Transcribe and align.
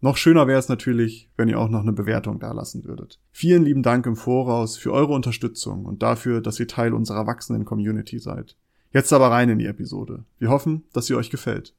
Noch 0.00 0.16
schöner 0.16 0.46
wäre 0.46 0.58
es 0.58 0.68
natürlich, 0.68 1.30
wenn 1.36 1.48
ihr 1.48 1.58
auch 1.58 1.70
noch 1.70 1.80
eine 1.80 1.92
Bewertung 1.92 2.38
dalassen 2.38 2.84
würdet. 2.84 3.18
Vielen 3.32 3.64
lieben 3.64 3.82
Dank 3.82 4.06
im 4.06 4.16
Voraus 4.16 4.76
für 4.76 4.92
eure 4.92 5.14
Unterstützung 5.14 5.86
und 5.86 6.02
dafür, 6.02 6.40
dass 6.40 6.60
ihr 6.60 6.68
Teil 6.68 6.92
unserer 6.92 7.26
wachsenden 7.26 7.64
Community 7.64 8.18
seid. 8.18 8.56
Jetzt 8.92 9.12
aber 9.12 9.30
rein 9.30 9.48
in 9.48 9.58
die 9.58 9.66
Episode. 9.66 10.24
Wir 10.38 10.50
hoffen, 10.50 10.84
dass 10.92 11.06
sie 11.06 11.14
euch 11.14 11.30
gefällt. 11.30 11.74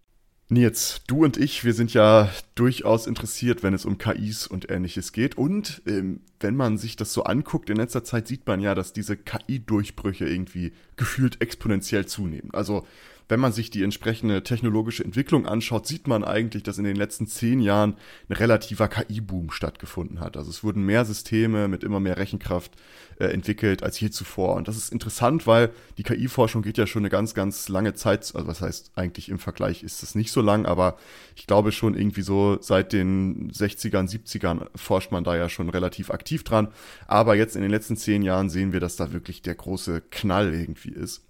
Nils, 0.49 1.01
du 1.07 1.25
und 1.25 1.35
ich, 1.35 1.65
wir 1.65 1.73
sind 1.73 1.93
ja 1.93 2.29
durchaus 2.55 3.05
interessiert, 3.05 3.63
wenn 3.63 3.73
es 3.73 3.85
um 3.85 3.97
KIs 3.97 4.47
und 4.47 4.71
ähnliches 4.71 5.11
geht. 5.11 5.37
Und 5.37 5.81
ähm, 5.85 6.21
wenn 6.39 6.55
man 6.55 6.77
sich 6.77 6.95
das 6.95 7.11
so 7.11 7.23
anguckt, 7.23 7.69
in 7.69 7.75
letzter 7.75 8.05
Zeit 8.05 8.27
sieht 8.29 8.47
man 8.47 8.61
ja, 8.61 8.73
dass 8.73 8.93
diese 8.93 9.17
KI-Durchbrüche 9.17 10.25
irgendwie 10.25 10.71
gefühlt 10.95 11.41
exponentiell 11.41 12.05
zunehmen. 12.05 12.51
Also 12.53 12.87
wenn 13.29 13.39
man 13.39 13.51
sich 13.51 13.69
die 13.69 13.83
entsprechende 13.83 14.43
technologische 14.43 15.03
Entwicklung 15.03 15.45
anschaut, 15.45 15.85
sieht 15.87 16.07
man 16.07 16.23
eigentlich, 16.23 16.63
dass 16.63 16.77
in 16.77 16.83
den 16.83 16.95
letzten 16.95 17.27
zehn 17.27 17.59
Jahren 17.59 17.95
ein 18.29 18.33
relativer 18.33 18.87
KI-Boom 18.87 19.51
stattgefunden 19.51 20.19
hat. 20.19 20.37
Also 20.37 20.49
es 20.49 20.63
wurden 20.63 20.83
mehr 20.83 21.05
Systeme 21.05 21.67
mit 21.67 21.83
immer 21.83 21.99
mehr 21.99 22.17
Rechenkraft 22.17 22.71
äh, 23.19 23.25
entwickelt 23.25 23.83
als 23.83 23.99
je 23.99 24.09
zuvor. 24.09 24.55
Und 24.55 24.67
das 24.67 24.77
ist 24.77 24.91
interessant, 24.91 25.47
weil 25.47 25.71
die 25.97 26.03
KI-Forschung 26.03 26.61
geht 26.61 26.77
ja 26.77 26.87
schon 26.87 27.01
eine 27.01 27.09
ganz, 27.09 27.33
ganz 27.33 27.67
lange 27.67 27.93
Zeit, 27.93 28.31
also 28.35 28.47
was 28.47 28.61
heißt 28.61 28.91
eigentlich 28.95 29.29
im 29.29 29.39
Vergleich 29.39 29.83
ist 29.83 30.03
es 30.03 30.15
nicht 30.15 30.31
so 30.31 30.41
lang, 30.41 30.65
aber 30.65 30.97
ich 31.35 31.47
glaube 31.47 31.71
schon 31.71 31.95
irgendwie 31.95 32.21
so 32.21 32.57
seit 32.61 32.93
den 32.93 33.51
60ern, 33.51 34.09
70ern 34.09 34.67
forscht 34.75 35.11
man 35.11 35.23
da 35.23 35.35
ja 35.35 35.49
schon 35.49 35.69
relativ 35.69 36.11
aktiv 36.11 36.43
dran. 36.43 36.69
Aber 37.07 37.35
jetzt 37.35 37.55
in 37.55 37.61
den 37.61 37.71
letzten 37.71 37.97
zehn 37.97 38.21
Jahren 38.21 38.49
sehen 38.49 38.71
wir, 38.71 38.79
dass 38.79 38.95
da 38.95 39.11
wirklich 39.11 39.41
der 39.41 39.55
große 39.55 40.01
Knall 40.11 40.53
irgendwie 40.53 40.91
ist. 40.91 41.23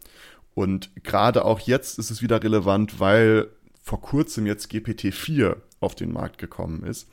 Und 0.58 0.90
gerade 1.04 1.46
auch 1.46 1.60
jetzt 1.60 2.00
ist 2.00 2.10
es 2.10 2.24
wieder 2.24 2.42
relevant, 2.42 3.00
weil 3.00 3.48
vor 3.84 4.02
kurzem 4.02 4.48
jetzt 4.48 4.72
GPT-4 4.72 5.56
auf 5.82 5.94
den 5.94 6.12
Markt 6.12 6.40
gekommen 6.40 6.82
ist. 6.82 7.08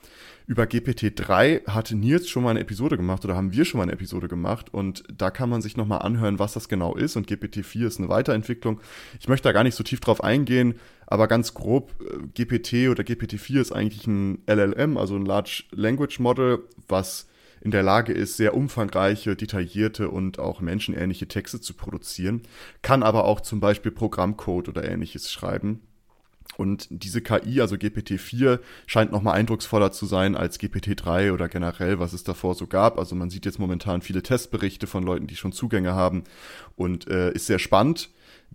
Über 0.47 0.63
GPT-3 0.63 1.67
hatte 1.67 1.95
Nils 1.95 2.31
schon 2.31 2.43
mal 2.43 2.53
eine 2.53 2.61
Episode 2.61 2.97
gemacht 2.97 3.23
oder 3.23 3.37
haben 3.37 3.53
wir 3.53 3.67
schon 3.67 3.77
mal 3.77 3.83
eine 3.83 3.93
Episode 3.93 4.29
gemacht 4.29 4.73
und 4.73 5.05
da 5.15 5.31
kann 5.31 5.51
man 5.51 5.61
sich 5.61 5.77
nochmal 5.77 6.01
anhören, 6.01 6.39
was 6.39 6.55
das 6.55 6.71
genau 6.71 6.95
ist 6.95 7.17
und 7.17 7.29
GPT-4 7.29 7.87
ist 7.87 7.99
eine 7.99 8.09
Weiterentwicklung. 8.09 8.81
Ich 9.21 9.29
möchte 9.29 9.47
da 9.47 9.53
gar 9.53 9.65
nicht 9.65 9.75
so 9.75 9.85
tief 9.85 10.01
drauf 10.01 10.25
eingehen, 10.25 10.77
aber 11.07 11.29
ganz 11.29 11.53
grob, 11.53 11.93
äh, 12.01 12.27
GPT 12.33 12.89
oder 12.89 13.03
GPT-4 13.03 13.61
ist 13.61 13.73
eigentlich 13.73 14.07
ein 14.07 14.39
LLM, 14.47 14.97
also 14.97 15.17
ein 15.17 15.27
Large 15.27 15.65
Language 15.71 16.19
Model, 16.19 16.61
was 16.89 17.27
in 17.65 17.71
der 17.71 17.83
Lage 17.83 18.13
ist, 18.13 18.37
sehr 18.37 18.55
umfangreiche, 18.55 19.37
detaillierte 19.37 20.11
und 20.11 20.39
auch 20.39 20.61
menschenähnliche 20.61 21.27
Texte 21.27 21.61
zu 21.63 21.73
produzieren, 21.73 22.43
kann 22.83 23.03
aber 23.03 23.25
auch 23.25 23.41
zum 23.41 23.59
Beispiel 23.59 23.91
Programmcode 23.91 24.69
oder 24.69 24.89
ähnliches 24.89 25.33
schreiben. 25.33 25.81
Und 26.59 26.87
diese 26.91 27.23
KI, 27.23 27.63
also 27.63 27.77
GPT-4, 27.77 28.61
scheint 28.87 29.13
nochmal 29.13 29.35
eindrucksvoller 29.35 29.93
zu 29.93 30.05
sein 30.05 30.37
als 30.37 30.61
GPT-3 30.61 31.33
oder 31.33 31.49
generell, 31.49 31.99
was 31.99 32.13
es 32.13 32.23
davor 32.23 32.55
so 32.55 32.67
gab. 32.67 32.99
Also 32.99 33.17
man 33.17 33.31
sieht 33.31 33.47
jetzt 33.47 33.59
momentan 33.59 34.03
viele 34.03 34.23
Testberichte 34.23 34.87
von 34.87 35.03
Leuten, 35.03 35.27
die 35.27 35.37
schon 35.37 35.53
Zugänge 35.53 35.95
haben 35.95 36.25
und 36.77 37.09
äh, 37.09 37.33
ist 37.33 37.47
sehr 37.47 37.59
spannend, 37.59 38.11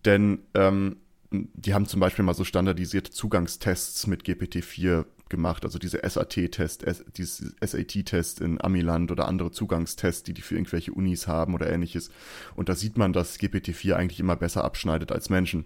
denn 0.06 0.44
ähm, 0.54 0.98
die 1.32 1.74
haben 1.74 1.88
zum 1.88 2.00
Beispiel 2.00 2.24
mal 2.24 2.36
so 2.36 2.44
standardisierte 2.44 3.12
Zugangstests 3.12 4.06
mit 4.06 4.24
GPT-4 4.24 5.06
gemacht, 5.30 5.66
also 5.66 5.80
diese 5.80 6.00
SAT-Test, 6.08 6.86
dieses 7.18 7.56
SAT-Test 7.62 8.42
in 8.42 8.62
Amiland 8.62 9.12
oder 9.12 9.28
andere 9.28 9.52
Zugangstests, 9.52 10.24
die 10.24 10.34
die 10.34 10.42
für 10.42 10.56
irgendwelche 10.56 10.92
Unis 10.92 11.28
haben 11.28 11.54
oder 11.54 11.70
ähnliches. 11.70 12.10
Und 12.56 12.70
da 12.70 12.76
sieht 12.76 12.98
man, 12.98 13.14
dass 13.14 13.40
GPT-4 13.40 13.94
eigentlich 13.94 14.20
immer 14.20 14.36
besser 14.36 14.64
abschneidet 14.64 15.12
als 15.12 15.30
Menschen. 15.30 15.66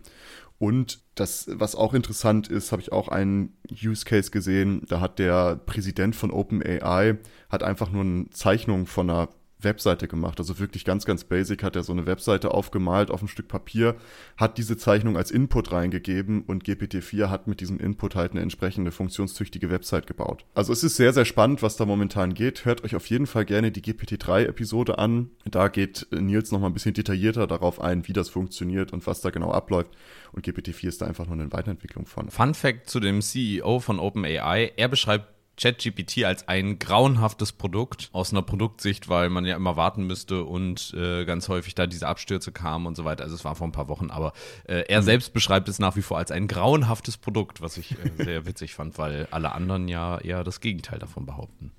Und 0.59 1.01
das, 1.15 1.47
was 1.49 1.75
auch 1.75 1.93
interessant 1.93 2.47
ist, 2.47 2.71
habe 2.71 2.81
ich 2.81 2.91
auch 2.91 3.09
einen 3.09 3.57
Use 3.69 4.05
Case 4.05 4.31
gesehen. 4.31 4.83
Da 4.87 4.99
hat 4.99 5.19
der 5.19 5.57
Präsident 5.57 6.15
von 6.15 6.31
OpenAI 6.31 7.17
hat 7.49 7.63
einfach 7.63 7.91
nur 7.91 8.03
eine 8.03 8.29
Zeichnung 8.29 8.85
von 8.87 9.09
einer 9.09 9.29
Webseite 9.63 10.07
gemacht. 10.07 10.39
Also 10.39 10.59
wirklich 10.59 10.85
ganz, 10.85 11.05
ganz 11.05 11.23
basic 11.23 11.63
hat 11.63 11.75
er 11.75 11.83
so 11.83 11.91
eine 11.91 12.05
Webseite 12.05 12.51
aufgemalt 12.51 13.11
auf 13.11 13.21
ein 13.21 13.27
Stück 13.27 13.47
Papier, 13.47 13.95
hat 14.37 14.57
diese 14.57 14.77
Zeichnung 14.77 15.17
als 15.17 15.31
Input 15.31 15.71
reingegeben 15.71 16.43
und 16.43 16.63
GPT-4 16.63 17.29
hat 17.29 17.47
mit 17.47 17.61
diesem 17.61 17.79
Input 17.79 18.15
halt 18.15 18.31
eine 18.31 18.41
entsprechende 18.41 18.91
funktionstüchtige 18.91 19.69
Website 19.69 20.07
gebaut. 20.07 20.45
Also 20.53 20.73
es 20.73 20.83
ist 20.83 20.95
sehr, 20.95 21.13
sehr 21.13 21.25
spannend, 21.25 21.61
was 21.61 21.75
da 21.75 21.85
momentan 21.85 22.33
geht. 22.33 22.65
Hört 22.65 22.83
euch 22.83 22.95
auf 22.95 23.07
jeden 23.07 23.27
Fall 23.27 23.45
gerne 23.45 23.71
die 23.71 23.81
GPT-3-Episode 23.81 24.97
an. 24.97 25.29
Da 25.45 25.67
geht 25.67 26.07
Nils 26.11 26.51
nochmal 26.51 26.69
ein 26.69 26.73
bisschen 26.73 26.93
detaillierter 26.93 27.47
darauf 27.47 27.81
ein, 27.81 28.07
wie 28.07 28.13
das 28.13 28.29
funktioniert 28.29 28.93
und 28.93 29.05
was 29.07 29.21
da 29.21 29.29
genau 29.29 29.51
abläuft. 29.51 29.91
Und 30.31 30.45
GPT-4 30.45 30.87
ist 30.87 31.01
da 31.01 31.05
einfach 31.05 31.25
nur 31.25 31.35
eine 31.35 31.51
Weiterentwicklung 31.51 32.05
von. 32.05 32.29
Fun 32.29 32.53
Fact 32.53 32.89
zu 32.89 32.99
dem 32.99 33.21
CEO 33.21 33.79
von 33.79 33.99
OpenAI. 33.99 34.73
Er 34.75 34.87
beschreibt 34.87 35.32
ChatGPT 35.57 36.23
als 36.25 36.47
ein 36.47 36.79
grauenhaftes 36.79 37.51
Produkt 37.51 38.09
aus 38.11 38.31
einer 38.31 38.41
Produktsicht, 38.41 39.07
weil 39.07 39.29
man 39.29 39.45
ja 39.45 39.55
immer 39.55 39.75
warten 39.75 40.07
müsste 40.07 40.43
und 40.43 40.93
äh, 40.97 41.25
ganz 41.25 41.47
häufig 41.47 41.75
da 41.75 41.85
diese 41.85 42.07
Abstürze 42.07 42.51
kamen 42.51 42.87
und 42.87 42.95
so 42.95 43.05
weiter. 43.05 43.23
Also 43.23 43.35
es 43.35 43.45
war 43.45 43.55
vor 43.55 43.67
ein 43.67 43.71
paar 43.71 43.87
Wochen, 43.87 44.09
aber 44.09 44.33
äh, 44.67 44.83
er 44.87 45.01
mhm. 45.01 45.05
selbst 45.05 45.33
beschreibt 45.33 45.69
es 45.69 45.79
nach 45.79 45.95
wie 45.95 46.01
vor 46.01 46.17
als 46.17 46.31
ein 46.31 46.47
grauenhaftes 46.47 47.17
Produkt, 47.17 47.61
was 47.61 47.77
ich 47.77 47.91
äh, 47.91 48.23
sehr 48.23 48.45
witzig 48.47 48.73
fand, 48.73 48.97
weil 48.97 49.27
alle 49.31 49.51
anderen 49.51 49.87
ja 49.87 50.17
eher 50.17 50.43
das 50.43 50.59
Gegenteil 50.59 50.99
davon 50.99 51.25
behaupten. 51.25 51.71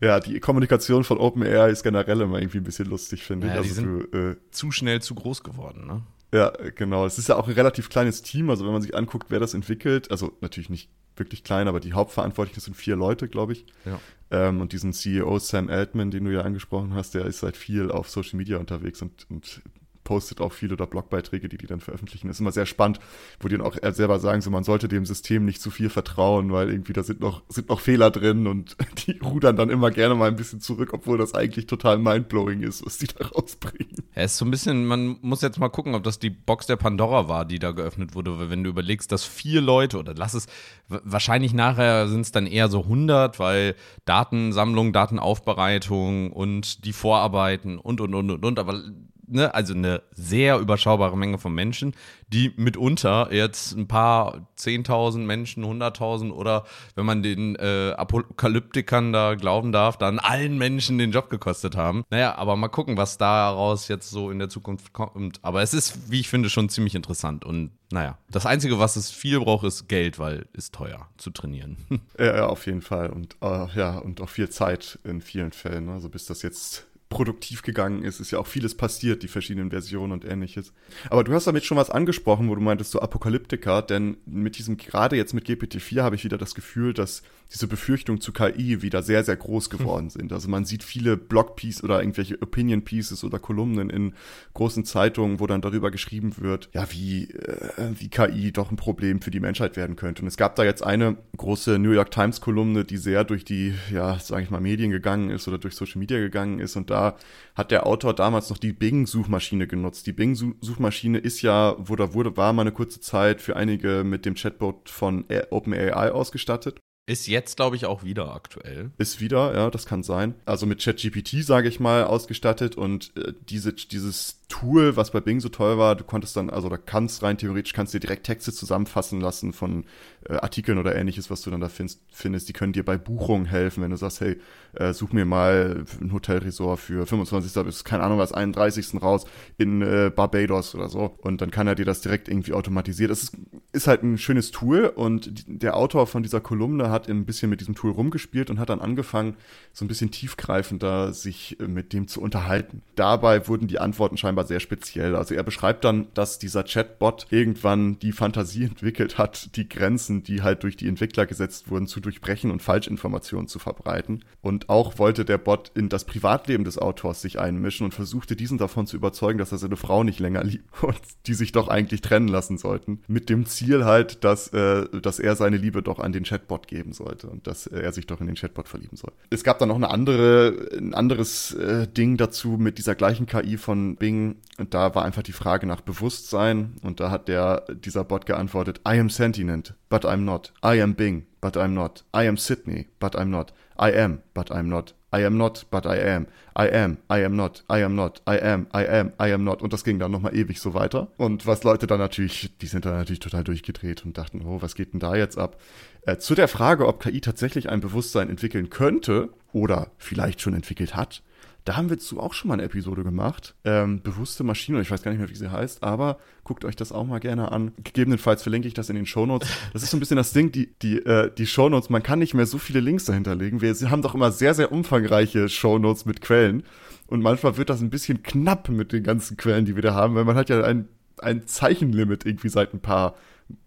Ja, 0.00 0.18
die 0.18 0.40
Kommunikation 0.40 1.04
von 1.04 1.18
OpenAI 1.18 1.70
ist 1.70 1.84
generell 1.84 2.20
immer 2.22 2.40
irgendwie 2.40 2.58
ein 2.58 2.64
bisschen 2.64 2.88
lustig, 2.88 3.22
finde 3.22 3.46
ja, 3.46 3.52
ich. 3.52 3.58
Also 3.58 3.68
die 3.68 3.74
sind 3.74 4.12
du, 4.12 4.30
äh, 4.30 4.36
zu 4.50 4.72
schnell 4.72 5.00
zu 5.00 5.14
groß 5.14 5.44
geworden, 5.44 5.86
ne? 5.86 6.02
Ja, 6.34 6.50
genau. 6.74 7.06
Es 7.06 7.18
ist 7.18 7.28
ja 7.28 7.36
auch 7.36 7.46
ein 7.46 7.54
relativ 7.54 7.88
kleines 7.88 8.22
Team. 8.22 8.50
Also 8.50 8.64
wenn 8.64 8.72
man 8.72 8.82
sich 8.82 8.96
anguckt, 8.96 9.26
wer 9.28 9.38
das 9.38 9.54
entwickelt, 9.54 10.10
also 10.10 10.32
natürlich 10.40 10.70
nicht 10.70 10.88
wirklich 11.16 11.44
klein, 11.44 11.68
aber 11.68 11.80
die 11.80 11.92
Hauptverantwortlichen 11.92 12.60
sind 12.60 12.76
vier 12.76 12.96
Leute, 12.96 13.28
glaube 13.28 13.52
ich. 13.52 13.66
Ja. 13.84 14.00
Ähm, 14.30 14.60
und 14.60 14.72
diesen 14.72 14.92
CEO 14.92 15.38
Sam 15.38 15.68
Altman, 15.68 16.10
den 16.10 16.24
du 16.24 16.32
ja 16.32 16.40
angesprochen 16.40 16.94
hast, 16.94 17.14
der 17.14 17.26
ist 17.26 17.40
seit 17.40 17.56
viel 17.56 17.90
auf 17.90 18.08
Social 18.08 18.36
Media 18.38 18.58
unterwegs 18.58 19.02
und, 19.02 19.26
und 19.30 19.62
postet 20.04 20.40
auch 20.40 20.52
viel 20.52 20.72
oder 20.72 20.86
Blogbeiträge, 20.86 21.48
die 21.48 21.58
die 21.58 21.66
dann 21.66 21.80
veröffentlichen. 21.80 22.28
Ist 22.28 22.40
immer 22.40 22.52
sehr 22.52 22.66
spannend, 22.66 22.98
wo 23.40 23.48
die 23.48 23.56
dann 23.56 23.66
auch 23.66 23.76
selber 23.92 24.18
sagen, 24.18 24.40
so 24.40 24.50
man 24.50 24.64
sollte 24.64 24.88
dem 24.88 25.06
System 25.06 25.44
nicht 25.44 25.60
zu 25.60 25.70
viel 25.70 25.90
vertrauen, 25.90 26.52
weil 26.52 26.70
irgendwie 26.70 26.92
da 26.92 27.02
sind 27.02 27.20
noch, 27.20 27.42
sind 27.48 27.68
noch 27.68 27.80
Fehler 27.80 28.10
drin 28.10 28.46
und 28.46 28.76
die 29.06 29.18
rudern 29.18 29.56
dann 29.56 29.70
immer 29.70 29.90
gerne 29.90 30.14
mal 30.14 30.28
ein 30.28 30.36
bisschen 30.36 30.60
zurück, 30.60 30.90
obwohl 30.92 31.18
das 31.18 31.34
eigentlich 31.34 31.66
total 31.66 31.98
mindblowing 31.98 32.62
ist, 32.62 32.84
was 32.84 32.98
die 32.98 33.06
da 33.06 33.26
rausbringen. 33.26 33.96
Ja, 34.14 34.22
ist 34.22 34.36
so 34.36 34.44
ein 34.44 34.50
bisschen, 34.50 34.86
man 34.86 35.18
muss 35.22 35.42
jetzt 35.42 35.58
mal 35.58 35.68
gucken, 35.68 35.94
ob 35.94 36.02
das 36.02 36.18
die 36.18 36.30
Box 36.30 36.66
der 36.66 36.76
Pandora 36.76 37.28
war, 37.28 37.44
die 37.44 37.58
da 37.58 37.70
geöffnet 37.70 38.14
wurde, 38.14 38.38
weil 38.38 38.50
wenn 38.50 38.64
du 38.64 38.70
überlegst, 38.70 39.12
dass 39.12 39.24
vier 39.24 39.60
Leute 39.60 39.98
oder 39.98 40.14
lass 40.14 40.34
es, 40.34 40.46
wahrscheinlich 40.88 41.54
nachher 41.54 42.08
sind 42.08 42.22
es 42.22 42.32
dann 42.32 42.46
eher 42.46 42.68
so 42.68 42.82
100, 42.82 43.38
weil 43.38 43.74
Datensammlung, 44.04 44.92
Datenaufbereitung 44.92 46.32
und 46.32 46.84
die 46.84 46.92
Vorarbeiten 46.92 47.78
und, 47.78 48.00
und, 48.00 48.14
und, 48.14 48.30
und, 48.30 48.44
und, 48.44 48.58
aber 48.58 48.82
ne, 49.32 49.54
also 49.54 49.74
eine 49.74 50.02
sehr 50.12 50.58
überschaubare 50.58 51.16
Menge 51.16 51.38
von 51.38 51.54
Menschen, 51.54 51.94
die 52.28 52.52
mitunter 52.56 53.32
jetzt 53.32 53.72
ein 53.72 53.88
paar 53.88 54.48
10.000 54.58 55.18
Menschen, 55.18 55.64
100.000 55.64 56.30
oder 56.30 56.64
wenn 56.94 57.04
man 57.04 57.22
den 57.22 57.56
äh, 57.56 57.92
Apokalyptikern 57.96 59.12
da 59.12 59.34
glauben 59.34 59.72
darf, 59.72 59.96
dann 59.98 60.18
allen 60.18 60.58
Menschen 60.58 60.98
den 60.98 61.12
Job 61.12 61.30
gekostet 61.30 61.76
haben. 61.76 62.04
Naja, 62.10 62.34
aber 62.36 62.56
mal 62.56 62.68
gucken, 62.68 62.96
was 62.96 63.18
daraus 63.18 63.88
jetzt 63.88 64.10
so 64.10 64.30
in 64.30 64.38
der 64.38 64.48
Zukunft 64.48 64.92
kommt. 64.92 65.40
Aber 65.42 65.62
es 65.62 65.74
ist, 65.74 66.10
wie 66.10 66.20
ich 66.20 66.28
finde, 66.28 66.50
schon 66.50 66.68
ziemlich 66.68 66.94
interessant 66.94 67.44
und 67.44 67.72
naja, 67.92 68.16
das 68.30 68.46
Einzige, 68.46 68.78
was 68.78 68.96
es 68.96 69.10
viel 69.10 69.38
braucht, 69.40 69.66
ist 69.66 69.86
Geld, 69.86 70.18
weil 70.18 70.46
ist 70.54 70.74
teuer 70.74 71.08
zu 71.18 71.30
trainieren. 71.30 71.76
Ja, 72.18 72.46
auf 72.46 72.66
jeden 72.66 72.82
Fall. 72.82 73.10
Und 73.10 73.36
uh, 73.42 73.68
ja, 73.74 73.98
und 73.98 74.20
auch 74.20 74.28
viel 74.28 74.48
Zeit 74.48 74.98
in 75.02 75.20
vielen 75.20 75.52
Fällen. 75.52 75.88
Also 75.88 76.08
bis 76.08 76.26
das 76.26 76.42
jetzt 76.42 76.86
produktiv 77.12 77.62
gegangen 77.62 78.02
ist. 78.02 78.20
Ist 78.20 78.30
ja 78.30 78.38
auch 78.38 78.46
vieles 78.46 78.76
passiert, 78.76 79.22
die 79.22 79.28
verschiedenen 79.28 79.70
Versionen 79.70 80.12
und 80.12 80.24
ähnliches. 80.24 80.72
Aber 81.10 81.24
du 81.24 81.32
hast 81.32 81.46
damit 81.46 81.64
schon 81.64 81.76
was 81.76 81.90
angesprochen, 81.90 82.48
wo 82.48 82.54
du 82.54 82.60
meintest, 82.60 82.90
so 82.90 83.00
Apokalyptiker, 83.00 83.82
denn 83.82 84.16
mit 84.26 84.58
diesem, 84.58 84.76
gerade 84.76 85.16
jetzt 85.16 85.34
mit 85.34 85.46
GPT-4 85.46 86.02
habe 86.02 86.16
ich 86.16 86.24
wieder 86.24 86.38
das 86.38 86.54
Gefühl, 86.54 86.94
dass 86.94 87.22
diese 87.52 87.66
Befürchtungen 87.66 88.20
zu 88.20 88.32
KI 88.32 88.82
wieder 88.82 89.02
sehr, 89.02 89.24
sehr 89.24 89.36
groß 89.36 89.70
hm. 89.70 89.78
geworden 89.78 90.10
sind. 90.10 90.32
Also 90.32 90.48
man 90.48 90.64
sieht 90.64 90.82
viele 90.82 91.16
Blogpieces 91.16 91.84
oder 91.84 92.00
irgendwelche 92.00 92.40
Opinion 92.40 92.82
Pieces 92.82 93.24
oder 93.24 93.38
Kolumnen 93.38 93.90
in 93.90 94.14
großen 94.54 94.84
Zeitungen, 94.84 95.38
wo 95.38 95.46
dann 95.46 95.60
darüber 95.60 95.90
geschrieben 95.90 96.38
wird, 96.38 96.70
ja, 96.72 96.90
wie, 96.90 97.24
äh, 97.24 97.92
wie 97.98 98.08
KI 98.08 98.52
doch 98.52 98.70
ein 98.70 98.76
Problem 98.76 99.20
für 99.20 99.30
die 99.30 99.40
Menschheit 99.40 99.76
werden 99.76 99.96
könnte. 99.96 100.22
Und 100.22 100.28
es 100.28 100.36
gab 100.38 100.56
da 100.56 100.64
jetzt 100.64 100.82
eine 100.82 101.18
große 101.36 101.78
New 101.78 101.92
York 101.92 102.10
Times 102.10 102.40
Kolumne, 102.40 102.84
die 102.84 102.96
sehr 102.96 103.24
durch 103.24 103.44
die, 103.44 103.74
ja, 103.92 104.18
sage 104.18 104.44
ich 104.44 104.50
mal, 104.50 104.60
Medien 104.60 104.90
gegangen 104.90 105.30
ist 105.30 105.46
oder 105.46 105.58
durch 105.58 105.74
Social 105.74 105.98
Media 105.98 106.18
gegangen 106.18 106.58
ist 106.58 106.76
und 106.76 106.88
da 106.88 107.02
da 107.02 107.16
hat 107.54 107.70
der 107.70 107.86
Autor 107.86 108.14
damals 108.14 108.48
noch 108.50 108.58
die 108.58 108.72
Bing-Suchmaschine 108.72 109.66
genutzt. 109.66 110.06
Die 110.06 110.12
Bing-Suchmaschine 110.12 111.18
ist 111.18 111.42
ja, 111.42 111.74
wurde, 111.78 112.14
wurde, 112.14 112.36
war 112.36 112.52
mal 112.52 112.62
eine 112.62 112.72
kurze 112.72 113.00
Zeit 113.00 113.42
für 113.42 113.56
einige 113.56 114.04
mit 114.04 114.24
dem 114.24 114.34
Chatbot 114.34 114.88
von 114.88 115.24
OpenAI 115.50 116.12
ausgestattet. 116.12 116.80
Ist 117.04 117.26
jetzt, 117.26 117.56
glaube 117.56 117.74
ich, 117.74 117.84
auch 117.86 118.04
wieder 118.04 118.32
aktuell. 118.32 118.92
Ist 118.96 119.20
wieder, 119.20 119.54
ja, 119.54 119.70
das 119.70 119.86
kann 119.86 120.04
sein. 120.04 120.34
Also 120.44 120.66
mit 120.66 120.80
ChatGPT, 120.80 121.42
sage 121.44 121.68
ich 121.68 121.80
mal, 121.80 122.04
ausgestattet 122.04 122.76
und 122.76 123.16
äh, 123.16 123.32
diese, 123.48 123.72
dieses 123.72 124.41
Tool, 124.52 124.96
was 124.96 125.12
bei 125.12 125.20
Bing 125.20 125.40
so 125.40 125.48
toll 125.48 125.78
war, 125.78 125.96
du 125.96 126.04
konntest 126.04 126.36
dann, 126.36 126.50
also 126.50 126.68
da 126.68 126.76
kannst 126.76 127.22
rein 127.22 127.38
theoretisch, 127.38 127.72
kannst 127.72 127.94
dir 127.94 128.00
direkt 128.00 128.26
Texte 128.26 128.52
zusammenfassen 128.52 129.18
lassen 129.18 129.54
von 129.54 129.84
äh, 130.28 130.34
Artikeln 130.34 130.76
oder 130.76 130.94
ähnliches, 130.94 131.30
was 131.30 131.40
du 131.40 131.50
dann 131.50 131.62
da 131.62 131.70
findest, 131.70 132.02
findest. 132.12 132.50
Die 132.50 132.52
können 132.52 132.74
dir 132.74 132.84
bei 132.84 132.98
Buchungen 132.98 133.46
helfen, 133.46 133.82
wenn 133.82 133.90
du 133.90 133.96
sagst, 133.96 134.20
hey, 134.20 134.38
äh, 134.74 134.92
such 134.92 135.14
mir 135.14 135.24
mal 135.24 135.84
ein 136.02 136.12
Hotelresort 136.12 136.80
für 136.80 137.06
25. 137.06 137.64
bis, 137.64 137.82
keine 137.82 138.02
Ahnung 138.02 138.18
was, 138.18 138.32
31. 138.32 139.00
raus 139.00 139.24
in 139.56 139.80
äh, 139.80 140.12
Barbados 140.14 140.74
oder 140.74 140.90
so. 140.90 141.16
Und 141.22 141.40
dann 141.40 141.50
kann 141.50 141.66
er 141.66 141.74
dir 141.74 141.86
das 141.86 142.02
direkt 142.02 142.28
irgendwie 142.28 142.52
automatisiert. 142.52 143.10
Das 143.10 143.22
ist, 143.22 143.38
ist 143.72 143.86
halt 143.86 144.02
ein 144.02 144.18
schönes 144.18 144.50
Tool 144.50 144.84
und 144.84 145.44
der 145.46 145.78
Autor 145.78 146.06
von 146.06 146.22
dieser 146.22 146.42
Kolumne 146.42 146.90
hat 146.90 147.08
ein 147.08 147.24
bisschen 147.24 147.48
mit 147.48 147.60
diesem 147.60 147.74
Tool 147.74 147.92
rumgespielt 147.92 148.50
und 148.50 148.58
hat 148.58 148.68
dann 148.68 148.80
angefangen, 148.80 149.36
so 149.72 149.84
ein 149.84 149.88
bisschen 149.88 150.10
tiefgreifender 150.10 151.14
sich 151.14 151.58
äh, 151.58 151.66
mit 151.66 151.94
dem 151.94 152.06
zu 152.06 152.20
unterhalten. 152.20 152.82
Dabei 152.96 153.48
wurden 153.48 153.66
die 153.66 153.78
Antworten 153.78 154.18
scheinbar 154.18 154.41
aber 154.42 154.48
sehr 154.48 154.60
speziell. 154.60 155.14
Also 155.14 155.34
er 155.34 155.42
beschreibt 155.42 155.84
dann, 155.84 156.08
dass 156.14 156.38
dieser 156.38 156.64
Chatbot 156.64 157.26
irgendwann 157.30 157.98
die 158.00 158.12
Fantasie 158.12 158.64
entwickelt 158.64 159.16
hat, 159.16 159.56
die 159.56 159.68
Grenzen, 159.68 160.24
die 160.24 160.42
halt 160.42 160.64
durch 160.64 160.76
die 160.76 160.88
Entwickler 160.88 161.26
gesetzt 161.26 161.70
wurden, 161.70 161.86
zu 161.86 162.00
durchbrechen 162.00 162.50
und 162.50 162.60
Falschinformationen 162.60 163.46
zu 163.46 163.58
verbreiten. 163.58 164.24
Und 164.40 164.68
auch 164.68 164.98
wollte 164.98 165.24
der 165.24 165.38
Bot 165.38 165.70
in 165.74 165.88
das 165.88 166.04
Privatleben 166.04 166.64
des 166.64 166.78
Autors 166.78 167.22
sich 167.22 167.38
einmischen 167.38 167.84
und 167.84 167.94
versuchte 167.94 168.34
diesen 168.34 168.58
davon 168.58 168.86
zu 168.86 168.96
überzeugen, 168.96 169.38
dass 169.38 169.52
er 169.52 169.58
seine 169.58 169.76
Frau 169.76 170.02
nicht 170.02 170.18
länger 170.18 170.42
liebt 170.44 170.82
und 170.82 170.98
die 171.26 171.34
sich 171.34 171.52
doch 171.52 171.68
eigentlich 171.68 172.00
trennen 172.00 172.28
lassen 172.28 172.58
sollten. 172.58 173.00
Mit 173.06 173.28
dem 173.28 173.46
Ziel 173.46 173.84
halt, 173.84 174.24
dass, 174.24 174.48
äh, 174.48 174.86
dass 175.00 175.20
er 175.20 175.36
seine 175.36 175.56
Liebe 175.56 175.82
doch 175.82 176.00
an 176.00 176.12
den 176.12 176.24
Chatbot 176.24 176.66
geben 176.66 176.92
sollte 176.92 177.28
und 177.28 177.46
dass 177.46 177.68
er 177.68 177.92
sich 177.92 178.06
doch 178.06 178.20
in 178.20 178.26
den 178.26 178.36
Chatbot 178.36 178.68
verlieben 178.68 178.96
soll. 178.96 179.12
Es 179.30 179.44
gab 179.44 179.60
dann 179.60 179.68
noch 179.68 179.76
eine 179.76 179.90
andere, 179.90 180.68
ein 180.76 180.94
anderes 180.94 181.54
äh, 181.54 181.86
Ding 181.86 182.16
dazu 182.16 182.56
mit 182.58 182.78
dieser 182.78 182.96
gleichen 182.96 183.26
KI 183.26 183.56
von 183.56 183.96
Bing, 183.96 184.31
und 184.58 184.74
da 184.74 184.94
war 184.94 185.04
einfach 185.04 185.22
die 185.22 185.32
Frage 185.32 185.66
nach 185.66 185.80
Bewusstsein 185.80 186.76
und 186.82 187.00
da 187.00 187.10
hat 187.10 187.28
der, 187.28 187.64
dieser 187.74 188.04
Bot 188.04 188.26
geantwortet, 188.26 188.80
I 188.86 188.98
am 188.98 189.10
sentient, 189.10 189.74
but 189.88 190.04
I'm 190.04 190.18
not. 190.18 190.52
I 190.64 190.80
am 190.80 190.94
Bing, 190.94 191.26
but 191.40 191.56
I'm 191.56 191.68
not. 191.68 192.04
I 192.14 192.28
am 192.28 192.36
Sydney, 192.36 192.88
but 193.00 193.16
I'm 193.16 193.26
not. 193.26 193.52
I 193.80 193.92
am, 193.98 194.22
but 194.34 194.50
I'm 194.50 194.64
not. 194.64 194.94
I 195.14 195.26
am 195.26 195.36
not, 195.36 195.66
but 195.70 195.84
I 195.84 195.98
am. 195.98 196.26
I 196.56 196.68
am, 196.68 196.98
I 197.10 197.24
am 197.24 197.36
not, 197.36 197.64
I 197.68 197.82
am 197.82 197.94
not, 197.94 198.22
I 198.26 198.38
am, 198.38 198.66
I 198.74 198.86
am, 198.86 199.12
I 199.20 199.32
am 199.32 199.44
not. 199.44 199.60
Und 199.60 199.72
das 199.72 199.84
ging 199.84 199.98
dann 199.98 200.10
nochmal 200.10 200.34
ewig 200.34 200.58
so 200.58 200.72
weiter. 200.72 201.08
Und 201.18 201.46
was 201.46 201.64
Leute 201.64 201.86
dann 201.86 201.98
natürlich, 201.98 202.50
die 202.60 202.66
sind 202.66 202.86
dann 202.86 202.94
natürlich 202.94 203.20
total 203.20 203.44
durchgedreht 203.44 204.04
und 204.06 204.16
dachten, 204.16 204.42
oh, 204.46 204.62
was 204.62 204.74
geht 204.74 204.94
denn 204.94 205.00
da 205.00 205.14
jetzt 205.14 205.36
ab? 205.36 205.60
Äh, 206.06 206.16
zu 206.16 206.34
der 206.34 206.48
Frage, 206.48 206.86
ob 206.86 207.00
KI 207.00 207.20
tatsächlich 207.20 207.68
ein 207.68 207.80
Bewusstsein 207.80 208.30
entwickeln 208.30 208.70
könnte 208.70 209.28
oder 209.52 209.90
vielleicht 209.98 210.40
schon 210.40 210.54
entwickelt 210.54 210.96
hat, 210.96 211.22
da 211.64 211.76
haben 211.76 211.90
wir 211.90 211.98
zu 211.98 212.18
auch 212.18 212.34
schon 212.34 212.48
mal 212.48 212.54
eine 212.54 212.64
Episode 212.64 213.04
gemacht. 213.04 213.54
Ähm, 213.64 214.02
bewusste 214.02 214.42
Maschine, 214.42 214.80
ich 214.80 214.90
weiß 214.90 215.02
gar 215.02 215.12
nicht 215.12 215.20
mehr, 215.20 215.30
wie 215.30 215.34
sie 215.34 215.50
heißt, 215.50 215.82
aber 215.82 216.18
guckt 216.42 216.64
euch 216.64 216.74
das 216.74 216.90
auch 216.90 217.06
mal 217.06 217.20
gerne 217.20 217.52
an. 217.52 217.72
Gegebenenfalls 217.84 218.42
verlinke 218.42 218.66
ich 218.66 218.74
das 218.74 218.88
in 218.88 218.96
den 218.96 219.06
Shownotes. 219.06 219.48
Das 219.72 219.82
ist 219.82 219.90
so 219.90 219.96
ein 219.96 220.00
bisschen 220.00 220.16
das 220.16 220.32
Ding, 220.32 220.50
die, 220.50 220.74
die, 220.82 220.98
äh, 220.98 221.30
die 221.32 221.46
Shownotes, 221.46 221.88
man 221.88 222.02
kann 222.02 222.18
nicht 222.18 222.34
mehr 222.34 222.46
so 222.46 222.58
viele 222.58 222.80
Links 222.80 223.04
dahinter 223.04 223.34
legen. 223.34 223.60
Wir 223.60 223.74
haben 223.90 224.02
doch 224.02 224.14
immer 224.14 224.32
sehr, 224.32 224.54
sehr 224.54 224.72
umfangreiche 224.72 225.48
Shownotes 225.48 226.04
mit 226.04 226.20
Quellen. 226.20 226.64
Und 227.06 227.22
manchmal 227.22 227.56
wird 227.56 227.70
das 227.70 227.80
ein 227.80 227.90
bisschen 227.90 228.22
knapp 228.22 228.68
mit 228.68 228.92
den 228.92 229.04
ganzen 229.04 229.36
Quellen, 229.36 229.64
die 229.64 229.76
wir 229.76 229.82
da 229.82 229.94
haben, 229.94 230.14
weil 230.14 230.24
man 230.24 230.36
hat 230.36 230.48
ja 230.48 230.62
ein, 230.62 230.88
ein 231.18 231.46
Zeichenlimit 231.46 232.26
irgendwie 232.26 232.48
seit 232.48 232.74
ein 232.74 232.80
paar 232.80 233.14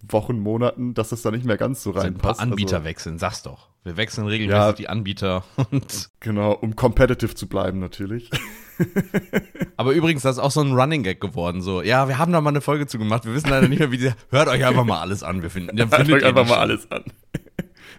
Wochen, 0.07 0.39
Monaten, 0.39 0.93
dass 0.93 1.09
das 1.09 1.21
da 1.21 1.31
nicht 1.31 1.45
mehr 1.45 1.57
ganz 1.57 1.83
so 1.83 1.91
reinpasst. 1.91 2.39
Ein 2.39 2.49
paar 2.49 2.51
Anbieter 2.51 2.77
also, 2.77 2.85
wechseln, 2.85 3.19
sag's 3.19 3.43
doch. 3.43 3.69
Wir 3.83 3.97
wechseln 3.97 4.27
regelmäßig 4.27 4.59
ja, 4.59 4.73
die 4.73 4.89
Anbieter. 4.89 5.43
Und 5.71 6.09
genau, 6.19 6.53
um 6.53 6.75
competitive 6.75 7.35
zu 7.35 7.47
bleiben 7.47 7.79
natürlich. 7.79 8.31
Aber 9.77 9.91
übrigens, 9.91 10.23
das 10.23 10.37
ist 10.37 10.43
auch 10.43 10.51
so 10.51 10.61
ein 10.61 10.73
Running 10.73 11.03
Gag 11.03 11.21
geworden. 11.21 11.61
So, 11.61 11.81
ja, 11.81 12.07
wir 12.07 12.17
haben 12.17 12.31
da 12.31 12.41
mal 12.41 12.49
eine 12.49 12.61
Folge 12.61 12.87
zu 12.87 12.97
gemacht. 12.97 13.25
Wir 13.25 13.33
wissen 13.33 13.49
leider 13.49 13.67
nicht 13.67 13.79
mehr, 13.79 13.91
wie 13.91 13.97
die. 13.97 14.11
Hört 14.31 14.47
euch 14.47 14.65
einfach 14.65 14.85
mal 14.85 14.99
alles 14.99 15.23
an. 15.23 15.41
Wir 15.41 15.49
finden. 15.49 15.77
Hört 15.91 16.09
euch 16.09 16.25
einfach 16.25 16.47
mal 16.47 16.57
alles 16.57 16.89
an 16.91 17.03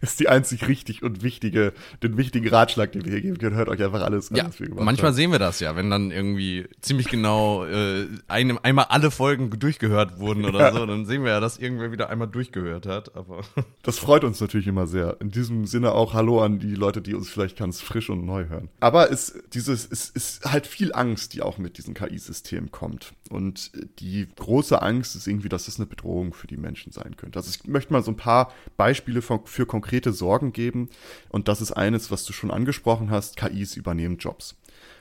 ist 0.01 0.21
die 0.21 0.29
einzig 0.29 0.69
richtig 0.69 1.03
und 1.03 1.23
wichtige, 1.23 1.73
den 2.03 2.17
wichtigen 2.17 2.49
Ratschlag, 2.49 2.93
den 2.93 3.05
wir 3.05 3.13
hier 3.13 3.23
geben 3.23 3.39
können. 3.39 3.57
Hört 3.57 3.69
euch 3.69 3.83
einfach 3.83 4.03
alles 4.03 4.31
an, 4.31 4.37
ja, 4.37 4.47
was 4.47 4.61
wir 4.61 4.69
gemacht 4.69 4.85
Manchmal 4.85 5.09
haben. 5.09 5.17
sehen 5.17 5.33
wir 5.33 5.39
das 5.39 5.61
ja, 5.61 5.77
wenn 5.77 5.91
dann 5.91 6.11
irgendwie 6.11 6.67
ziemlich 6.81 7.09
genau 7.09 7.65
äh, 7.65 8.07
einem, 8.29 8.59
einmal 8.63 8.87
alle 8.89 9.11
Folgen 9.11 9.51
durchgehört 9.51 10.19
wurden 10.19 10.45
oder 10.45 10.61
ja. 10.61 10.73
so, 10.73 10.87
dann 10.87 11.07
sehen 11.07 11.25
wir 11.25 11.33
ja, 11.33 11.41
dass 11.41 11.59
irgendwer 11.59 11.93
wieder 11.93 12.11
einmal 12.11 12.29
durchgehört 12.29 12.87
hat. 12.87 13.17
Aber 13.17 13.41
das 13.83 13.99
freut 13.99 14.25
uns 14.25 14.41
natürlich 14.41 14.67
immer 14.67 14.87
sehr. 14.87 15.17
In 15.21 15.31
diesem 15.31 15.67
Sinne 15.67 15.93
auch 15.93 16.15
Hallo 16.15 16.43
an 16.43 16.59
die 16.59 16.75
Leute, 16.75 17.03
die 17.03 17.15
uns 17.15 17.29
vielleicht 17.29 17.57
ganz 17.57 17.81
frisch 17.81 18.11
und 18.11 18.25
neu 18.25 18.49
hören. 18.49 18.69
Aber 18.81 19.11
es, 19.11 19.39
dieses, 19.53 19.89
es 19.91 20.11
ist 20.11 20.45
halt 20.45 20.67
viel 20.67 20.93
Angst, 20.93 21.35
die 21.35 21.43
auch 21.43 21.59
mit 21.59 21.79
diesem 21.79 21.95
KI-System 21.95 22.71
kommt. 22.71 23.13
Und 23.31 23.73
die 23.99 24.29
große 24.37 24.81
Angst 24.81 25.17
ist 25.17 25.27
irgendwie, 25.27 25.49
dass 25.49 25.69
es 25.69 25.79
eine 25.79 25.87
Bedrohung 25.87 26.33
für 26.33 26.47
die 26.47 26.57
Menschen 26.57 26.93
sein 26.93 27.17
könnte. 27.17 27.39
Also 27.39 27.51
ich 27.51 27.67
möchte 27.67 27.93
mal 27.93 28.03
so 28.03 28.13
ein 28.13 28.17
paar 28.17 28.53
Beispiele 28.77 29.23
für, 29.23 29.41
für 29.45 29.67
konkrete 29.67 29.86
konkrete 29.87 30.13
Sorgen 30.13 30.53
geben. 30.53 30.89
Und 31.29 31.47
das 31.47 31.61
ist 31.61 31.73
eines, 31.73 32.11
was 32.11 32.25
du 32.25 32.33
schon 32.33 32.51
angesprochen 32.51 33.11
hast, 33.11 33.37
KIs 33.37 33.77
übernehmen 33.77 34.19
Jobs. 34.19 34.57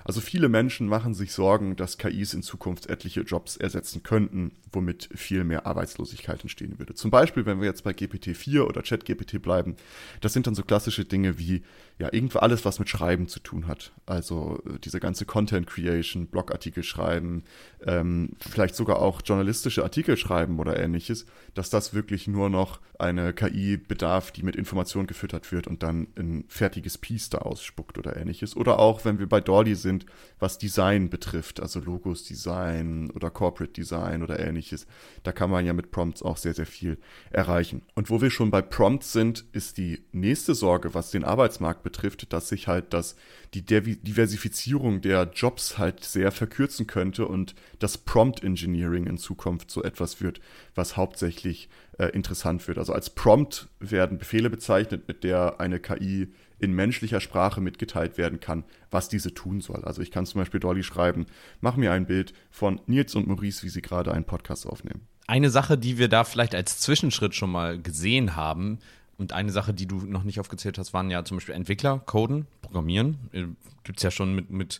Also 0.05 0.21
viele 0.21 0.49
Menschen 0.49 0.87
machen 0.87 1.15
sich 1.15 1.33
Sorgen, 1.33 1.75
dass 1.75 1.97
KIs 1.97 2.35
in 2.35 2.43
Zukunft 2.43 2.91
etliche 2.91 3.21
Jobs 3.21 3.57
ersetzen 3.57 4.03
könnten, 4.03 4.51
womit 4.71 5.09
viel 5.15 5.43
mehr 5.43 5.65
Arbeitslosigkeit 5.65 6.43
entstehen 6.43 6.77
würde. 6.77 6.93
Zum 6.93 7.09
Beispiel, 7.09 7.47
wenn 7.47 7.59
wir 7.59 7.67
jetzt 7.67 7.83
bei 7.83 7.89
GPT-4 7.89 8.61
oder 8.61 8.83
ChatGPT 8.83 9.41
bleiben, 9.41 9.75
das 10.21 10.33
sind 10.33 10.45
dann 10.45 10.53
so 10.53 10.61
klassische 10.61 11.05
Dinge 11.05 11.39
wie, 11.39 11.63
ja, 11.97 12.13
irgendwo 12.13 12.37
alles, 12.37 12.65
was 12.65 12.77
mit 12.77 12.87
Schreiben 12.87 13.27
zu 13.27 13.39
tun 13.39 13.67
hat. 13.67 13.93
Also 14.05 14.61
äh, 14.67 14.77
diese 14.77 14.99
ganze 14.99 15.25
Content 15.25 15.65
Creation, 15.65 16.27
Blogartikel 16.27 16.83
schreiben, 16.83 17.43
ähm, 17.83 18.33
vielleicht 18.39 18.75
sogar 18.75 18.99
auch 18.99 19.23
journalistische 19.25 19.81
Artikel 19.81 20.17
schreiben 20.17 20.59
oder 20.59 20.79
ähnliches, 20.79 21.25
dass 21.55 21.71
das 21.71 21.95
wirklich 21.95 22.27
nur 22.27 22.51
noch 22.51 22.79
eine 22.99 23.33
KI 23.33 23.77
bedarf, 23.77 24.31
die 24.31 24.43
mit 24.43 24.55
Informationen 24.55 25.07
gefüttert 25.07 25.51
wird 25.51 25.65
und 25.65 25.81
dann 25.81 26.07
ein 26.15 26.45
fertiges 26.47 26.99
Piece 26.99 27.29
da 27.29 27.39
ausspuckt 27.39 27.97
oder 27.97 28.15
ähnliches. 28.17 28.55
Oder 28.55 28.77
auch, 28.77 29.03
wenn 29.03 29.17
wir 29.17 29.27
bei 29.27 29.41
Dolly 29.41 29.64
sind, 29.73 30.05
was 30.39 30.57
Design 30.57 31.09
betrifft, 31.09 31.59
also 31.59 31.79
Logos 31.79 32.23
Design 32.23 33.09
oder 33.11 33.31
Corporate 33.31 33.73
Design 33.73 34.21
oder 34.21 34.39
ähnliches. 34.39 34.85
Da 35.23 35.31
kann 35.31 35.49
man 35.49 35.65
ja 35.65 35.73
mit 35.73 35.91
Prompts 35.91 36.21
auch 36.21 36.37
sehr, 36.37 36.53
sehr 36.53 36.65
viel 36.65 36.97
erreichen. 37.31 37.81
Und 37.95 38.09
wo 38.09 38.21
wir 38.21 38.29
schon 38.29 38.51
bei 38.51 38.61
Prompts 38.61 39.13
sind, 39.13 39.45
ist 39.53 39.77
die 39.77 40.03
nächste 40.11 40.53
Sorge, 40.53 40.93
was 40.93 41.11
den 41.11 41.23
Arbeitsmarkt 41.23 41.83
betrifft, 41.83 42.31
dass 42.33 42.49
sich 42.49 42.67
halt 42.67 42.93
das, 42.93 43.15
die 43.53 43.63
Diversifizierung 43.63 45.01
der 45.01 45.31
Jobs 45.33 45.77
halt 45.77 46.03
sehr 46.03 46.31
verkürzen 46.31 46.85
könnte 46.85 47.27
und 47.27 47.55
das 47.79 47.97
Prompt 47.97 48.43
Engineering 48.43 49.07
in 49.07 49.17
Zukunft 49.17 49.71
so 49.71 49.81
etwas 49.83 50.21
wird, 50.21 50.41
was 50.75 50.97
hauptsächlich 50.97 51.69
äh, 51.97 52.07
interessant 52.07 52.67
wird. 52.67 52.77
Also 52.77 52.93
als 52.93 53.09
Prompt 53.09 53.67
werden 53.79 54.17
Befehle 54.17 54.49
bezeichnet, 54.49 55.07
mit 55.07 55.23
der 55.23 55.59
eine 55.59 55.79
KI 55.79 56.27
in 56.59 56.73
menschlicher 56.73 57.19
Sprache 57.19 57.61
mitgeteilt 57.61 58.17
werden 58.17 58.39
kann, 58.39 58.63
was 58.91 59.09
diese 59.09 59.33
tun 59.33 59.61
soll. 59.61 59.83
Also 59.83 60.01
ich 60.01 60.11
kann 60.11 60.25
zum 60.25 60.39
Beispiel 60.39 60.59
Dolly 60.59 60.83
schreiben, 60.83 61.25
mach 61.61 61.75
mir 61.75 61.91
ein 61.91 62.05
Bild 62.05 62.33
von 62.49 62.79
Nils 62.87 63.15
und 63.15 63.27
Maurice, 63.27 63.63
wie 63.63 63.69
sie 63.69 63.81
gerade 63.81 64.13
einen 64.13 64.25
Podcast 64.25 64.65
aufnehmen. 64.65 65.07
Eine 65.27 65.49
Sache, 65.49 65.77
die 65.77 65.97
wir 65.97 66.07
da 66.07 66.23
vielleicht 66.23 66.55
als 66.55 66.79
Zwischenschritt 66.79 67.35
schon 67.35 67.51
mal 67.51 67.81
gesehen 67.81 68.35
haben, 68.35 68.79
und 69.17 69.33
eine 69.33 69.51
Sache, 69.51 69.73
die 69.73 69.87
du 69.87 69.97
noch 70.01 70.23
nicht 70.23 70.39
aufgezählt 70.39 70.77
hast, 70.77 70.93
waren 70.93 71.09
ja 71.09 71.23
zum 71.23 71.37
Beispiel 71.37 71.55
Entwickler, 71.55 71.99
Coden, 72.05 72.47
Programmieren. 72.61 73.17
Äh, 73.31 73.45
Gibt 73.83 73.99
es 73.99 74.03
ja 74.03 74.11
schon 74.11 74.35
mit, 74.35 74.49
mit 74.49 74.79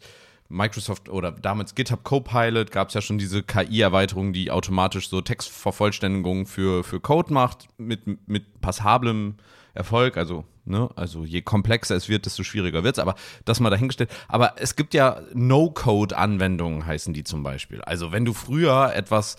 Microsoft 0.50 1.10
oder 1.10 1.32
damals 1.32 1.74
GitHub 1.74 2.03
Copilot 2.03 2.72
gab 2.72 2.89
es 2.89 2.94
ja 2.94 3.01
schon 3.01 3.17
diese 3.17 3.44
KI-Erweiterung, 3.44 4.34
die 4.34 4.51
automatisch 4.51 5.10
so 5.10 5.22
Textvervollständigungen 5.22 6.46
für, 6.46 6.84
für 6.84 7.00
Code 7.00 7.34
macht, 7.34 7.67
mit, 7.77 8.27
mit 8.27 8.62
passablem 8.62 9.36
Erfolg. 9.75 10.17
Also, 10.17 10.46
ne, 10.65 10.89
also 10.96 11.24
je 11.24 11.41
komplexer 11.41 11.96
es 11.96 12.10
wird, 12.10 12.25
desto 12.25 12.44
schwieriger 12.44 12.84
wird 12.84 12.98
es. 12.98 13.01
Aber 13.01 13.15
das 13.44 13.60
mal 13.60 13.70
dahingestellt. 13.70 14.10
Aber 14.27 14.55
es 14.58 14.75
gibt 14.75 14.94
ja 14.94 15.22
No-Code-Anwendungen, 15.34 16.86
heißen 16.86 17.13
die 17.13 17.24
zum 17.24 17.44
Beispiel. 17.44 17.82
Also, 17.82 18.12
wenn 18.12 18.25
du 18.25 18.34
früher 18.34 18.94
etwas 18.96 19.38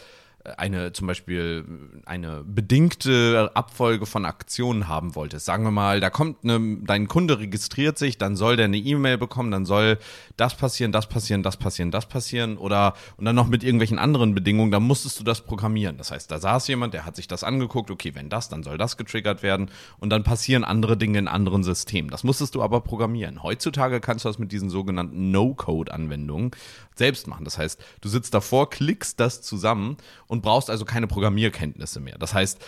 eine 0.56 0.92
zum 0.92 1.06
Beispiel 1.06 1.64
eine 2.04 2.44
bedingte 2.44 3.50
Abfolge 3.54 4.06
von 4.06 4.24
Aktionen 4.24 4.88
haben 4.88 5.14
wolltest. 5.14 5.46
Sagen 5.46 5.64
wir 5.64 5.70
mal, 5.70 6.00
da 6.00 6.10
kommt 6.10 6.44
eine, 6.44 6.78
dein 6.82 7.08
Kunde 7.08 7.38
registriert 7.38 7.98
sich, 7.98 8.18
dann 8.18 8.36
soll 8.36 8.56
der 8.56 8.66
eine 8.66 8.76
E-Mail 8.76 9.18
bekommen, 9.18 9.50
dann 9.50 9.64
soll 9.64 9.98
das 10.36 10.56
passieren, 10.56 10.92
das 10.92 11.08
passieren, 11.08 11.42
das 11.42 11.56
passieren, 11.56 11.90
das 11.90 12.06
passieren 12.06 12.56
oder 12.56 12.94
und 13.16 13.24
dann 13.24 13.36
noch 13.36 13.48
mit 13.48 13.64
irgendwelchen 13.64 13.98
anderen 13.98 14.34
Bedingungen, 14.34 14.70
dann 14.70 14.82
musstest 14.82 15.18
du 15.20 15.24
das 15.24 15.40
programmieren. 15.40 15.96
Das 15.98 16.10
heißt, 16.10 16.30
da 16.30 16.38
saß 16.38 16.68
jemand, 16.68 16.94
der 16.94 17.04
hat 17.06 17.16
sich 17.16 17.28
das 17.28 17.44
angeguckt, 17.44 17.90
okay, 17.90 18.14
wenn 18.14 18.28
das, 18.28 18.48
dann 18.48 18.62
soll 18.62 18.78
das 18.78 18.96
getriggert 18.96 19.42
werden 19.42 19.70
und 19.98 20.10
dann 20.10 20.24
passieren 20.24 20.64
andere 20.64 20.96
Dinge 20.96 21.18
in 21.18 21.28
anderen 21.28 21.64
Systemen. 21.64 22.10
Das 22.10 22.24
musstest 22.24 22.54
du 22.54 22.62
aber 22.62 22.80
programmieren. 22.80 23.42
Heutzutage 23.42 24.00
kannst 24.00 24.24
du 24.24 24.28
das 24.28 24.38
mit 24.38 24.52
diesen 24.52 24.70
sogenannten 24.70 25.30
No-Code-Anwendungen 25.30 26.50
selbst 26.94 27.26
machen. 27.26 27.44
Das 27.44 27.58
heißt, 27.58 27.80
du 28.00 28.08
sitzt 28.08 28.34
davor, 28.34 28.70
klickst 28.70 29.20
das 29.20 29.42
zusammen 29.42 29.96
und 30.26 30.35
brauchst 30.42 30.70
also 30.70 30.84
keine 30.84 31.06
Programmierkenntnisse 31.06 32.00
mehr. 32.00 32.18
Das 32.18 32.34
heißt, 32.34 32.64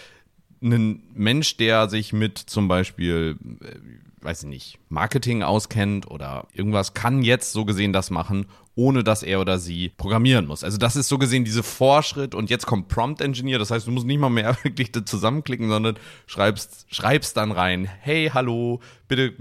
ein 0.62 1.02
Mensch, 1.14 1.56
der 1.56 1.88
sich 1.88 2.12
mit 2.12 2.38
zum 2.38 2.68
Beispiel, 2.68 3.36
äh, 3.62 4.24
weiß 4.24 4.42
ich 4.42 4.48
nicht, 4.48 4.78
Marketing 4.88 5.42
auskennt 5.42 6.10
oder 6.10 6.48
irgendwas, 6.52 6.94
kann 6.94 7.22
jetzt 7.22 7.52
so 7.52 7.64
gesehen 7.64 7.92
das 7.92 8.10
machen, 8.10 8.46
ohne 8.74 9.04
dass 9.04 9.22
er 9.22 9.40
oder 9.40 9.58
sie 9.58 9.90
programmieren 9.96 10.46
muss. 10.46 10.64
Also 10.64 10.78
das 10.78 10.96
ist 10.96 11.08
so 11.08 11.18
gesehen 11.18 11.44
diese 11.44 11.62
Vorschritt 11.62 12.34
und 12.34 12.50
jetzt 12.50 12.66
kommt 12.66 12.88
Prompt 12.88 13.20
Engineer, 13.20 13.58
das 13.58 13.70
heißt, 13.70 13.86
du 13.86 13.90
musst 13.90 14.06
nicht 14.06 14.18
mal 14.18 14.30
mehr 14.30 14.56
wirklich 14.62 14.92
zusammenklicken, 14.92 15.68
sondern 15.68 15.96
schreibst, 16.26 16.86
schreibst 16.88 17.36
dann 17.36 17.52
rein, 17.52 17.88
hey, 18.00 18.30
hallo, 18.32 18.80
bitte 19.06 19.34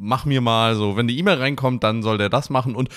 mach 0.00 0.24
mir 0.24 0.40
mal 0.40 0.74
so, 0.74 0.96
wenn 0.96 1.06
die 1.06 1.18
E-Mail 1.18 1.36
reinkommt, 1.36 1.84
dann 1.84 2.02
soll 2.02 2.18
der 2.18 2.30
das 2.30 2.50
machen 2.50 2.74
und 2.74 2.88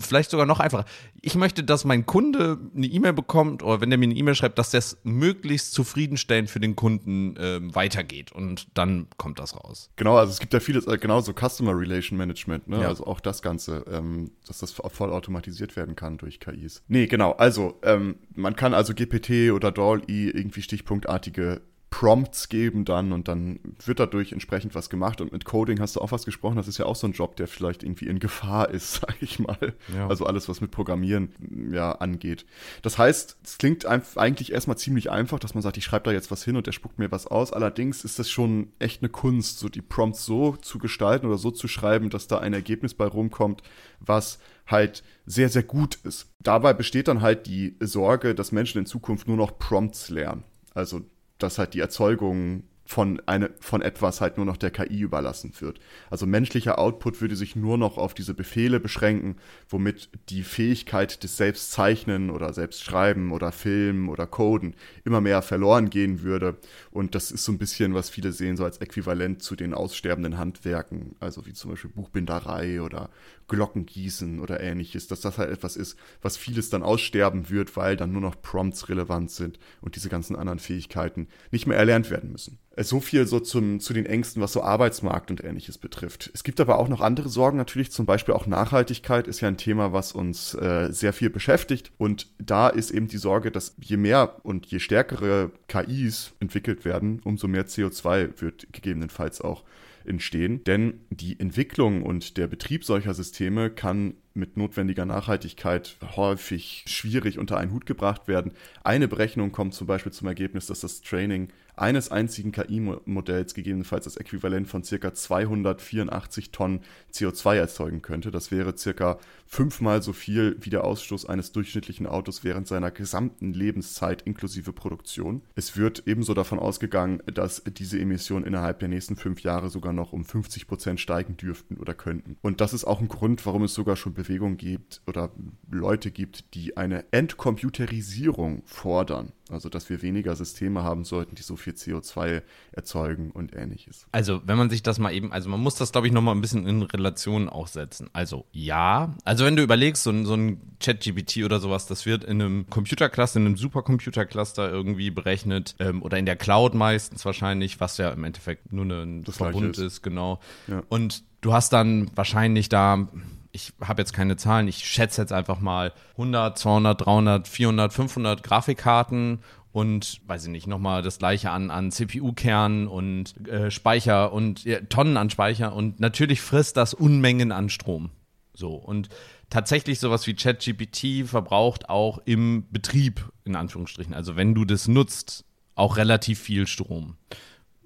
vielleicht 0.00 0.30
sogar 0.30 0.44
noch 0.44 0.58
einfacher. 0.60 0.84
Ich 1.20 1.36
möchte, 1.36 1.62
dass 1.62 1.84
mein 1.84 2.04
Kunde 2.04 2.58
eine 2.76 2.86
E-Mail 2.86 3.12
bekommt 3.12 3.62
oder 3.62 3.80
wenn 3.80 3.90
der 3.90 3.98
mir 3.98 4.06
eine 4.06 4.14
E-Mail 4.14 4.34
schreibt, 4.34 4.58
dass 4.58 4.70
das 4.70 4.98
möglichst 5.04 5.72
zufriedenstellend 5.72 6.50
für 6.50 6.60
den 6.60 6.74
Kunden 6.74 7.36
äh, 7.36 7.60
weitergeht 7.74 8.32
und 8.32 8.66
dann 8.74 9.06
kommt 9.16 9.38
das 9.38 9.56
raus. 9.56 9.90
Genau, 9.96 10.16
also 10.16 10.32
es 10.32 10.40
gibt 10.40 10.52
ja 10.52 10.60
vieles, 10.60 10.86
äh, 10.86 10.98
genau 10.98 11.20
so 11.20 11.32
Customer 11.32 11.78
Relation 11.78 12.18
Management, 12.18 12.68
ne? 12.68 12.80
Ja. 12.80 12.88
also 12.88 13.06
auch 13.06 13.20
das 13.20 13.40
Ganze, 13.40 13.84
ähm, 13.90 14.32
dass 14.46 14.58
das 14.58 14.72
voll 14.72 15.12
automatisiert 15.12 15.76
werden 15.76 15.94
kann 15.94 16.18
durch 16.18 16.40
KIs. 16.40 16.82
Nee, 16.88 17.06
genau, 17.06 17.32
also 17.32 17.78
ähm, 17.82 18.16
man 18.34 18.56
kann 18.56 18.74
also 18.74 18.94
GPT 18.94 19.52
oder 19.52 19.70
DALL-E 19.70 20.30
irgendwie 20.30 20.62
stichpunktartige 20.62 21.60
Prompts 21.90 22.50
geben 22.50 22.84
dann 22.84 23.12
und 23.12 23.28
dann 23.28 23.60
wird 23.84 23.98
dadurch 23.98 24.32
entsprechend 24.32 24.74
was 24.74 24.90
gemacht. 24.90 25.20
Und 25.20 25.32
mit 25.32 25.44
Coding 25.44 25.80
hast 25.80 25.96
du 25.96 26.00
auch 26.00 26.12
was 26.12 26.24
gesprochen. 26.24 26.56
Das 26.56 26.68
ist 26.68 26.78
ja 26.78 26.84
auch 26.84 26.96
so 26.96 27.06
ein 27.06 27.12
Job, 27.12 27.36
der 27.36 27.48
vielleicht 27.48 27.82
irgendwie 27.82 28.08
in 28.08 28.18
Gefahr 28.18 28.70
ist, 28.70 28.94
sag 29.00 29.22
ich 29.22 29.38
mal. 29.38 29.74
Ja. 29.94 30.06
Also 30.06 30.26
alles, 30.26 30.48
was 30.48 30.60
mit 30.60 30.70
Programmieren 30.70 31.32
ja 31.72 31.92
angeht. 31.92 32.44
Das 32.82 32.98
heißt, 32.98 33.38
es 33.42 33.58
klingt 33.58 33.86
eigentlich 33.86 34.52
erstmal 34.52 34.76
ziemlich 34.76 35.10
einfach, 35.10 35.38
dass 35.38 35.54
man 35.54 35.62
sagt, 35.62 35.78
ich 35.78 35.84
schreibe 35.84 36.04
da 36.04 36.12
jetzt 36.12 36.30
was 36.30 36.44
hin 36.44 36.56
und 36.56 36.66
der 36.66 36.72
spuckt 36.72 36.98
mir 36.98 37.10
was 37.10 37.26
aus. 37.26 37.52
Allerdings 37.52 38.04
ist 38.04 38.18
das 38.18 38.30
schon 38.30 38.72
echt 38.78 39.02
eine 39.02 39.08
Kunst, 39.08 39.58
so 39.58 39.68
die 39.68 39.82
Prompts 39.82 40.26
so 40.26 40.56
zu 40.56 40.78
gestalten 40.78 41.26
oder 41.26 41.38
so 41.38 41.50
zu 41.50 41.68
schreiben, 41.68 42.10
dass 42.10 42.28
da 42.28 42.38
ein 42.38 42.52
Ergebnis 42.52 42.92
bei 42.92 43.06
rumkommt, 43.06 43.62
was 44.00 44.38
halt 44.66 45.02
sehr, 45.24 45.48
sehr 45.48 45.62
gut 45.62 45.98
ist. 46.04 46.30
Dabei 46.40 46.74
besteht 46.74 47.08
dann 47.08 47.22
halt 47.22 47.46
die 47.46 47.76
Sorge, 47.80 48.34
dass 48.34 48.52
Menschen 48.52 48.78
in 48.78 48.86
Zukunft 48.86 49.26
nur 49.26 49.38
noch 49.38 49.58
Prompts 49.58 50.10
lernen. 50.10 50.44
Also 50.74 51.00
dass 51.38 51.58
halt 51.58 51.74
die 51.74 51.80
Erzeugung 51.80 52.64
von, 52.88 53.20
eine, 53.26 53.50
von 53.60 53.82
etwas 53.82 54.22
halt 54.22 54.38
nur 54.38 54.46
noch 54.46 54.56
der 54.56 54.70
KI 54.70 55.00
überlassen 55.00 55.52
wird. 55.58 55.78
Also 56.08 56.24
menschlicher 56.24 56.78
Output 56.78 57.20
würde 57.20 57.36
sich 57.36 57.54
nur 57.54 57.76
noch 57.76 57.98
auf 57.98 58.14
diese 58.14 58.32
Befehle 58.32 58.80
beschränken, 58.80 59.36
womit 59.68 60.08
die 60.30 60.42
Fähigkeit 60.42 61.22
des 61.22 61.36
Selbstzeichnen 61.36 62.30
oder 62.30 62.54
Selbstschreiben 62.54 63.30
oder 63.30 63.52
Filmen 63.52 64.08
oder 64.08 64.26
Coden 64.26 64.74
immer 65.04 65.20
mehr 65.20 65.42
verloren 65.42 65.90
gehen 65.90 66.22
würde. 66.22 66.56
Und 66.90 67.14
das 67.14 67.30
ist 67.30 67.44
so 67.44 67.52
ein 67.52 67.58
bisschen, 67.58 67.92
was 67.92 68.08
viele 68.08 68.32
sehen, 68.32 68.56
so 68.56 68.64
als 68.64 68.78
Äquivalent 68.78 69.42
zu 69.42 69.54
den 69.54 69.74
aussterbenden 69.74 70.38
Handwerken, 70.38 71.14
also 71.20 71.44
wie 71.44 71.52
zum 71.52 71.72
Beispiel 71.72 71.90
Buchbinderei 71.90 72.80
oder 72.80 73.10
Glockengießen 73.48 74.40
oder 74.40 74.60
ähnliches, 74.60 75.08
dass 75.08 75.20
das 75.20 75.38
halt 75.38 75.50
etwas 75.50 75.76
ist, 75.76 75.98
was 76.22 76.36
vieles 76.36 76.70
dann 76.70 76.82
aussterben 76.82 77.50
wird, 77.50 77.76
weil 77.76 77.96
dann 77.96 78.12
nur 78.12 78.20
noch 78.20 78.40
Prompts 78.40 78.88
relevant 78.88 79.30
sind 79.30 79.58
und 79.80 79.96
diese 79.96 80.08
ganzen 80.08 80.36
anderen 80.36 80.58
Fähigkeiten 80.58 81.28
nicht 81.50 81.66
mehr 81.66 81.78
erlernt 81.78 82.10
werden 82.10 82.30
müssen. 82.30 82.58
Äh, 82.76 82.84
so 82.84 83.00
viel 83.00 83.26
so 83.26 83.40
zum, 83.40 83.80
zu 83.80 83.92
den 83.92 84.06
Ängsten, 84.06 84.40
was 84.42 84.52
so 84.52 84.62
Arbeitsmarkt 84.62 85.30
und 85.30 85.42
ähnliches 85.42 85.78
betrifft. 85.78 86.30
Es 86.34 86.44
gibt 86.44 86.60
aber 86.60 86.78
auch 86.78 86.88
noch 86.88 87.00
andere 87.00 87.28
Sorgen 87.28 87.56
natürlich, 87.58 87.90
zum 87.90 88.06
Beispiel 88.06 88.34
auch 88.34 88.46
Nachhaltigkeit 88.46 89.26
ist 89.26 89.40
ja 89.40 89.48
ein 89.48 89.56
Thema, 89.56 89.92
was 89.92 90.12
uns 90.12 90.54
äh, 90.54 90.88
sehr 90.92 91.12
viel 91.12 91.30
beschäftigt. 91.30 91.90
Und 91.98 92.28
da 92.38 92.68
ist 92.68 92.90
eben 92.90 93.08
die 93.08 93.18
Sorge, 93.18 93.50
dass 93.50 93.74
je 93.80 93.96
mehr 93.96 94.36
und 94.44 94.66
je 94.66 94.78
stärkere 94.78 95.50
KIs 95.66 96.32
entwickelt 96.40 96.84
werden, 96.84 97.20
umso 97.24 97.48
mehr 97.48 97.66
CO2 97.66 98.40
wird 98.40 98.72
gegebenenfalls 98.72 99.40
auch 99.40 99.64
entstehen. 100.08 100.64
Denn 100.64 101.00
die 101.10 101.38
Entwicklung 101.38 102.02
und 102.02 102.36
der 102.36 102.46
Betrieb 102.46 102.84
solcher 102.84 103.14
Systeme 103.14 103.70
kann 103.70 104.14
mit 104.34 104.56
notwendiger 104.56 105.04
Nachhaltigkeit 105.04 105.96
häufig 106.16 106.84
schwierig 106.86 107.38
unter 107.38 107.58
einen 107.58 107.72
Hut 107.72 107.86
gebracht 107.86 108.28
werden. 108.28 108.52
Eine 108.84 109.08
Berechnung 109.08 109.52
kommt 109.52 109.74
zum 109.74 109.86
Beispiel 109.86 110.12
zum 110.12 110.28
Ergebnis, 110.28 110.66
dass 110.66 110.80
das 110.80 111.00
Training 111.00 111.48
eines 111.80 112.10
einzigen 112.10 112.52
KI-Modells 112.52 113.54
gegebenenfalls 113.54 114.04
das 114.04 114.16
Äquivalent 114.16 114.68
von 114.68 114.84
circa 114.84 115.14
284 115.14 116.50
Tonnen 116.50 116.80
CO2 117.12 117.56
erzeugen 117.56 118.02
könnte. 118.02 118.30
Das 118.30 118.50
wäre 118.50 118.76
circa 118.76 119.18
fünfmal 119.46 120.02
so 120.02 120.12
viel 120.12 120.56
wie 120.60 120.70
der 120.70 120.84
Ausstoß 120.84 121.26
eines 121.26 121.52
durchschnittlichen 121.52 122.06
Autos 122.06 122.44
während 122.44 122.66
seiner 122.66 122.90
gesamten 122.90 123.52
Lebenszeit 123.52 124.22
inklusive 124.22 124.72
Produktion. 124.72 125.42
Es 125.54 125.76
wird 125.76 126.02
ebenso 126.06 126.34
davon 126.34 126.58
ausgegangen, 126.58 127.22
dass 127.32 127.62
diese 127.64 127.98
Emissionen 127.98 128.44
innerhalb 128.44 128.78
der 128.80 128.88
nächsten 128.88 129.16
fünf 129.16 129.42
Jahre 129.42 129.70
sogar 129.70 129.92
noch 129.92 130.12
um 130.12 130.24
50 130.24 130.66
Prozent 130.66 131.00
steigen 131.00 131.36
dürften 131.36 131.78
oder 131.78 131.94
könnten. 131.94 132.36
Und 132.42 132.60
das 132.60 132.74
ist 132.74 132.84
auch 132.84 133.00
ein 133.00 133.08
Grund, 133.08 133.44
warum 133.46 133.62
es 133.62 133.74
sogar 133.74 133.96
schon 133.96 134.14
Bewegung 134.14 134.56
gibt 134.56 135.00
oder 135.06 135.30
Leute 135.70 136.10
gibt, 136.10 136.54
die 136.54 136.76
eine 136.76 137.04
Entcomputerisierung 137.10 138.62
fordern. 138.66 139.32
Also, 139.50 139.68
dass 139.68 139.88
wir 139.90 140.02
weniger 140.02 140.34
Systeme 140.36 140.82
haben 140.82 141.04
sollten, 141.04 141.34
die 141.34 141.42
so 141.42 141.56
viel 141.56 141.72
CO2 141.72 142.42
erzeugen 142.72 143.30
und 143.30 143.54
ähnliches. 143.54 144.06
Also, 144.12 144.42
wenn 144.44 144.58
man 144.58 144.70
sich 144.70 144.82
das 144.82 144.98
mal 144.98 145.12
eben, 145.12 145.32
also 145.32 145.48
man 145.48 145.60
muss 145.60 145.74
das, 145.74 145.92
glaube 145.92 146.06
ich, 146.06 146.12
nochmal 146.12 146.34
ein 146.34 146.40
bisschen 146.40 146.66
in 146.66 146.82
Relation 146.82 147.48
auch 147.48 147.66
setzen. 147.66 148.10
Also, 148.12 148.46
ja. 148.52 149.14
Also, 149.24 149.44
wenn 149.44 149.56
du 149.56 149.62
überlegst, 149.62 150.02
so, 150.02 150.24
so 150.24 150.34
ein 150.34 150.60
Chat-GPT 150.80 151.44
oder 151.44 151.60
sowas, 151.60 151.86
das 151.86 152.06
wird 152.06 152.24
in 152.24 152.40
einem 152.40 152.70
Computercluster, 152.70 153.40
in 153.40 153.46
einem 153.46 153.56
Supercomputercluster 153.56 154.70
irgendwie 154.70 155.10
berechnet 155.10 155.74
ähm, 155.78 156.02
oder 156.02 156.18
in 156.18 156.26
der 156.26 156.36
Cloud 156.36 156.74
meistens 156.74 157.24
wahrscheinlich, 157.24 157.80
was 157.80 157.98
ja 157.98 158.10
im 158.10 158.24
Endeffekt 158.24 158.72
nur 158.72 158.84
ein 158.84 159.24
das 159.24 159.36
Verbund 159.36 159.78
ist. 159.78 159.84
ist. 159.84 160.02
genau. 160.02 160.40
Ja. 160.66 160.82
Und 160.88 161.24
du 161.40 161.52
hast 161.52 161.72
dann 161.72 162.10
wahrscheinlich 162.14 162.68
da 162.68 163.08
ich 163.52 163.72
habe 163.80 164.02
jetzt 164.02 164.12
keine 164.12 164.36
Zahlen, 164.36 164.68
ich 164.68 164.84
schätze 164.84 165.22
jetzt 165.22 165.32
einfach 165.32 165.60
mal 165.60 165.92
100, 166.12 166.58
200, 166.58 167.06
300, 167.06 167.48
400, 167.48 167.92
500 167.92 168.42
Grafikkarten 168.42 169.40
und 169.72 170.20
weiß 170.26 170.44
ich 170.44 170.50
nicht, 170.50 170.66
nochmal 170.66 171.02
das 171.02 171.18
gleiche 171.18 171.50
an, 171.50 171.70
an 171.70 171.90
CPU-Kernen 171.90 172.88
und 172.88 173.46
äh, 173.48 173.70
Speicher 173.70 174.32
und 174.32 174.64
ja, 174.64 174.80
Tonnen 174.80 175.16
an 175.16 175.30
Speicher 175.30 175.72
und 175.74 176.00
natürlich 176.00 176.40
frisst 176.40 176.76
das 176.76 176.94
Unmengen 176.94 177.52
an 177.52 177.68
Strom. 177.68 178.10
So 178.54 178.74
und 178.74 179.08
tatsächlich 179.50 180.00
sowas 180.00 180.26
wie 180.26 180.34
ChatGPT 180.34 181.28
verbraucht 181.28 181.88
auch 181.88 182.18
im 182.24 182.66
Betrieb, 182.70 183.30
in 183.44 183.56
Anführungsstrichen, 183.56 184.14
also 184.14 184.36
wenn 184.36 184.54
du 184.54 184.64
das 184.64 184.88
nutzt, 184.88 185.44
auch 185.74 185.96
relativ 185.96 186.40
viel 186.40 186.66
Strom 186.66 187.16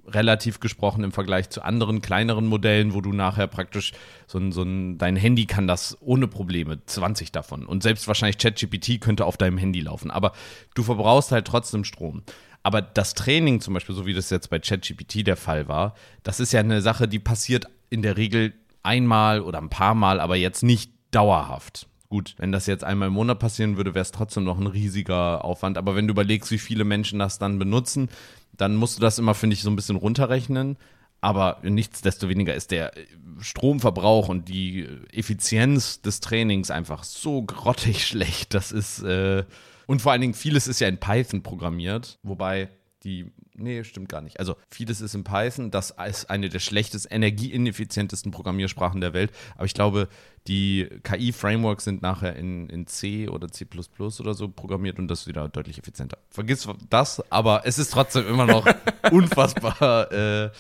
relativ 0.07 0.61
gesprochen 0.61 1.05
im 1.05 1.13
Vergleich 1.13 1.51
zu 1.51 1.63
anderen 1.63 2.03
kleineren 2.03 2.47
Modellen, 2.47 2.95
wo 2.95 3.01
du 3.01 3.13
nachher 3.13 3.47
praktisch 3.47 3.93
so 4.27 4.39
ein, 4.39 4.53
so 4.53 4.63
ein, 4.63 4.99
dein 4.99 5.17
Handy 5.17 5.47
kann 5.47 5.67
das 5.67 5.97
ohne 6.01 6.29
Probleme, 6.29 6.85
20 6.85 7.33
davon. 7.33 7.67
Und 7.67 7.83
selbst 7.83 8.09
wahrscheinlich 8.09 8.39
ChatGPT 8.39 9.01
könnte 9.01 9.25
auf 9.25 9.37
deinem 9.37 9.59
Handy 9.59 9.81
laufen. 9.81 10.11
Aber 10.11 10.33
du 10.75 10.83
verbrauchst 10.83 11.33
halt 11.33 11.47
trotzdem 11.47 11.85
Strom. 11.85 12.23
Aber 12.63 12.83
das 12.83 13.15
Training 13.15 13.61
zum 13.61 13.75
Beispiel, 13.75 13.95
so 13.95 14.07
wie 14.07 14.15
das 14.15 14.31
jetzt 14.31 14.51
bei 14.51 14.59
ChatGPT 14.59 15.27
der 15.27 15.37
Fall 15.37 15.69
war, 15.69 15.95
das 16.23 16.41
ist 16.41 16.53
ja 16.53 16.61
eine 16.61 16.81
Sache, 16.83 17.09
die 17.09 17.19
passiert 17.19 17.67
in 17.91 18.03
der 18.03 18.17
Regel 18.17 18.55
einmal 18.83 19.41
oder 19.41 19.59
ein 19.59 19.71
paar 19.71 19.95
Mal, 19.95 20.21
aber 20.21 20.37
jetzt 20.37 20.63
nicht 20.63 20.93
dauerhaft. 21.11 21.89
Gut, 22.09 22.35
wenn 22.37 22.53
das 22.53 22.67
jetzt 22.67 22.85
einmal 22.85 23.09
im 23.09 23.15
Monat 23.15 23.39
passieren 23.39 23.79
würde, 23.79 23.95
wäre 23.95 24.03
es 24.03 24.13
trotzdem 24.13 24.45
noch 24.45 24.59
ein 24.59 24.67
riesiger 24.67 25.45
Aufwand. 25.45 25.79
Aber 25.79 25.97
wenn 25.97 26.07
du 26.07 26.13
überlegst, 26.13 26.51
wie 26.51 26.59
viele 26.59 26.85
Menschen 26.85 27.19
das 27.19 27.39
dann 27.39 27.59
benutzen, 27.59 28.11
dann 28.53 28.77
musst 28.77 28.97
du 28.97 29.01
das 29.01 29.19
immer, 29.19 29.35
finde 29.35 29.55
ich, 29.55 29.63
so 29.63 29.71
ein 29.71 29.77
bisschen 29.77 29.97
runterrechnen. 29.97 30.77
Aber 31.21 31.59
nichtsdestoweniger 31.63 32.55
ist 32.55 32.73
der 32.73 32.93
Stromverbrauch 33.39 34.29
und 34.29 34.49
die 34.49 34.89
Effizienz 35.13 36.03
des 36.03 36.21
Trainings 36.21 36.71
einfach 36.71 37.05
so 37.05 37.43
grottig 37.43 38.07
schlecht. 38.07 38.55
Das 38.55 38.73
ist, 38.73 39.03
äh 39.03 39.45
und 39.87 40.01
vor 40.01 40.13
allen 40.13 40.21
Dingen 40.21 40.35
vieles 40.35 40.69
ist 40.69 40.81
ja 40.81 40.89
in 40.89 40.99
Python 40.99 41.43
programmiert, 41.43 42.19
wobei 42.23 42.71
die, 43.05 43.33
nee, 43.55 43.85
stimmt 43.85 44.09
gar 44.09 44.21
nicht. 44.21 44.39
Also 44.39 44.57
vieles 44.69 45.01
ist 45.01 45.15
in 45.15 45.25
Python, 45.25 45.71
das 45.71 45.95
ist 46.09 46.31
eine 46.31 46.49
der 46.49 46.61
schlechtest, 46.61 47.11
energieineffizientesten 47.11 48.33
Programmiersprachen 48.33 49.01
der 49.01 49.13
Welt. 49.13 49.33
Aber 49.57 49.65
ich 49.65 49.75
glaube, 49.75 50.09
die 50.47 50.89
KI-Frameworks 51.03 51.85
sind 51.85 52.03
nachher 52.03 52.37
in, 52.37 52.69
in 52.69 52.87
C 52.87 53.29
oder 53.29 53.49
C 53.49 53.67
oder 53.97 54.35
so 54.35 54.49
programmiert 54.49 54.99
und 54.99 55.09
das 55.09 55.23
ist 55.23 55.27
wieder 55.27 55.49
deutlich 55.49 55.79
effizienter. 55.79 56.19
Vergiss 56.31 56.69
das, 56.91 57.23
aber 57.31 57.63
es 57.65 57.79
ist 57.79 57.93
trotzdem 57.93 58.27
immer 58.27 58.47
noch 58.47 58.67
unfassbar 59.11 60.11
äh, 60.13 60.51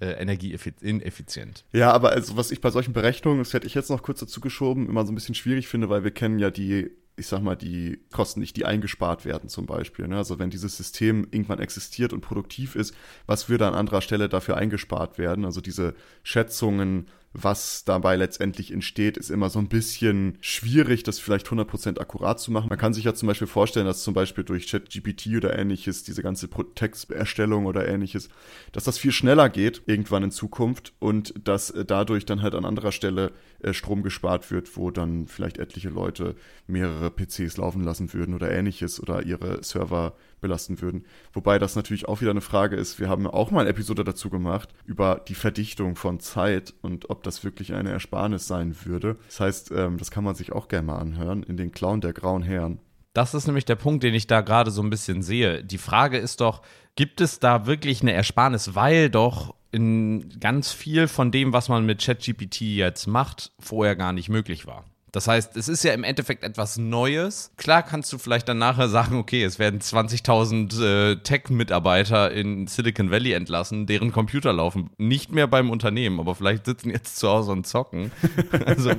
äh, 0.00 0.20
energieineffizient. 0.20 1.64
Ja, 1.72 1.92
aber 1.92 2.10
also 2.10 2.36
was 2.36 2.50
ich 2.50 2.60
bei 2.60 2.70
solchen 2.70 2.92
Berechnungen, 2.92 3.38
das 3.38 3.52
hätte 3.54 3.66
ich 3.66 3.74
jetzt 3.74 3.90
noch 3.90 4.02
kurz 4.02 4.20
dazu 4.20 4.40
geschoben, 4.40 4.88
immer 4.88 5.06
so 5.06 5.12
ein 5.12 5.14
bisschen 5.14 5.34
schwierig 5.34 5.68
finde, 5.68 5.88
weil 5.88 6.04
wir 6.04 6.10
kennen 6.10 6.38
ja 6.38 6.50
die 6.50 6.90
ich 7.22 7.28
sag 7.28 7.40
mal, 7.40 7.54
die 7.54 8.00
Kosten 8.10 8.40
nicht, 8.40 8.56
die 8.56 8.64
eingespart 8.64 9.24
werden 9.24 9.48
zum 9.48 9.64
Beispiel. 9.64 10.08
Ne? 10.08 10.16
Also 10.16 10.40
wenn 10.40 10.50
dieses 10.50 10.76
System 10.76 11.28
irgendwann 11.30 11.60
existiert 11.60 12.12
und 12.12 12.20
produktiv 12.20 12.74
ist, 12.74 12.96
was 13.26 13.48
würde 13.48 13.64
an 13.64 13.74
anderer 13.74 14.00
Stelle 14.00 14.28
dafür 14.28 14.56
eingespart 14.56 15.18
werden? 15.18 15.44
Also 15.44 15.60
diese 15.60 15.94
Schätzungen 16.24 17.06
was 17.34 17.84
dabei 17.84 18.16
letztendlich 18.16 18.72
entsteht, 18.72 19.16
ist 19.16 19.30
immer 19.30 19.48
so 19.48 19.58
ein 19.58 19.68
bisschen 19.68 20.36
schwierig, 20.40 21.02
das 21.02 21.18
vielleicht 21.18 21.46
100% 21.48 21.98
akkurat 21.98 22.38
zu 22.38 22.52
machen. 22.52 22.68
Man 22.68 22.78
kann 22.78 22.92
sich 22.92 23.04
ja 23.04 23.14
zum 23.14 23.26
Beispiel 23.26 23.46
vorstellen, 23.46 23.86
dass 23.86 24.02
zum 24.02 24.12
Beispiel 24.12 24.44
durch 24.44 24.68
ChatGPT 24.68 25.28
oder 25.36 25.58
ähnliches, 25.58 26.04
diese 26.04 26.22
ganze 26.22 26.48
Texterstellung 26.74 27.66
oder 27.66 27.88
ähnliches, 27.88 28.28
dass 28.72 28.84
das 28.84 28.98
viel 28.98 29.12
schneller 29.12 29.48
geht 29.48 29.82
irgendwann 29.86 30.24
in 30.24 30.30
Zukunft 30.30 30.92
und 30.98 31.34
dass 31.42 31.70
äh, 31.70 31.84
dadurch 31.84 32.26
dann 32.26 32.42
halt 32.42 32.54
an 32.54 32.64
anderer 32.64 32.92
Stelle 32.92 33.32
äh, 33.60 33.72
Strom 33.72 34.02
gespart 34.02 34.50
wird, 34.50 34.76
wo 34.76 34.90
dann 34.90 35.26
vielleicht 35.26 35.58
etliche 35.58 35.88
Leute 35.88 36.34
mehrere 36.66 37.10
PCs 37.10 37.56
laufen 37.56 37.82
lassen 37.82 38.12
würden 38.12 38.34
oder 38.34 38.50
ähnliches 38.50 39.00
oder 39.00 39.22
ihre 39.22 39.62
Server 39.64 40.14
belasten 40.42 40.82
würden. 40.82 41.06
Wobei 41.32 41.58
das 41.58 41.74
natürlich 41.74 42.06
auch 42.06 42.20
wieder 42.20 42.32
eine 42.32 42.42
Frage 42.42 42.76
ist. 42.76 43.00
Wir 43.00 43.08
haben 43.08 43.26
auch 43.26 43.50
mal 43.50 43.60
eine 43.60 43.70
Episode 43.70 44.04
dazu 44.04 44.28
gemacht 44.28 44.68
über 44.84 45.22
die 45.26 45.34
Verdichtung 45.34 45.96
von 45.96 46.20
Zeit 46.20 46.74
und 46.82 47.08
ob 47.08 47.22
das 47.22 47.42
wirklich 47.44 47.72
eine 47.72 47.90
Ersparnis 47.90 48.46
sein 48.46 48.76
würde. 48.84 49.16
Das 49.28 49.40
heißt, 49.40 49.70
ähm, 49.70 49.96
das 49.96 50.10
kann 50.10 50.24
man 50.24 50.34
sich 50.34 50.52
auch 50.52 50.68
gerne 50.68 50.88
mal 50.88 50.98
anhören 50.98 51.42
in 51.42 51.56
den 51.56 51.72
Clown 51.72 52.02
der 52.02 52.12
grauen 52.12 52.42
Herren. 52.42 52.78
Das 53.14 53.34
ist 53.34 53.46
nämlich 53.46 53.64
der 53.64 53.76
Punkt, 53.76 54.02
den 54.04 54.14
ich 54.14 54.26
da 54.26 54.40
gerade 54.40 54.70
so 54.70 54.82
ein 54.82 54.90
bisschen 54.90 55.22
sehe. 55.22 55.62
Die 55.64 55.78
Frage 55.78 56.18
ist 56.18 56.40
doch, 56.40 56.62
gibt 56.96 57.20
es 57.20 57.38
da 57.38 57.66
wirklich 57.66 58.02
eine 58.02 58.12
Ersparnis, 58.12 58.74
weil 58.74 59.10
doch 59.10 59.54
in 59.70 60.38
ganz 60.38 60.72
viel 60.72 61.08
von 61.08 61.30
dem, 61.30 61.52
was 61.52 61.68
man 61.68 61.86
mit 61.86 62.02
ChatGPT 62.02 62.60
jetzt 62.62 63.06
macht, 63.06 63.52
vorher 63.58 63.96
gar 63.96 64.12
nicht 64.12 64.28
möglich 64.28 64.66
war. 64.66 64.84
Das 65.12 65.28
heißt, 65.28 65.58
es 65.58 65.68
ist 65.68 65.84
ja 65.84 65.92
im 65.92 66.04
Endeffekt 66.04 66.42
etwas 66.42 66.78
Neues. 66.78 67.52
Klar 67.58 67.82
kannst 67.82 68.10
du 68.14 68.18
vielleicht 68.18 68.48
dann 68.48 68.56
nachher 68.56 68.88
sagen, 68.88 69.16
okay, 69.16 69.44
es 69.44 69.58
werden 69.58 69.78
20.000 69.78 70.82
äh, 70.82 71.16
Tech-Mitarbeiter 71.16 72.32
in 72.32 72.66
Silicon 72.66 73.10
Valley 73.10 73.32
entlassen, 73.32 73.84
deren 73.84 74.10
Computer 74.10 74.54
laufen 74.54 74.88
nicht 74.96 75.30
mehr 75.30 75.46
beim 75.46 75.68
Unternehmen, 75.68 76.18
aber 76.18 76.34
vielleicht 76.34 76.64
sitzen 76.64 76.88
jetzt 76.88 77.18
zu 77.18 77.28
Hause 77.28 77.52
und 77.52 77.66
zocken. 77.66 78.10
also 78.64 78.92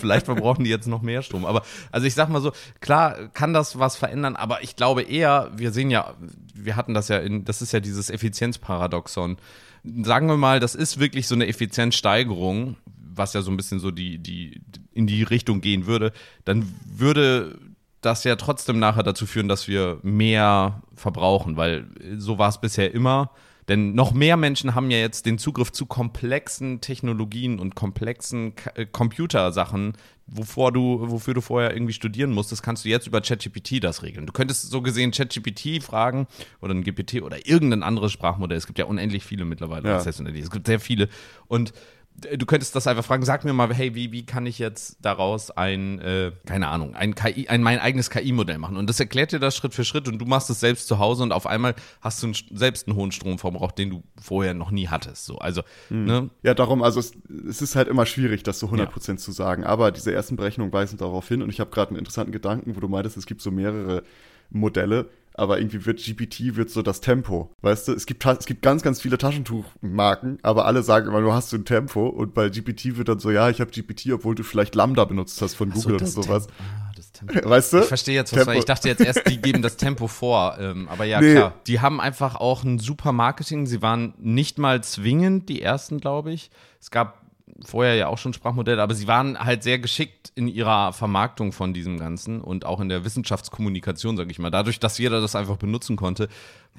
vielleicht 0.00 0.26
verbrauchen 0.26 0.64
die 0.64 0.70
jetzt 0.70 0.88
noch 0.88 1.00
mehr 1.00 1.22
Strom. 1.22 1.46
Aber 1.46 1.62
also 1.92 2.08
ich 2.08 2.14
sag 2.14 2.28
mal 2.28 2.42
so, 2.42 2.50
klar 2.80 3.28
kann 3.28 3.52
das 3.52 3.78
was 3.78 3.94
verändern, 3.94 4.34
aber 4.34 4.64
ich 4.64 4.74
glaube 4.74 5.02
eher, 5.02 5.52
wir 5.54 5.70
sehen 5.70 5.90
ja, 5.90 6.14
wir 6.54 6.74
hatten 6.74 6.92
das 6.92 7.06
ja 7.06 7.18
in, 7.18 7.44
das 7.44 7.62
ist 7.62 7.72
ja 7.72 7.78
dieses 7.78 8.10
Effizienzparadoxon. 8.10 9.36
Sagen 9.84 10.26
wir 10.26 10.36
mal, 10.36 10.58
das 10.58 10.74
ist 10.74 10.98
wirklich 10.98 11.28
so 11.28 11.36
eine 11.36 11.46
Effizienzsteigerung, 11.46 12.76
was 13.14 13.34
ja 13.34 13.42
so 13.42 13.50
ein 13.50 13.56
bisschen 13.56 13.80
so 13.80 13.90
die, 13.90 14.18
die 14.18 14.60
in 14.92 15.06
die 15.06 15.22
Richtung 15.22 15.60
gehen 15.60 15.86
würde, 15.86 16.12
dann 16.44 16.72
würde 16.84 17.58
das 18.00 18.24
ja 18.24 18.36
trotzdem 18.36 18.78
nachher 18.78 19.04
dazu 19.04 19.26
führen, 19.26 19.48
dass 19.48 19.68
wir 19.68 19.98
mehr 20.02 20.82
verbrauchen, 20.94 21.56
weil 21.56 21.86
so 22.16 22.38
war 22.38 22.48
es 22.48 22.60
bisher 22.60 22.92
immer. 22.92 23.30
Denn 23.68 23.94
noch 23.94 24.12
mehr 24.12 24.36
Menschen 24.36 24.74
haben 24.74 24.90
ja 24.90 24.98
jetzt 24.98 25.24
den 25.24 25.38
Zugriff 25.38 25.70
zu 25.70 25.86
komplexen 25.86 26.80
Technologien 26.80 27.60
und 27.60 27.76
komplexen 27.76 28.56
K 28.56 28.70
äh, 28.74 28.86
Computersachen, 28.86 29.92
wovor 30.26 30.72
du, 30.72 30.98
wofür 31.10 31.34
du 31.34 31.40
vorher 31.40 31.72
irgendwie 31.72 31.92
studieren 31.92 32.32
musstest, 32.32 32.64
kannst 32.64 32.84
du 32.84 32.88
jetzt 32.88 33.06
über 33.06 33.20
ChatGPT 33.20 33.82
das 33.82 34.02
regeln. 34.02 34.26
Du 34.26 34.32
könntest 34.32 34.68
so 34.68 34.82
gesehen 34.82 35.12
ChatGPT 35.12 35.80
fragen 35.80 36.26
oder 36.60 36.74
ein 36.74 36.82
GPT 36.82 37.22
oder 37.22 37.46
irgendein 37.46 37.84
anderes 37.84 38.10
Sprachmodell. 38.10 38.58
Es 38.58 38.66
gibt 38.66 38.80
ja 38.80 38.86
unendlich 38.86 39.24
viele 39.24 39.44
mittlerweile. 39.44 39.88
Ja. 39.88 39.96
Es 39.98 40.50
gibt 40.50 40.66
sehr 40.66 40.80
viele. 40.80 41.08
Und 41.46 41.72
du 42.14 42.46
könntest 42.46 42.74
das 42.76 42.86
einfach 42.86 43.04
fragen, 43.04 43.24
sag 43.24 43.44
mir 43.44 43.52
mal, 43.52 43.72
hey, 43.74 43.94
wie, 43.94 44.12
wie 44.12 44.24
kann 44.24 44.46
ich 44.46 44.58
jetzt 44.58 44.98
daraus 45.02 45.50
ein, 45.50 45.98
äh, 46.00 46.32
keine 46.46 46.68
Ahnung, 46.68 46.94
ein 46.94 47.14
KI, 47.14 47.48
ein 47.48 47.62
mein 47.62 47.78
eigenes 47.78 48.10
KI-Modell 48.10 48.58
machen? 48.58 48.76
Und 48.76 48.88
das 48.88 49.00
erklärt 49.00 49.32
dir 49.32 49.38
das 49.38 49.56
Schritt 49.56 49.74
für 49.74 49.84
Schritt 49.84 50.08
und 50.08 50.18
du 50.18 50.24
machst 50.26 50.50
es 50.50 50.60
selbst 50.60 50.88
zu 50.88 50.98
Hause 50.98 51.22
und 51.22 51.32
auf 51.32 51.46
einmal 51.46 51.74
hast 52.00 52.22
du 52.22 52.28
einen, 52.28 52.36
selbst 52.52 52.86
einen 52.86 52.96
hohen 52.96 53.12
Stromverbrauch, 53.12 53.72
den 53.72 53.90
du 53.90 54.02
vorher 54.20 54.54
noch 54.54 54.70
nie 54.70 54.88
hattest. 54.88 55.24
So, 55.24 55.38
also, 55.38 55.62
hm. 55.88 56.04
ne? 56.04 56.30
Ja, 56.42 56.54
darum, 56.54 56.82
also 56.82 57.00
es, 57.00 57.12
es, 57.48 57.62
ist 57.62 57.76
halt 57.76 57.88
immer 57.88 58.06
schwierig, 58.06 58.42
das 58.42 58.58
so 58.58 58.68
100% 58.68 59.08
ja. 59.08 59.16
zu 59.16 59.32
sagen. 59.32 59.64
Aber 59.64 59.90
diese 59.90 60.12
ersten 60.12 60.36
Berechnungen 60.36 60.72
weisen 60.72 60.98
darauf 60.98 61.26
hin 61.28 61.42
und 61.42 61.50
ich 61.50 61.60
habe 61.60 61.70
gerade 61.70 61.90
einen 61.90 61.98
interessanten 61.98 62.32
Gedanken, 62.32 62.76
wo 62.76 62.80
du 62.80 62.88
meintest, 62.88 63.16
es 63.16 63.26
gibt 63.26 63.40
so 63.40 63.50
mehrere 63.50 64.02
Modelle 64.50 65.08
aber 65.34 65.58
irgendwie 65.58 65.84
wird 65.86 66.02
GPT 66.02 66.56
wird 66.56 66.70
so 66.70 66.82
das 66.82 67.00
Tempo. 67.00 67.50
Weißt 67.62 67.88
du, 67.88 67.92
es 67.92 68.06
gibt, 68.06 68.24
es 68.24 68.46
gibt 68.46 68.62
ganz, 68.62 68.82
ganz 68.82 69.00
viele 69.00 69.18
Taschentuchmarken, 69.18 70.38
aber 70.42 70.66
alle 70.66 70.82
sagen 70.82 71.08
immer, 71.08 71.20
du 71.20 71.32
hast 71.32 71.52
ein 71.52 71.64
Tempo 71.64 72.06
und 72.06 72.34
bei 72.34 72.48
GPT 72.48 72.96
wird 72.96 73.08
dann 73.08 73.18
so, 73.18 73.30
ja, 73.30 73.50
ich 73.50 73.60
habe 73.60 73.70
GPT, 73.70 74.12
obwohl 74.12 74.34
du 74.34 74.42
vielleicht 74.42 74.74
Lambda 74.74 75.04
benutzt 75.04 75.40
hast 75.42 75.54
von 75.54 75.70
Google 75.70 75.98
so, 76.06 76.20
oder 76.20 76.24
sowas. 76.24 76.46
Ah, 76.58 76.92
weißt 77.44 77.72
du? 77.72 77.80
Ich 77.80 77.86
verstehe 77.86 78.14
jetzt, 78.14 78.36
was 78.36 78.46
war. 78.46 78.54
Ich 78.54 78.64
dachte 78.64 78.88
jetzt 78.88 79.00
erst, 79.00 79.28
die 79.28 79.40
geben 79.40 79.62
das 79.62 79.76
Tempo 79.76 80.08
vor. 80.08 80.56
Ähm, 80.58 80.88
aber 80.88 81.04
ja, 81.04 81.20
nee. 81.20 81.34
klar. 81.34 81.54
Die 81.66 81.80
haben 81.80 82.00
einfach 82.00 82.36
auch 82.36 82.64
ein 82.64 82.78
super 82.78 83.12
Marketing. 83.12 83.66
Sie 83.66 83.82
waren 83.82 84.14
nicht 84.18 84.58
mal 84.58 84.82
zwingend 84.82 85.48
die 85.48 85.62
ersten, 85.62 86.00
glaube 86.00 86.32
ich. 86.32 86.50
Es 86.80 86.90
gab 86.90 87.21
vorher 87.64 87.94
ja 87.94 88.08
auch 88.08 88.18
schon 88.18 88.32
Sprachmodelle, 88.32 88.82
aber 88.82 88.94
sie 88.94 89.06
waren 89.06 89.38
halt 89.38 89.62
sehr 89.62 89.78
geschickt 89.78 90.32
in 90.34 90.48
ihrer 90.48 90.92
Vermarktung 90.92 91.52
von 91.52 91.72
diesem 91.74 91.98
Ganzen 91.98 92.40
und 92.40 92.64
auch 92.64 92.80
in 92.80 92.88
der 92.88 93.04
Wissenschaftskommunikation, 93.04 94.16
sage 94.16 94.30
ich 94.30 94.38
mal. 94.38 94.50
Dadurch, 94.50 94.80
dass 94.80 94.98
jeder 94.98 95.20
das 95.20 95.36
einfach 95.36 95.56
benutzen 95.56 95.96
konnte. 95.96 96.28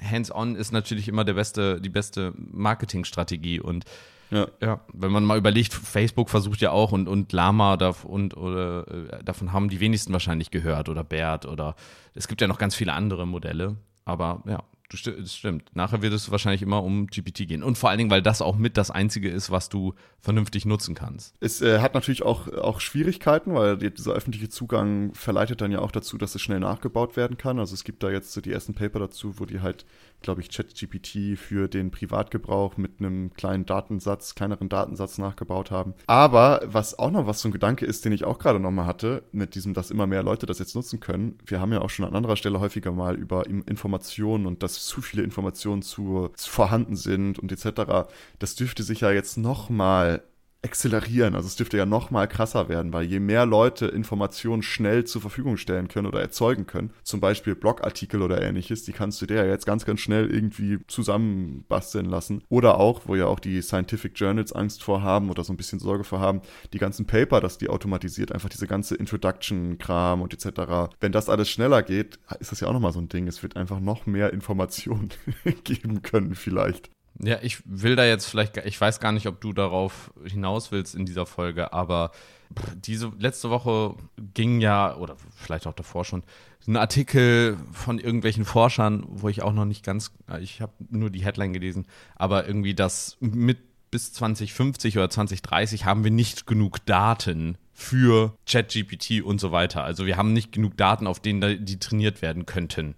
Hands-on 0.00 0.56
ist 0.56 0.72
natürlich 0.72 1.08
immer 1.08 1.24
der 1.24 1.34
beste, 1.34 1.80
die 1.80 1.88
beste 1.88 2.32
Marketingstrategie 2.36 3.60
und 3.60 3.84
ja. 4.30 4.48
ja. 4.60 4.80
wenn 4.92 5.12
man 5.12 5.24
mal 5.24 5.38
überlegt, 5.38 5.72
Facebook 5.74 6.30
versucht 6.30 6.60
ja 6.60 6.70
auch 6.70 6.92
und, 6.92 7.08
und 7.08 7.32
Lama 7.32 7.76
darf, 7.76 8.04
und, 8.04 8.36
oder, 8.36 8.86
äh, 8.88 9.24
davon 9.24 9.52
haben 9.52 9.68
die 9.68 9.80
wenigsten 9.80 10.12
wahrscheinlich 10.12 10.50
gehört 10.50 10.88
oder 10.88 11.04
Bert 11.04 11.46
oder 11.46 11.76
es 12.14 12.26
gibt 12.26 12.40
ja 12.40 12.48
noch 12.48 12.58
ganz 12.58 12.74
viele 12.74 12.92
andere 12.92 13.26
Modelle. 13.26 13.76
Aber 14.04 14.42
ja, 14.46 14.62
das 15.02 15.34
stimmt. 15.34 15.74
Nachher 15.74 16.02
wird 16.02 16.12
es 16.12 16.30
wahrscheinlich 16.30 16.62
immer 16.62 16.82
um 16.82 17.06
GPT 17.06 17.48
gehen. 17.48 17.62
Und 17.62 17.78
vor 17.78 17.90
allen 17.90 17.98
Dingen, 17.98 18.10
weil 18.10 18.22
das 18.22 18.42
auch 18.42 18.56
mit 18.56 18.76
das 18.76 18.90
Einzige 18.90 19.30
ist, 19.30 19.50
was 19.50 19.68
du 19.68 19.94
vernünftig 20.18 20.66
nutzen 20.66 20.94
kannst. 20.94 21.34
Es 21.40 21.60
äh, 21.60 21.80
hat 21.80 21.94
natürlich 21.94 22.22
auch, 22.22 22.48
auch 22.48 22.80
Schwierigkeiten, 22.80 23.54
weil 23.54 23.76
dieser 23.76 24.12
öffentliche 24.12 24.48
Zugang 24.48 25.12
verleitet 25.14 25.60
dann 25.60 25.72
ja 25.72 25.80
auch 25.80 25.92
dazu, 25.92 26.18
dass 26.18 26.34
es 26.34 26.42
schnell 26.42 26.60
nachgebaut 26.60 27.16
werden 27.16 27.36
kann. 27.36 27.58
Also 27.58 27.74
es 27.74 27.84
gibt 27.84 28.02
da 28.02 28.10
jetzt 28.10 28.44
die 28.44 28.52
ersten 28.52 28.74
Paper 28.74 29.00
dazu, 29.00 29.38
wo 29.38 29.44
die 29.44 29.60
halt 29.60 29.84
glaube 30.24 30.40
ich, 30.40 30.48
ChatGPT 30.48 31.38
für 31.38 31.68
den 31.68 31.90
Privatgebrauch 31.90 32.76
mit 32.76 32.98
einem 32.98 33.32
kleinen 33.34 33.66
Datensatz, 33.66 34.34
kleineren 34.34 34.68
Datensatz 34.68 35.18
nachgebaut 35.18 35.70
haben. 35.70 35.94
Aber 36.06 36.62
was 36.64 36.98
auch 36.98 37.10
noch 37.10 37.26
was 37.26 37.40
so 37.40 37.48
ein 37.48 37.52
Gedanke 37.52 37.86
ist, 37.86 38.04
den 38.04 38.12
ich 38.12 38.24
auch 38.24 38.38
gerade 38.38 38.58
nochmal 38.58 38.86
hatte, 38.86 39.22
mit 39.30 39.54
diesem, 39.54 39.74
dass 39.74 39.90
immer 39.90 40.06
mehr 40.06 40.22
Leute 40.22 40.46
das 40.46 40.58
jetzt 40.58 40.74
nutzen 40.74 40.98
können. 40.98 41.38
Wir 41.46 41.60
haben 41.60 41.72
ja 41.72 41.80
auch 41.80 41.90
schon 41.90 42.06
an 42.06 42.16
anderer 42.16 42.36
Stelle 42.36 42.58
häufiger 42.58 42.90
mal 42.90 43.14
über 43.14 43.46
Informationen 43.46 44.46
und 44.46 44.62
dass 44.62 44.84
zu 44.86 45.02
viele 45.02 45.22
Informationen 45.22 45.82
zu, 45.82 46.30
zu 46.34 46.50
vorhanden 46.50 46.96
sind 46.96 47.38
und 47.38 47.52
etc. 47.52 48.08
Das 48.38 48.54
dürfte 48.56 48.82
sich 48.82 49.00
ja 49.00 49.12
jetzt 49.12 49.36
nochmal 49.36 50.22
exzellerieren. 50.64 51.34
Also 51.34 51.46
es 51.46 51.56
dürfte 51.56 51.76
ja 51.76 51.86
noch 51.86 52.10
mal 52.10 52.26
krasser 52.26 52.68
werden, 52.68 52.92
weil 52.92 53.04
je 53.04 53.20
mehr 53.20 53.44
Leute 53.44 53.86
Informationen 53.86 54.62
schnell 54.62 55.04
zur 55.04 55.20
Verfügung 55.20 55.58
stellen 55.58 55.88
können 55.88 56.06
oder 56.06 56.20
erzeugen 56.20 56.66
können, 56.66 56.90
zum 57.02 57.20
Beispiel 57.20 57.54
Blogartikel 57.54 58.22
oder 58.22 58.42
ähnliches, 58.42 58.82
die 58.84 58.92
kannst 58.92 59.20
du 59.20 59.26
dir 59.26 59.36
ja 59.36 59.44
jetzt 59.44 59.66
ganz, 59.66 59.84
ganz 59.84 60.00
schnell 60.00 60.30
irgendwie 60.30 60.78
zusammenbasteln 60.86 62.06
lassen. 62.06 62.42
Oder 62.48 62.80
auch, 62.80 63.02
wo 63.04 63.14
ja 63.14 63.26
auch 63.26 63.40
die 63.40 63.60
Scientific 63.60 64.18
Journals 64.18 64.52
Angst 64.52 64.82
vor 64.82 65.02
haben 65.02 65.30
oder 65.30 65.44
so 65.44 65.52
ein 65.52 65.56
bisschen 65.58 65.78
Sorge 65.78 66.04
vor 66.04 66.20
haben, 66.20 66.40
die 66.72 66.78
ganzen 66.78 67.06
Paper, 67.06 67.40
dass 67.40 67.58
die 67.58 67.68
automatisiert, 67.68 68.32
einfach 68.32 68.48
diese 68.48 68.66
ganze 68.66 68.94
Introduction-Kram 68.94 70.22
und 70.22 70.32
etc. 70.32 70.94
Wenn 71.00 71.12
das 71.12 71.28
alles 71.28 71.50
schneller 71.50 71.82
geht, 71.82 72.18
ist 72.40 72.52
das 72.52 72.60
ja 72.60 72.68
auch 72.68 72.72
noch 72.72 72.80
mal 72.80 72.92
so 72.92 73.00
ein 73.00 73.08
Ding. 73.08 73.28
Es 73.28 73.42
wird 73.42 73.56
einfach 73.56 73.80
noch 73.80 74.06
mehr 74.06 74.32
Informationen 74.32 75.10
geben 75.64 76.00
können 76.00 76.34
vielleicht. 76.34 76.93
Ja, 77.22 77.38
ich 77.42 77.62
will 77.64 77.96
da 77.96 78.04
jetzt 78.04 78.26
vielleicht, 78.26 78.56
ich 78.56 78.80
weiß 78.80 78.98
gar 78.98 79.12
nicht, 79.12 79.26
ob 79.28 79.40
du 79.40 79.52
darauf 79.52 80.12
hinaus 80.24 80.72
willst 80.72 80.94
in 80.94 81.06
dieser 81.06 81.26
Folge, 81.26 81.72
aber 81.72 82.10
diese 82.74 83.12
letzte 83.18 83.50
Woche 83.50 83.94
ging 84.34 84.60
ja, 84.60 84.96
oder 84.96 85.16
vielleicht 85.36 85.66
auch 85.66 85.74
davor 85.74 86.04
schon, 86.04 86.24
ein 86.66 86.76
Artikel 86.76 87.58
von 87.72 87.98
irgendwelchen 87.98 88.44
Forschern, 88.44 89.04
wo 89.06 89.28
ich 89.28 89.42
auch 89.42 89.52
noch 89.52 89.64
nicht 89.64 89.84
ganz, 89.84 90.12
ich 90.40 90.60
habe 90.60 90.72
nur 90.88 91.10
die 91.10 91.24
Headline 91.24 91.52
gelesen, 91.52 91.86
aber 92.16 92.46
irgendwie 92.46 92.74
das 92.74 93.16
mit 93.20 93.58
bis 93.90 94.12
2050 94.12 94.98
oder 94.98 95.08
2030 95.08 95.84
haben 95.84 96.02
wir 96.02 96.10
nicht 96.10 96.48
genug 96.48 96.84
Daten 96.84 97.56
für 97.72 98.36
ChatGPT 98.44 99.22
und 99.22 99.40
so 99.40 99.52
weiter. 99.52 99.84
Also 99.84 100.04
wir 100.04 100.16
haben 100.16 100.32
nicht 100.32 100.50
genug 100.50 100.76
Daten, 100.76 101.06
auf 101.06 101.20
denen 101.20 101.64
die 101.64 101.78
trainiert 101.78 102.20
werden 102.20 102.44
könnten. 102.44 102.96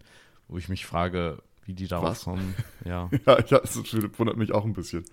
Wo 0.49 0.57
ich 0.57 0.71
mich 0.71 0.87
frage, 0.87 1.43
wie 1.67 1.75
die 1.75 1.89
darauf 1.89 2.11
Was? 2.11 2.25
kommen. 2.25 2.55
Ja. 2.85 3.11
Ja, 3.27 3.39
ja, 3.49 3.61
das 3.61 3.77
wundert 4.19 4.37
mich 4.37 4.53
auch 4.53 4.65
ein 4.65 4.73
bisschen. 4.73 5.05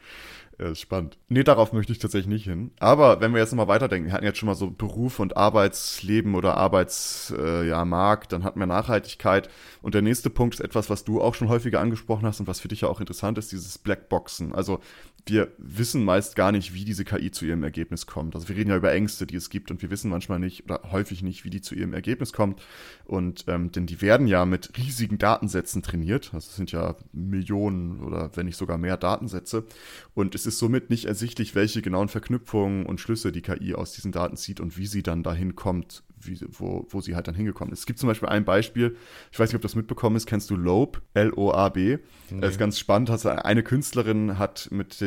Ist 0.59 0.81
spannend. 0.81 1.17
Nee, 1.29 1.43
darauf 1.43 1.73
möchte 1.73 1.91
ich 1.91 1.97
tatsächlich 1.97 2.27
nicht 2.27 2.43
hin. 2.43 2.71
Aber 2.79 3.21
wenn 3.21 3.33
wir 3.33 3.39
jetzt 3.39 3.51
nochmal 3.51 3.67
weiterdenken, 3.67 4.07
wir 4.07 4.13
hatten 4.13 4.25
jetzt 4.25 4.37
schon 4.37 4.47
mal 4.47 4.53
so 4.53 4.69
Beruf 4.69 5.19
und 5.19 5.35
Arbeitsleben 5.35 6.35
oder 6.35 6.57
Arbeitsmarkt, 6.57 7.43
äh, 7.43 7.67
ja, 7.67 7.83
Markt, 7.85 8.33
dann 8.33 8.43
hatten 8.43 8.59
wir 8.59 8.67
Nachhaltigkeit. 8.67 9.49
Und 9.81 9.95
der 9.95 10.03
nächste 10.03 10.29
Punkt 10.29 10.55
ist 10.55 10.61
etwas, 10.61 10.91
was 10.91 11.05
du 11.05 11.21
auch 11.21 11.33
schon 11.33 11.49
häufiger 11.49 11.79
angesprochen 11.79 12.25
hast 12.25 12.39
und 12.39 12.47
was 12.47 12.59
für 12.59 12.67
dich 12.67 12.81
ja 12.81 12.87
auch 12.87 12.99
interessant 12.99 13.39
ist, 13.39 13.51
dieses 13.51 13.79
Blackboxen. 13.79 14.53
Also 14.53 14.79
wir 15.25 15.51
wissen 15.57 16.03
meist 16.03 16.35
gar 16.35 16.51
nicht, 16.51 16.73
wie 16.73 16.83
diese 16.83 17.05
KI 17.05 17.31
zu 17.31 17.45
ihrem 17.45 17.63
Ergebnis 17.63 18.05
kommt. 18.05 18.35
Also 18.35 18.49
wir 18.49 18.57
reden 18.57 18.71
ja 18.71 18.75
über 18.75 18.91
Ängste, 18.91 19.25
die 19.25 19.37
es 19.37 19.49
gibt 19.49 19.71
und 19.71 19.81
wir 19.81 19.89
wissen 19.89 20.09
manchmal 20.09 20.39
nicht 20.39 20.65
oder 20.65 20.81
häufig 20.91 21.23
nicht, 21.23 21.45
wie 21.45 21.49
die 21.49 21.61
zu 21.61 21.75
ihrem 21.75 21.93
Ergebnis 21.93 22.33
kommt. 22.33 22.61
Und 23.05 23.45
ähm, 23.47 23.71
denn 23.71 23.85
die 23.85 24.01
werden 24.01 24.27
ja 24.27 24.45
mit 24.45 24.77
riesigen 24.77 25.17
Datensätzen 25.17 25.81
trainiert. 25.81 26.31
Also 26.33 26.49
es 26.49 26.55
sind 26.55 26.71
ja 26.73 26.95
Millionen 27.13 28.01
oder 28.01 28.31
wenn 28.35 28.47
nicht 28.47 28.57
sogar 28.57 28.77
mehr 28.77 28.97
Datensätze. 28.97 29.65
Und 30.13 30.35
es 30.35 30.45
ist 30.45 30.59
somit 30.59 30.89
nicht 30.89 31.05
ersichtlich, 31.05 31.55
welche 31.55 31.81
genauen 31.81 32.09
Verknüpfungen 32.09 32.85
und 32.85 32.99
Schlüsse 32.99 33.31
die 33.31 33.41
KI 33.41 33.75
aus 33.75 33.93
diesen 33.93 34.11
Daten 34.11 34.35
zieht 34.35 34.59
und 34.59 34.77
wie 34.77 34.87
sie 34.87 35.03
dann 35.03 35.23
dahin 35.23 35.55
kommt, 35.55 36.03
wie, 36.25 36.39
wo, 36.49 36.85
wo 36.89 37.01
sie 37.01 37.15
halt 37.15 37.27
dann 37.27 37.35
hingekommen 37.35 37.73
ist. 37.73 37.79
Es 37.79 37.85
gibt 37.85 37.99
zum 37.99 38.07
Beispiel 38.07 38.29
ein 38.29 38.45
Beispiel, 38.45 38.95
ich 39.31 39.39
weiß 39.39 39.49
nicht, 39.49 39.55
ob 39.55 39.61
du 39.61 39.67
das 39.67 39.75
mitbekommen 39.75 40.15
ist, 40.15 40.27
kennst 40.27 40.49
du 40.49 40.55
Loab, 40.55 41.01
L-O-A-B. 41.13 41.99
Das 42.39 42.51
ist 42.51 42.57
ganz 42.57 42.79
spannend. 42.79 43.09
Also 43.09 43.29
eine 43.29 43.63
Künstlerin 43.63 44.37
hat 44.37 44.69
mit 44.71 45.01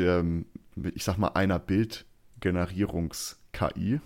mit, 0.76 0.96
ich 0.96 1.04
sag 1.04 1.18
mal, 1.18 1.28
einer 1.28 1.58
Bildgenerierungs-KI, 1.58 4.00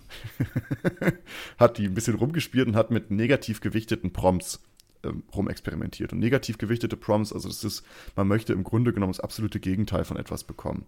hat 1.57 1.77
die 1.77 1.85
ein 1.85 1.93
bisschen 1.93 2.15
rumgespielt 2.15 2.67
und 2.67 2.75
hat 2.75 2.91
mit 2.91 3.09
negativ 3.11 3.61
gewichteten 3.61 4.11
Prompts 4.13 4.63
ähm, 5.03 5.23
rumexperimentiert. 5.35 6.13
Und 6.13 6.19
negativ 6.19 6.57
gewichtete 6.57 6.97
Prompts, 6.97 7.33
also 7.33 7.47
das 7.47 7.63
ist, 7.63 7.83
man 8.15 8.27
möchte 8.27 8.53
im 8.53 8.63
Grunde 8.63 8.93
genommen 8.93 9.13
das 9.13 9.19
absolute 9.19 9.59
Gegenteil 9.59 10.05
von 10.05 10.17
etwas 10.17 10.43
bekommen. 10.43 10.85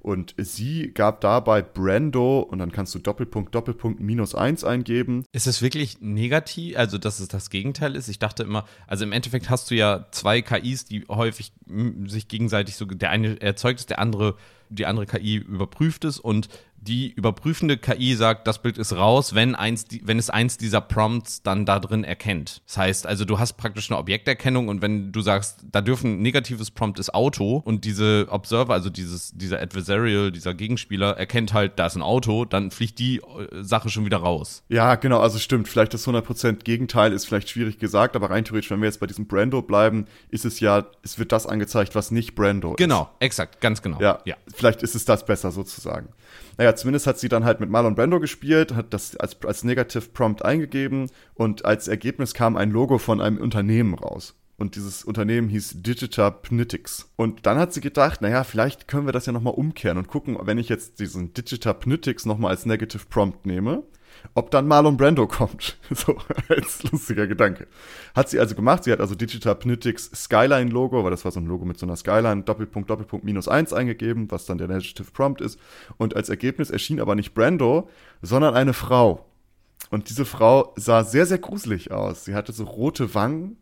Und 0.00 0.34
sie 0.38 0.92
gab 0.92 1.20
dabei 1.20 1.62
Brando 1.62 2.40
und 2.40 2.58
dann 2.58 2.72
kannst 2.72 2.94
du 2.94 2.98
Doppelpunkt, 2.98 3.54
Doppelpunkt, 3.54 4.00
minus 4.00 4.34
eins 4.34 4.64
eingeben. 4.64 5.24
Ist 5.32 5.46
es 5.46 5.62
wirklich 5.62 6.00
negativ, 6.00 6.76
also 6.76 6.98
dass 6.98 7.20
es 7.20 7.28
das 7.28 7.50
Gegenteil 7.50 7.96
ist? 7.96 8.08
Ich 8.08 8.18
dachte 8.18 8.42
immer, 8.42 8.64
also 8.86 9.04
im 9.04 9.12
Endeffekt 9.12 9.50
hast 9.50 9.70
du 9.70 9.74
ja 9.74 10.06
zwei 10.10 10.42
KIs, 10.42 10.84
die 10.84 11.04
häufig 11.08 11.52
sich 12.06 12.28
gegenseitig 12.28 12.76
so, 12.76 12.84
der 12.84 13.10
eine 13.10 13.40
erzeugt 13.40 13.80
es, 13.80 13.86
der 13.86 13.98
andere, 13.98 14.36
die 14.68 14.86
andere 14.86 15.06
KI 15.06 15.36
überprüft 15.36 16.04
es 16.04 16.18
und 16.18 16.48
die 16.78 17.12
überprüfende 17.12 17.76
KI 17.76 18.14
sagt, 18.14 18.46
das 18.46 18.62
Bild 18.62 18.78
ist 18.78 18.92
raus, 18.94 19.34
wenn, 19.34 19.54
eins, 19.54 19.86
wenn 20.02 20.18
es 20.18 20.30
eins 20.30 20.56
dieser 20.56 20.80
Prompts 20.80 21.42
dann 21.42 21.66
da 21.66 21.80
drin 21.80 22.04
erkennt. 22.04 22.62
Das 22.66 22.78
heißt, 22.78 23.06
also 23.06 23.24
du 23.24 23.38
hast 23.38 23.54
praktisch 23.54 23.90
eine 23.90 23.98
Objekterkennung 23.98 24.68
und 24.68 24.82
wenn 24.82 25.12
du 25.12 25.20
sagst, 25.20 25.64
da 25.70 25.80
dürfen 25.80 26.22
negatives 26.22 26.70
Prompt 26.70 26.98
ist 26.98 27.14
Auto 27.14 27.62
und 27.64 27.84
diese 27.84 28.26
Observer, 28.30 28.74
also 28.74 28.90
dieses, 28.90 29.32
dieser 29.32 29.60
Adversarial, 29.60 30.30
dieser 30.30 30.54
Gegenspieler 30.54 31.16
erkennt 31.16 31.52
halt, 31.52 31.78
da 31.78 31.86
ist 31.86 31.96
ein 31.96 32.02
Auto, 32.02 32.44
dann 32.44 32.70
fliegt 32.70 32.98
die 32.98 33.18
äh, 33.18 33.62
Sache 33.62 33.88
schon 33.88 34.04
wieder 34.04 34.18
raus. 34.18 34.62
Ja, 34.68 34.94
genau, 34.94 35.20
also 35.20 35.38
stimmt. 35.38 35.68
Vielleicht 35.68 35.94
das 35.94 36.06
100% 36.06 36.64
Gegenteil 36.64 37.12
ist 37.12 37.26
vielleicht 37.26 37.48
schwierig 37.48 37.78
gesagt, 37.78 38.16
aber 38.16 38.30
rein 38.30 38.44
theoretisch, 38.44 38.70
wenn 38.70 38.80
wir 38.80 38.86
jetzt 38.86 39.00
bei 39.00 39.06
diesem 39.06 39.26
Brando 39.26 39.62
bleiben, 39.62 40.06
ist 40.30 40.44
es 40.44 40.60
ja, 40.60 40.86
es 41.02 41.18
wird 41.18 41.32
das 41.32 41.46
angezeigt, 41.46 41.94
was 41.94 42.10
nicht 42.10 42.34
Brando 42.34 42.72
ist. 42.72 42.78
Genau, 42.78 43.10
exakt, 43.20 43.60
ganz 43.60 43.82
genau. 43.82 44.00
Ja, 44.00 44.20
ja. 44.24 44.36
vielleicht 44.54 44.82
ist 44.82 44.94
es 44.94 45.04
das 45.04 45.24
besser 45.24 45.50
sozusagen. 45.50 46.08
Naja, 46.58 46.74
zumindest 46.74 47.06
hat 47.06 47.18
sie 47.18 47.28
dann 47.28 47.44
halt 47.44 47.60
mit 47.60 47.70
Marlon 47.70 47.94
Brando 47.94 48.20
gespielt, 48.20 48.74
hat 48.74 48.92
das 48.92 49.16
als, 49.16 49.36
als 49.44 49.64
Negative 49.64 50.08
Prompt 50.12 50.44
eingegeben 50.44 51.10
und 51.34 51.64
als 51.64 51.88
Ergebnis 51.88 52.34
kam 52.34 52.56
ein 52.56 52.70
Logo 52.70 52.98
von 52.98 53.20
einem 53.20 53.38
Unternehmen 53.38 53.94
raus. 53.94 54.34
Und 54.58 54.74
dieses 54.74 55.04
Unternehmen 55.04 55.50
hieß 55.50 55.82
Digita 55.82 56.30
Pnitics. 56.30 57.10
Und 57.16 57.44
dann 57.44 57.58
hat 57.58 57.74
sie 57.74 57.82
gedacht, 57.82 58.22
naja, 58.22 58.42
vielleicht 58.42 58.88
können 58.88 59.04
wir 59.04 59.12
das 59.12 59.26
ja 59.26 59.32
nochmal 59.32 59.52
umkehren 59.52 59.98
und 59.98 60.08
gucken, 60.08 60.38
wenn 60.40 60.56
ich 60.56 60.70
jetzt 60.70 60.98
diesen 60.98 61.34
Digita 61.34 61.74
Pnitics 61.74 62.24
nochmal 62.24 62.52
als 62.52 62.64
Negative 62.64 63.04
Prompt 63.10 63.44
nehme, 63.44 63.82
ob 64.34 64.50
dann 64.50 64.66
Marlon 64.66 64.96
Brando 64.96 65.26
kommt. 65.26 65.76
So, 65.90 66.16
als 66.48 66.82
lustiger 66.90 67.26
Gedanke. 67.26 67.68
Hat 68.14 68.28
sie 68.28 68.38
also 68.38 68.54
gemacht. 68.54 68.84
Sie 68.84 68.92
hat 68.92 69.00
also 69.00 69.14
Digital 69.14 69.54
Pnitics 69.54 70.10
Skyline 70.14 70.70
Logo, 70.70 71.02
weil 71.04 71.10
das 71.10 71.24
war 71.24 71.32
so 71.32 71.40
ein 71.40 71.46
Logo 71.46 71.64
mit 71.64 71.78
so 71.78 71.86
einer 71.86 71.96
Skyline, 71.96 72.42
Doppelpunkt, 72.42 72.90
Doppelpunkt, 72.90 73.24
minus 73.24 73.48
eins 73.48 73.72
eingegeben, 73.72 74.30
was 74.30 74.44
dann 74.44 74.58
der 74.58 74.68
Negative 74.68 75.10
Prompt 75.12 75.40
ist. 75.40 75.58
Und 75.96 76.16
als 76.16 76.28
Ergebnis 76.28 76.70
erschien 76.70 77.00
aber 77.00 77.14
nicht 77.14 77.34
Brando, 77.34 77.88
sondern 78.20 78.54
eine 78.54 78.72
Frau. 78.72 79.26
Und 79.90 80.10
diese 80.10 80.24
Frau 80.24 80.74
sah 80.76 81.04
sehr, 81.04 81.26
sehr 81.26 81.38
gruselig 81.38 81.92
aus. 81.92 82.24
Sie 82.24 82.34
hatte 82.34 82.52
so 82.52 82.64
rote 82.64 83.14
Wangen, 83.14 83.56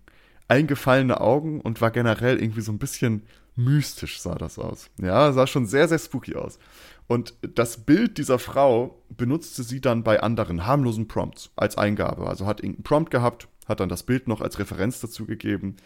eingefallene 0.48 1.20
Augen 1.20 1.60
und 1.60 1.80
war 1.80 1.90
generell 1.90 2.40
irgendwie 2.40 2.62
so 2.62 2.72
ein 2.72 2.78
bisschen 2.78 3.22
mystisch 3.56 4.20
sah 4.20 4.34
das 4.34 4.58
aus. 4.58 4.90
Ja, 5.00 5.32
sah 5.32 5.46
schon 5.46 5.66
sehr, 5.66 5.88
sehr 5.88 5.98
spooky 5.98 6.34
aus. 6.34 6.58
Und 7.06 7.34
das 7.42 7.84
Bild 7.84 8.18
dieser 8.18 8.38
Frau 8.38 9.02
benutzte 9.10 9.62
sie 9.62 9.80
dann 9.80 10.02
bei 10.02 10.20
anderen 10.20 10.66
harmlosen 10.66 11.06
Prompts 11.06 11.50
als 11.56 11.76
Eingabe. 11.76 12.26
Also 12.26 12.46
hat 12.46 12.60
irgendeinen 12.60 12.84
Prompt 12.84 13.10
gehabt, 13.10 13.48
hat 13.66 13.80
dann 13.80 13.88
das 13.88 14.02
Bild 14.04 14.26
noch 14.26 14.40
als 14.40 14.58
Referenz 14.58 15.00
dazu 15.00 15.26
gegeben. 15.26 15.76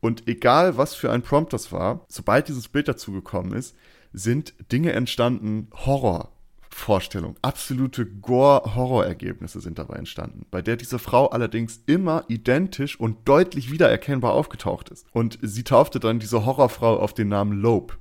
Und 0.00 0.28
egal, 0.28 0.76
was 0.76 0.94
für 0.94 1.10
ein 1.10 1.22
Prompt 1.22 1.52
das 1.52 1.72
war, 1.72 2.04
sobald 2.08 2.48
dieses 2.48 2.68
Bild 2.68 2.86
dazugekommen 2.86 3.52
ist, 3.52 3.74
sind 4.12 4.54
Dinge 4.70 4.92
entstanden, 4.92 5.68
Horror. 5.74 6.32
Vorstellung. 6.70 7.36
Absolute 7.42 8.06
Gore-Horror-Ergebnisse 8.06 9.60
sind 9.60 9.78
dabei 9.78 9.96
entstanden, 9.96 10.46
bei 10.50 10.62
der 10.62 10.76
diese 10.76 10.98
Frau 10.98 11.28
allerdings 11.28 11.82
immer 11.86 12.24
identisch 12.28 12.98
und 12.98 13.28
deutlich 13.28 13.70
wiedererkennbar 13.70 14.32
aufgetaucht 14.32 14.88
ist. 14.90 15.06
Und 15.12 15.38
sie 15.42 15.64
taufte 15.64 16.00
dann 16.00 16.18
diese 16.18 16.44
Horrorfrau 16.44 16.98
auf 16.98 17.14
den 17.14 17.28
Namen 17.28 17.60
Lope. 17.60 17.94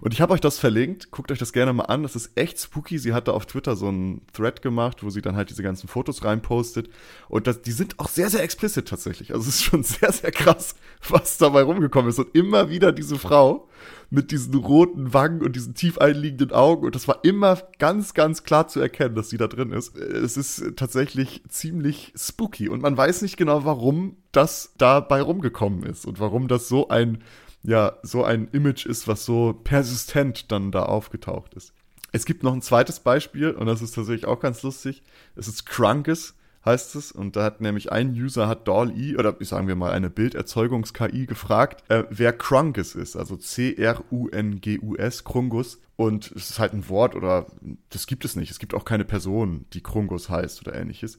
Und 0.00 0.12
ich 0.14 0.20
habe 0.20 0.32
euch 0.32 0.40
das 0.40 0.58
verlinkt, 0.58 1.10
guckt 1.10 1.30
euch 1.30 1.38
das 1.38 1.52
gerne 1.52 1.72
mal 1.72 1.84
an, 1.84 2.02
das 2.02 2.16
ist 2.16 2.32
echt 2.36 2.58
spooky. 2.60 2.98
Sie 2.98 3.12
hat 3.12 3.28
da 3.28 3.32
auf 3.32 3.46
Twitter 3.46 3.76
so 3.76 3.88
einen 3.88 4.22
Thread 4.32 4.62
gemacht, 4.62 5.02
wo 5.02 5.10
sie 5.10 5.22
dann 5.22 5.36
halt 5.36 5.50
diese 5.50 5.62
ganzen 5.62 5.88
Fotos 5.88 6.24
reinpostet. 6.24 6.88
Und 7.28 7.46
das, 7.46 7.62
die 7.62 7.72
sind 7.72 7.98
auch 7.98 8.08
sehr, 8.08 8.30
sehr 8.30 8.42
explicit 8.42 8.88
tatsächlich. 8.88 9.32
Also 9.32 9.48
es 9.48 9.56
ist 9.56 9.62
schon 9.64 9.82
sehr, 9.82 10.12
sehr 10.12 10.30
krass, 10.30 10.74
was 11.08 11.38
dabei 11.38 11.62
rumgekommen 11.62 12.10
ist. 12.10 12.18
Und 12.18 12.34
immer 12.34 12.70
wieder 12.70 12.92
diese 12.92 13.18
Frau 13.18 13.68
mit 14.10 14.30
diesen 14.30 14.54
roten 14.54 15.14
Wangen 15.14 15.42
und 15.42 15.56
diesen 15.56 15.74
tief 15.74 15.98
einliegenden 15.98 16.52
Augen. 16.52 16.84
Und 16.84 16.94
das 16.94 17.08
war 17.08 17.20
immer 17.24 17.58
ganz, 17.78 18.12
ganz 18.12 18.44
klar 18.44 18.68
zu 18.68 18.78
erkennen, 18.78 19.14
dass 19.14 19.30
sie 19.30 19.38
da 19.38 19.48
drin 19.48 19.72
ist. 19.72 19.96
Es 19.96 20.36
ist 20.36 20.76
tatsächlich 20.76 21.42
ziemlich 21.48 22.12
spooky. 22.14 22.68
Und 22.68 22.82
man 22.82 22.96
weiß 22.96 23.22
nicht 23.22 23.36
genau, 23.36 23.64
warum 23.64 24.16
das 24.30 24.74
dabei 24.76 25.22
rumgekommen 25.22 25.84
ist 25.84 26.06
und 26.06 26.20
warum 26.20 26.46
das 26.46 26.68
so 26.68 26.88
ein 26.88 27.22
ja, 27.62 27.96
so 28.02 28.24
ein 28.24 28.48
Image 28.52 28.86
ist, 28.86 29.06
was 29.08 29.24
so 29.24 29.58
persistent 29.64 30.50
dann 30.50 30.72
da 30.72 30.84
aufgetaucht 30.84 31.54
ist. 31.54 31.72
Es 32.10 32.26
gibt 32.26 32.42
noch 32.42 32.52
ein 32.52 32.62
zweites 32.62 33.00
Beispiel 33.00 33.52
und 33.52 33.66
das 33.66 33.82
ist 33.82 33.94
tatsächlich 33.94 34.26
auch 34.26 34.40
ganz 34.40 34.62
lustig. 34.62 35.02
Es 35.34 35.48
ist 35.48 35.64
Crunkes, 35.64 36.34
heißt 36.64 36.94
es. 36.96 37.12
Und 37.12 37.36
da 37.36 37.44
hat 37.44 37.60
nämlich 37.60 37.92
ein 37.92 38.12
User 38.12 38.48
hat 38.48 38.66
DALL-E 38.68 39.16
oder 39.16 39.36
sagen 39.40 39.68
wir 39.68 39.76
mal 39.76 39.92
eine 39.92 40.10
Bilderzeugungs-KI 40.10 41.26
gefragt, 41.26 41.84
äh, 41.90 42.04
wer 42.10 42.32
Crunkes 42.32 42.94
ist. 42.94 43.16
Also 43.16 43.36
C-R-U-N-G-U-S, 43.36 45.24
Krungus. 45.24 45.80
Und 45.96 46.32
es 46.32 46.50
ist 46.50 46.58
halt 46.58 46.72
ein 46.72 46.88
Wort 46.88 47.14
oder 47.14 47.46
das 47.90 48.06
gibt 48.06 48.24
es 48.24 48.34
nicht. 48.34 48.50
Es 48.50 48.58
gibt 48.58 48.74
auch 48.74 48.84
keine 48.84 49.04
Person, 49.04 49.66
die 49.72 49.82
Krungus 49.82 50.28
heißt 50.28 50.66
oder 50.66 50.74
ähnliches. 50.74 51.18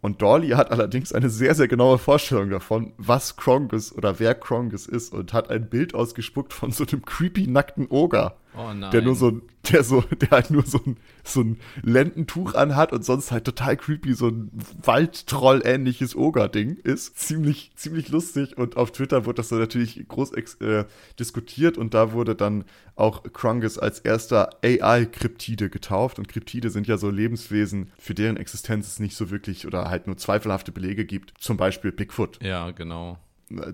Und 0.00 0.22
Dolly 0.22 0.50
hat 0.50 0.70
allerdings 0.70 1.12
eine 1.12 1.28
sehr, 1.28 1.54
sehr 1.54 1.68
genaue 1.68 1.98
Vorstellung 1.98 2.48
davon, 2.50 2.92
was 2.96 3.36
Krongus 3.36 3.94
oder 3.94 4.18
wer 4.18 4.34
Krongus 4.34 4.86
ist 4.86 5.12
und 5.12 5.32
hat 5.32 5.50
ein 5.50 5.68
Bild 5.68 5.94
ausgespuckt 5.94 6.52
von 6.54 6.70
so 6.70 6.86
einem 6.86 7.04
creepy 7.04 7.46
nackten 7.46 7.86
Oger. 7.90 8.39
Oh 8.56 8.72
nein. 8.74 8.90
Der 8.90 9.02
nur 9.02 9.14
so, 9.14 9.28
ein- 9.28 9.42
der 9.70 9.84
so, 9.84 10.00
der 10.20 10.30
halt 10.30 10.50
nur 10.50 10.64
so 10.66 10.80
ein, 10.84 10.96
so 11.22 11.40
ein 11.42 11.58
Lendentuch 11.82 12.54
anhat 12.54 12.92
und 12.92 13.04
sonst 13.04 13.30
halt 13.30 13.44
total 13.44 13.76
creepy, 13.76 14.14
so 14.14 14.28
ein 14.28 14.50
Waldtroll-ähnliches 14.82 16.16
Oger-Ding 16.16 16.76
ist. 16.82 17.18
Ziemlich, 17.18 17.72
ziemlich 17.76 18.08
lustig 18.08 18.56
und 18.58 18.76
auf 18.76 18.92
Twitter 18.92 19.24
wurde 19.26 19.36
das 19.36 19.48
dann 19.48 19.58
natürlich 19.60 20.04
groß 20.08 20.32
äh, 20.60 20.84
diskutiert 21.18 21.78
und 21.78 21.94
da 21.94 22.12
wurde 22.12 22.34
dann 22.34 22.64
auch 22.96 23.22
Krungus 23.32 23.78
als 23.78 24.00
erster 24.00 24.50
AI-Kryptide 24.64 25.70
getauft 25.70 26.18
und 26.18 26.28
Kryptide 26.28 26.70
sind 26.70 26.86
ja 26.86 26.98
so 26.98 27.10
Lebenswesen, 27.10 27.90
für 27.98 28.14
deren 28.14 28.36
Existenz 28.36 28.86
es 28.88 28.98
nicht 29.00 29.16
so 29.16 29.30
wirklich 29.30 29.66
oder 29.66 29.88
halt 29.90 30.06
nur 30.06 30.16
zweifelhafte 30.16 30.72
Belege 30.72 31.04
gibt. 31.04 31.34
Zum 31.38 31.56
Beispiel 31.56 31.92
Bigfoot 31.92 32.42
Ja, 32.42 32.70
genau. 32.72 33.18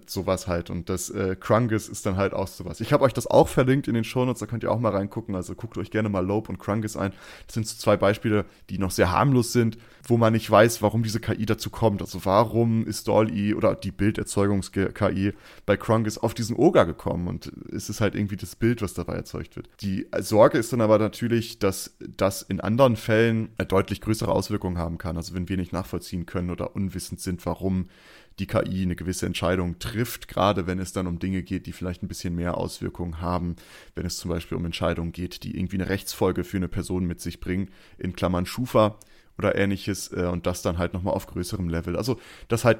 Sowas 0.06 0.46
halt. 0.46 0.70
Und 0.70 0.88
das 0.88 1.10
äh, 1.10 1.36
Krungus 1.38 1.88
ist 1.88 2.06
dann 2.06 2.16
halt 2.16 2.32
auch 2.32 2.48
sowas. 2.48 2.80
Ich 2.80 2.92
habe 2.92 3.04
euch 3.04 3.12
das 3.12 3.26
auch 3.26 3.48
verlinkt 3.48 3.88
in 3.88 3.94
den 3.94 4.04
Shownotes, 4.04 4.40
da 4.40 4.46
könnt 4.46 4.62
ihr 4.62 4.72
auch 4.72 4.80
mal 4.80 4.92
reingucken. 4.92 5.34
Also 5.34 5.54
guckt 5.54 5.76
euch 5.78 5.90
gerne 5.90 6.08
mal 6.08 6.24
Lope 6.24 6.50
und 6.50 6.58
Krungus 6.58 6.96
ein. 6.96 7.12
Das 7.46 7.54
sind 7.54 7.66
so 7.66 7.76
zwei 7.76 7.96
Beispiele, 7.96 8.46
die 8.70 8.78
noch 8.78 8.90
sehr 8.90 9.12
harmlos 9.12 9.52
sind, 9.52 9.78
wo 10.02 10.16
man 10.16 10.32
nicht 10.32 10.50
weiß, 10.50 10.82
warum 10.82 11.02
diese 11.02 11.20
KI 11.20 11.46
dazu 11.46 11.70
kommt. 11.70 12.00
Also 12.00 12.24
warum 12.24 12.86
ist 12.86 13.08
Dolly 13.08 13.54
oder 13.54 13.74
die 13.74 13.90
Bilderzeugungs-KI 13.90 15.32
bei 15.66 15.76
Krungus 15.76 16.18
auf 16.18 16.34
diesen 16.34 16.56
Oger 16.56 16.86
gekommen? 16.86 17.28
Und 17.28 17.52
es 17.70 17.90
ist 17.90 18.00
halt 18.00 18.14
irgendwie 18.14 18.36
das 18.36 18.56
Bild, 18.56 18.82
was 18.82 18.94
dabei 18.94 19.14
erzeugt 19.14 19.56
wird. 19.56 19.68
Die 19.80 20.06
Sorge 20.20 20.58
ist 20.58 20.72
dann 20.72 20.80
aber 20.80 20.98
natürlich, 20.98 21.58
dass 21.58 21.96
das 22.16 22.42
in 22.42 22.60
anderen 22.60 22.96
Fällen 22.96 23.50
deutlich 23.68 24.00
größere 24.00 24.32
Auswirkungen 24.32 24.78
haben 24.78 24.98
kann. 24.98 25.16
Also 25.16 25.34
wenn 25.34 25.48
wir 25.48 25.56
nicht 25.56 25.72
nachvollziehen 25.72 26.26
können 26.26 26.50
oder 26.50 26.74
unwissend 26.74 27.20
sind, 27.20 27.44
warum 27.44 27.88
die 28.38 28.46
KI 28.46 28.82
eine 28.82 28.96
gewisse 28.96 29.26
Entscheidung 29.26 29.78
trifft, 29.78 30.28
gerade 30.28 30.66
wenn 30.66 30.78
es 30.78 30.92
dann 30.92 31.06
um 31.06 31.18
Dinge 31.18 31.42
geht, 31.42 31.66
die 31.66 31.72
vielleicht 31.72 32.02
ein 32.02 32.08
bisschen 32.08 32.34
mehr 32.34 32.56
Auswirkungen 32.56 33.20
haben, 33.20 33.56
wenn 33.94 34.06
es 34.06 34.18
zum 34.18 34.30
Beispiel 34.30 34.58
um 34.58 34.64
Entscheidungen 34.64 35.12
geht, 35.12 35.42
die 35.42 35.56
irgendwie 35.56 35.76
eine 35.76 35.88
Rechtsfolge 35.88 36.44
für 36.44 36.58
eine 36.58 36.68
Person 36.68 37.06
mit 37.06 37.20
sich 37.20 37.40
bringen, 37.40 37.70
in 37.98 38.14
Klammern 38.14 38.46
Schufa 38.46 38.98
oder 39.38 39.54
ähnliches 39.54 40.12
äh, 40.12 40.26
und 40.26 40.46
das 40.46 40.62
dann 40.62 40.78
halt 40.78 40.94
nochmal 40.94 41.14
auf 41.14 41.26
größerem 41.26 41.68
Level. 41.68 41.96
Also, 41.96 42.18
dass 42.48 42.64
halt, 42.64 42.78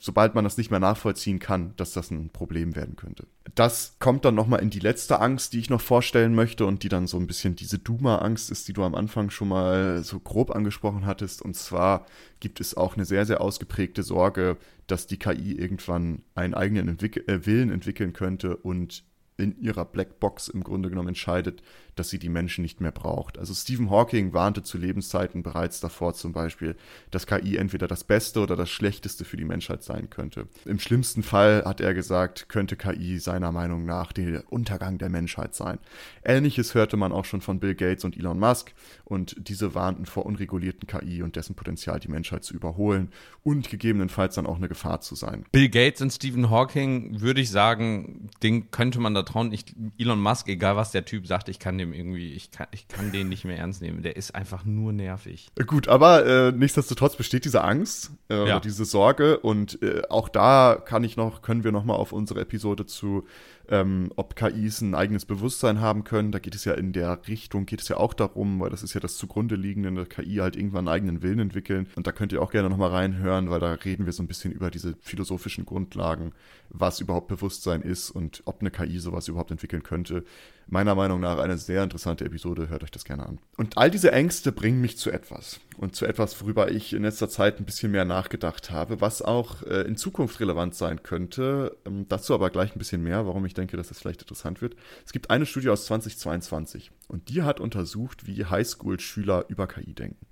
sobald 0.00 0.34
man 0.34 0.44
das 0.44 0.56
nicht 0.56 0.70
mehr 0.70 0.80
nachvollziehen 0.80 1.38
kann, 1.38 1.74
dass 1.76 1.92
das 1.92 2.10
ein 2.10 2.30
Problem 2.30 2.74
werden 2.74 2.96
könnte. 2.96 3.26
Das 3.54 3.96
kommt 3.98 4.24
dann 4.24 4.34
nochmal 4.34 4.60
in 4.60 4.70
die 4.70 4.80
letzte 4.80 5.20
Angst, 5.20 5.52
die 5.52 5.60
ich 5.60 5.70
noch 5.70 5.80
vorstellen 5.80 6.34
möchte 6.34 6.66
und 6.66 6.82
die 6.82 6.88
dann 6.88 7.06
so 7.06 7.18
ein 7.18 7.26
bisschen 7.26 7.54
diese 7.56 7.78
Duma-Angst 7.78 8.50
ist, 8.50 8.68
die 8.68 8.72
du 8.72 8.82
am 8.82 8.94
Anfang 8.94 9.30
schon 9.30 9.48
mal 9.48 10.02
so 10.02 10.18
grob 10.18 10.50
angesprochen 10.50 11.06
hattest. 11.06 11.42
Und 11.42 11.54
zwar 11.56 12.06
gibt 12.40 12.60
es 12.60 12.76
auch 12.76 12.96
eine 12.96 13.04
sehr, 13.04 13.26
sehr 13.26 13.40
ausgeprägte 13.40 14.02
Sorge, 14.02 14.56
dass 14.86 15.06
die 15.06 15.18
KI 15.18 15.52
irgendwann 15.52 16.22
einen 16.34 16.54
eigenen 16.54 16.88
Entwick 16.88 17.28
äh, 17.28 17.46
Willen 17.46 17.70
entwickeln 17.70 18.12
könnte 18.12 18.56
und 18.56 19.04
in 19.36 19.58
ihrer 19.60 19.84
Blackbox 19.84 20.48
im 20.48 20.62
Grunde 20.62 20.90
genommen 20.90 21.08
entscheidet, 21.08 21.62
dass 21.96 22.10
sie 22.10 22.18
die 22.18 22.28
Menschen 22.28 22.62
nicht 22.62 22.80
mehr 22.80 22.92
braucht. 22.92 23.38
Also 23.38 23.52
Stephen 23.54 23.90
Hawking 23.90 24.32
warnte 24.32 24.62
zu 24.62 24.78
Lebenszeiten 24.78 25.42
bereits 25.42 25.80
davor 25.80 26.14
zum 26.14 26.32
Beispiel, 26.32 26.76
dass 27.10 27.26
KI 27.26 27.56
entweder 27.56 27.86
das 27.86 28.04
Beste 28.04 28.40
oder 28.40 28.56
das 28.56 28.70
Schlechteste 28.70 29.24
für 29.24 29.36
die 29.36 29.44
Menschheit 29.44 29.82
sein 29.82 30.08
könnte. 30.08 30.48
Im 30.64 30.78
schlimmsten 30.78 31.22
Fall, 31.22 31.64
hat 31.64 31.80
er 31.80 31.94
gesagt, 31.94 32.48
könnte 32.48 32.76
KI 32.76 33.18
seiner 33.18 33.52
Meinung 33.52 33.84
nach 33.84 34.12
der 34.12 34.44
Untergang 34.50 34.98
der 34.98 35.10
Menschheit 35.10 35.54
sein. 35.54 35.78
Ähnliches 36.24 36.74
hörte 36.74 36.96
man 36.96 37.12
auch 37.12 37.24
schon 37.24 37.40
von 37.40 37.60
Bill 37.60 37.74
Gates 37.74 38.04
und 38.04 38.16
Elon 38.16 38.38
Musk 38.38 38.72
und 39.04 39.36
diese 39.48 39.74
warnten 39.74 40.06
vor 40.06 40.24
unregulierten 40.24 40.86
KI 40.86 41.22
und 41.22 41.36
dessen 41.36 41.54
Potenzial, 41.54 42.00
die 42.00 42.08
Menschheit 42.08 42.44
zu 42.44 42.54
überholen 42.54 43.10
und 43.42 43.68
gegebenenfalls 43.68 44.34
dann 44.34 44.46
auch 44.46 44.56
eine 44.56 44.68
Gefahr 44.68 45.00
zu 45.00 45.14
sein. 45.14 45.44
Bill 45.52 45.68
Gates 45.68 46.00
und 46.00 46.10
Stephen 46.10 46.50
Hawking, 46.50 47.20
würde 47.20 47.40
ich 47.40 47.50
sagen, 47.50 48.30
den 48.42 48.70
könnte 48.70 49.00
man 49.00 49.14
da 49.14 49.21
trauen. 49.24 49.52
Ich, 49.52 49.64
Elon 49.98 50.20
Musk, 50.20 50.48
egal 50.48 50.76
was 50.76 50.90
der 50.92 51.04
Typ 51.04 51.26
sagt, 51.26 51.48
ich 51.48 51.58
kann 51.58 51.78
dem 51.78 51.92
irgendwie, 51.92 52.32
ich 52.32 52.50
kann, 52.50 52.66
ich 52.70 52.88
kann 52.88 53.12
den 53.12 53.28
nicht 53.28 53.44
mehr 53.44 53.58
ernst 53.58 53.82
nehmen. 53.82 54.02
Der 54.02 54.16
ist 54.16 54.34
einfach 54.34 54.64
nur 54.64 54.92
nervig. 54.92 55.48
Gut, 55.66 55.88
aber 55.88 56.26
äh, 56.26 56.52
nichtsdestotrotz 56.52 57.16
besteht 57.16 57.44
diese 57.44 57.62
Angst, 57.62 58.12
äh, 58.30 58.48
ja. 58.48 58.60
diese 58.60 58.84
Sorge 58.84 59.38
und 59.38 59.82
äh, 59.82 60.02
auch 60.08 60.28
da 60.28 60.80
kann 60.84 61.04
ich 61.04 61.16
noch, 61.16 61.42
können 61.42 61.64
wir 61.64 61.72
noch 61.72 61.84
mal 61.84 61.94
auf 61.94 62.12
unsere 62.12 62.40
Episode 62.40 62.86
zu 62.86 63.26
ähm, 63.72 64.12
ob 64.16 64.36
KIs 64.36 64.82
ein 64.82 64.94
eigenes 64.94 65.24
Bewusstsein 65.24 65.80
haben 65.80 66.04
können. 66.04 66.30
Da 66.30 66.38
geht 66.38 66.54
es 66.54 66.66
ja 66.66 66.74
in 66.74 66.92
der 66.92 67.26
Richtung, 67.26 67.64
geht 67.64 67.80
es 67.80 67.88
ja 67.88 67.96
auch 67.96 68.12
darum, 68.12 68.60
weil 68.60 68.68
das 68.68 68.82
ist 68.82 68.92
ja 68.92 69.00
das 69.00 69.16
zugrunde 69.16 69.56
liegende, 69.56 69.88
eine 69.88 70.04
KI 70.04 70.36
halt 70.36 70.56
irgendwann 70.56 70.86
einen 70.86 70.94
eigenen 70.94 71.22
Willen 71.22 71.38
entwickeln. 71.38 71.88
Und 71.96 72.06
da 72.06 72.12
könnt 72.12 72.32
ihr 72.32 72.42
auch 72.42 72.50
gerne 72.50 72.68
nochmal 72.68 72.90
reinhören, 72.90 73.48
weil 73.48 73.60
da 73.60 73.72
reden 73.72 74.04
wir 74.04 74.12
so 74.12 74.22
ein 74.22 74.28
bisschen 74.28 74.52
über 74.52 74.70
diese 74.70 74.94
philosophischen 75.00 75.64
Grundlagen, 75.64 76.32
was 76.68 77.00
überhaupt 77.00 77.28
Bewusstsein 77.28 77.80
ist 77.80 78.10
und 78.10 78.42
ob 78.44 78.60
eine 78.60 78.70
KI 78.70 78.98
sowas 78.98 79.26
überhaupt 79.28 79.50
entwickeln 79.50 79.82
könnte. 79.82 80.24
Meiner 80.66 80.94
Meinung 80.94 81.20
nach 81.20 81.38
eine 81.38 81.58
sehr 81.58 81.82
interessante 81.82 82.24
Episode, 82.24 82.68
hört 82.68 82.82
euch 82.82 82.90
das 82.90 83.04
gerne 83.04 83.26
an. 83.26 83.38
Und 83.56 83.78
all 83.78 83.90
diese 83.90 84.12
Ängste 84.12 84.52
bringen 84.52 84.80
mich 84.80 84.98
zu 84.98 85.10
etwas. 85.10 85.60
Und 85.76 85.96
zu 85.96 86.06
etwas, 86.06 86.40
worüber 86.40 86.70
ich 86.70 86.92
in 86.92 87.02
letzter 87.02 87.28
Zeit 87.28 87.58
ein 87.58 87.64
bisschen 87.64 87.92
mehr 87.92 88.04
nachgedacht 88.04 88.70
habe, 88.70 89.00
was 89.00 89.22
auch 89.22 89.62
äh, 89.62 89.82
in 89.82 89.96
Zukunft 89.96 90.40
relevant 90.40 90.74
sein 90.74 91.02
könnte. 91.02 91.76
Ähm, 91.86 92.06
dazu 92.08 92.34
aber 92.34 92.50
gleich 92.50 92.74
ein 92.74 92.78
bisschen 92.78 93.02
mehr, 93.02 93.26
warum 93.26 93.44
ich 93.44 93.54
denke, 93.54 93.76
dass 93.76 93.88
das 93.88 93.98
vielleicht 93.98 94.22
interessant 94.22 94.62
wird. 94.62 94.76
Es 95.04 95.12
gibt 95.12 95.30
eine 95.30 95.46
Studie 95.46 95.70
aus 95.70 95.86
2022 95.86 96.90
und 97.08 97.28
die 97.28 97.42
hat 97.42 97.60
untersucht, 97.60 98.26
wie 98.26 98.44
Highschool-Schüler 98.44 99.46
über 99.48 99.66
KI 99.66 99.94
denken. 99.94 100.26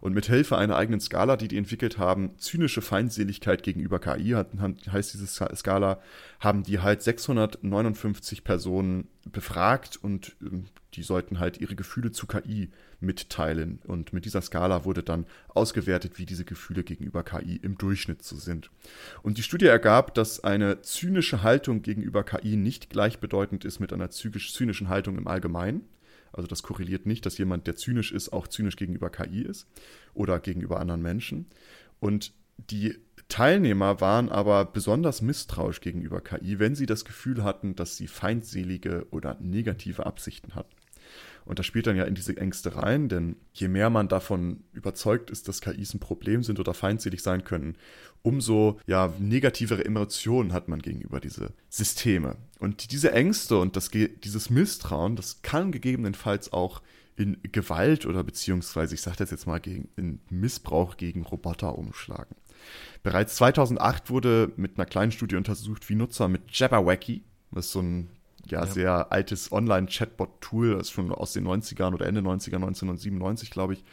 Und 0.00 0.14
mit 0.14 0.26
Hilfe 0.26 0.56
einer 0.56 0.76
eigenen 0.76 1.00
Skala, 1.00 1.36
die 1.36 1.48
die 1.48 1.58
entwickelt 1.58 1.98
haben, 1.98 2.38
zynische 2.38 2.82
Feindseligkeit 2.82 3.62
gegenüber 3.62 3.98
KI, 3.98 4.34
heißt 4.34 5.14
diese 5.14 5.26
Skala, 5.26 6.00
haben 6.40 6.62
die 6.62 6.80
halt 6.80 7.02
659 7.02 8.44
Personen 8.44 9.08
befragt 9.24 9.98
und 10.00 10.36
ähm, 10.42 10.66
die 10.94 11.02
sollten 11.02 11.38
halt 11.38 11.60
ihre 11.60 11.76
Gefühle 11.76 12.10
zu 12.10 12.26
KI 12.26 12.70
mitteilen. 13.00 13.80
Und 13.84 14.12
mit 14.12 14.24
dieser 14.24 14.40
Skala 14.40 14.84
wurde 14.84 15.02
dann 15.02 15.26
ausgewertet, 15.48 16.18
wie 16.18 16.26
diese 16.26 16.44
Gefühle 16.44 16.84
gegenüber 16.84 17.22
KI 17.22 17.56
im 17.56 17.76
Durchschnitt 17.76 18.22
so 18.22 18.36
sind. 18.36 18.70
Und 19.22 19.36
die 19.36 19.42
Studie 19.42 19.66
ergab, 19.66 20.14
dass 20.14 20.42
eine 20.42 20.80
zynische 20.80 21.42
Haltung 21.42 21.82
gegenüber 21.82 22.24
KI 22.24 22.56
nicht 22.56 22.88
gleichbedeutend 22.88 23.64
ist 23.64 23.78
mit 23.78 23.92
einer 23.92 24.10
zynischen 24.10 24.88
Haltung 24.88 25.18
im 25.18 25.28
Allgemeinen. 25.28 25.82
Also 26.32 26.46
das 26.46 26.62
korreliert 26.62 27.06
nicht, 27.06 27.26
dass 27.26 27.38
jemand, 27.38 27.66
der 27.66 27.76
zynisch 27.76 28.12
ist, 28.12 28.32
auch 28.32 28.48
zynisch 28.48 28.76
gegenüber 28.76 29.10
KI 29.10 29.42
ist 29.42 29.66
oder 30.14 30.38
gegenüber 30.40 30.80
anderen 30.80 31.02
Menschen. 31.02 31.46
Und 32.00 32.32
die 32.58 32.98
Teilnehmer 33.28 34.00
waren 34.00 34.28
aber 34.28 34.64
besonders 34.64 35.20
misstrauisch 35.20 35.80
gegenüber 35.80 36.20
KI, 36.20 36.58
wenn 36.58 36.74
sie 36.74 36.86
das 36.86 37.04
Gefühl 37.04 37.42
hatten, 37.42 37.74
dass 37.74 37.96
sie 37.96 38.06
feindselige 38.06 39.06
oder 39.10 39.36
negative 39.40 40.06
Absichten 40.06 40.54
hatten. 40.54 40.74
Und 41.44 41.60
das 41.60 41.66
spielt 41.66 41.86
dann 41.86 41.96
ja 41.96 42.04
in 42.04 42.16
diese 42.16 42.36
Ängste 42.36 42.74
rein, 42.74 43.08
denn 43.08 43.36
je 43.52 43.68
mehr 43.68 43.88
man 43.88 44.08
davon 44.08 44.64
überzeugt 44.72 45.30
ist, 45.30 45.46
dass 45.46 45.60
KIs 45.60 45.94
ein 45.94 46.00
Problem 46.00 46.42
sind 46.42 46.58
oder 46.58 46.74
feindselig 46.74 47.22
sein 47.22 47.44
können, 47.44 47.76
umso 48.26 48.80
ja, 48.86 49.14
negativere 49.20 49.84
Emotionen 49.84 50.52
hat 50.52 50.66
man 50.66 50.82
gegenüber 50.82 51.20
diese 51.20 51.52
Systeme. 51.68 52.36
Und 52.58 52.90
diese 52.90 53.12
Ängste 53.12 53.56
und 53.56 53.76
das, 53.76 53.88
dieses 53.90 54.50
Misstrauen, 54.50 55.14
das 55.14 55.42
kann 55.42 55.70
gegebenenfalls 55.70 56.52
auch 56.52 56.82
in 57.14 57.38
Gewalt 57.52 58.04
oder 58.04 58.24
beziehungsweise, 58.24 58.96
ich 58.96 59.02
sage 59.02 59.18
das 59.18 59.30
jetzt 59.30 59.46
mal, 59.46 59.60
gegen, 59.60 59.88
in 59.96 60.18
Missbrauch 60.28 60.96
gegen 60.96 61.22
Roboter 61.22 61.78
umschlagen. 61.78 62.34
Bereits 63.04 63.36
2008 63.36 64.10
wurde 64.10 64.52
mit 64.56 64.76
einer 64.76 64.86
kleinen 64.86 65.12
Studie 65.12 65.36
untersucht, 65.36 65.88
wie 65.88 65.94
Nutzer 65.94 66.26
mit 66.26 66.50
Jabberwacky, 66.50 67.22
was 67.52 67.70
so 67.70 67.80
ein 67.80 68.08
ja, 68.50 68.60
ja. 68.60 68.66
sehr 68.66 69.12
altes 69.12 69.52
Online-Chatbot-Tool, 69.52 70.74
das 70.74 70.88
ist 70.88 70.92
schon 70.92 71.12
aus 71.12 71.32
den 71.32 71.46
90ern 71.46 71.94
oder 71.94 72.06
Ende 72.06 72.20
90er, 72.20 72.56
1997, 72.56 73.50
glaube 73.50 73.74
ich, 73.74 73.84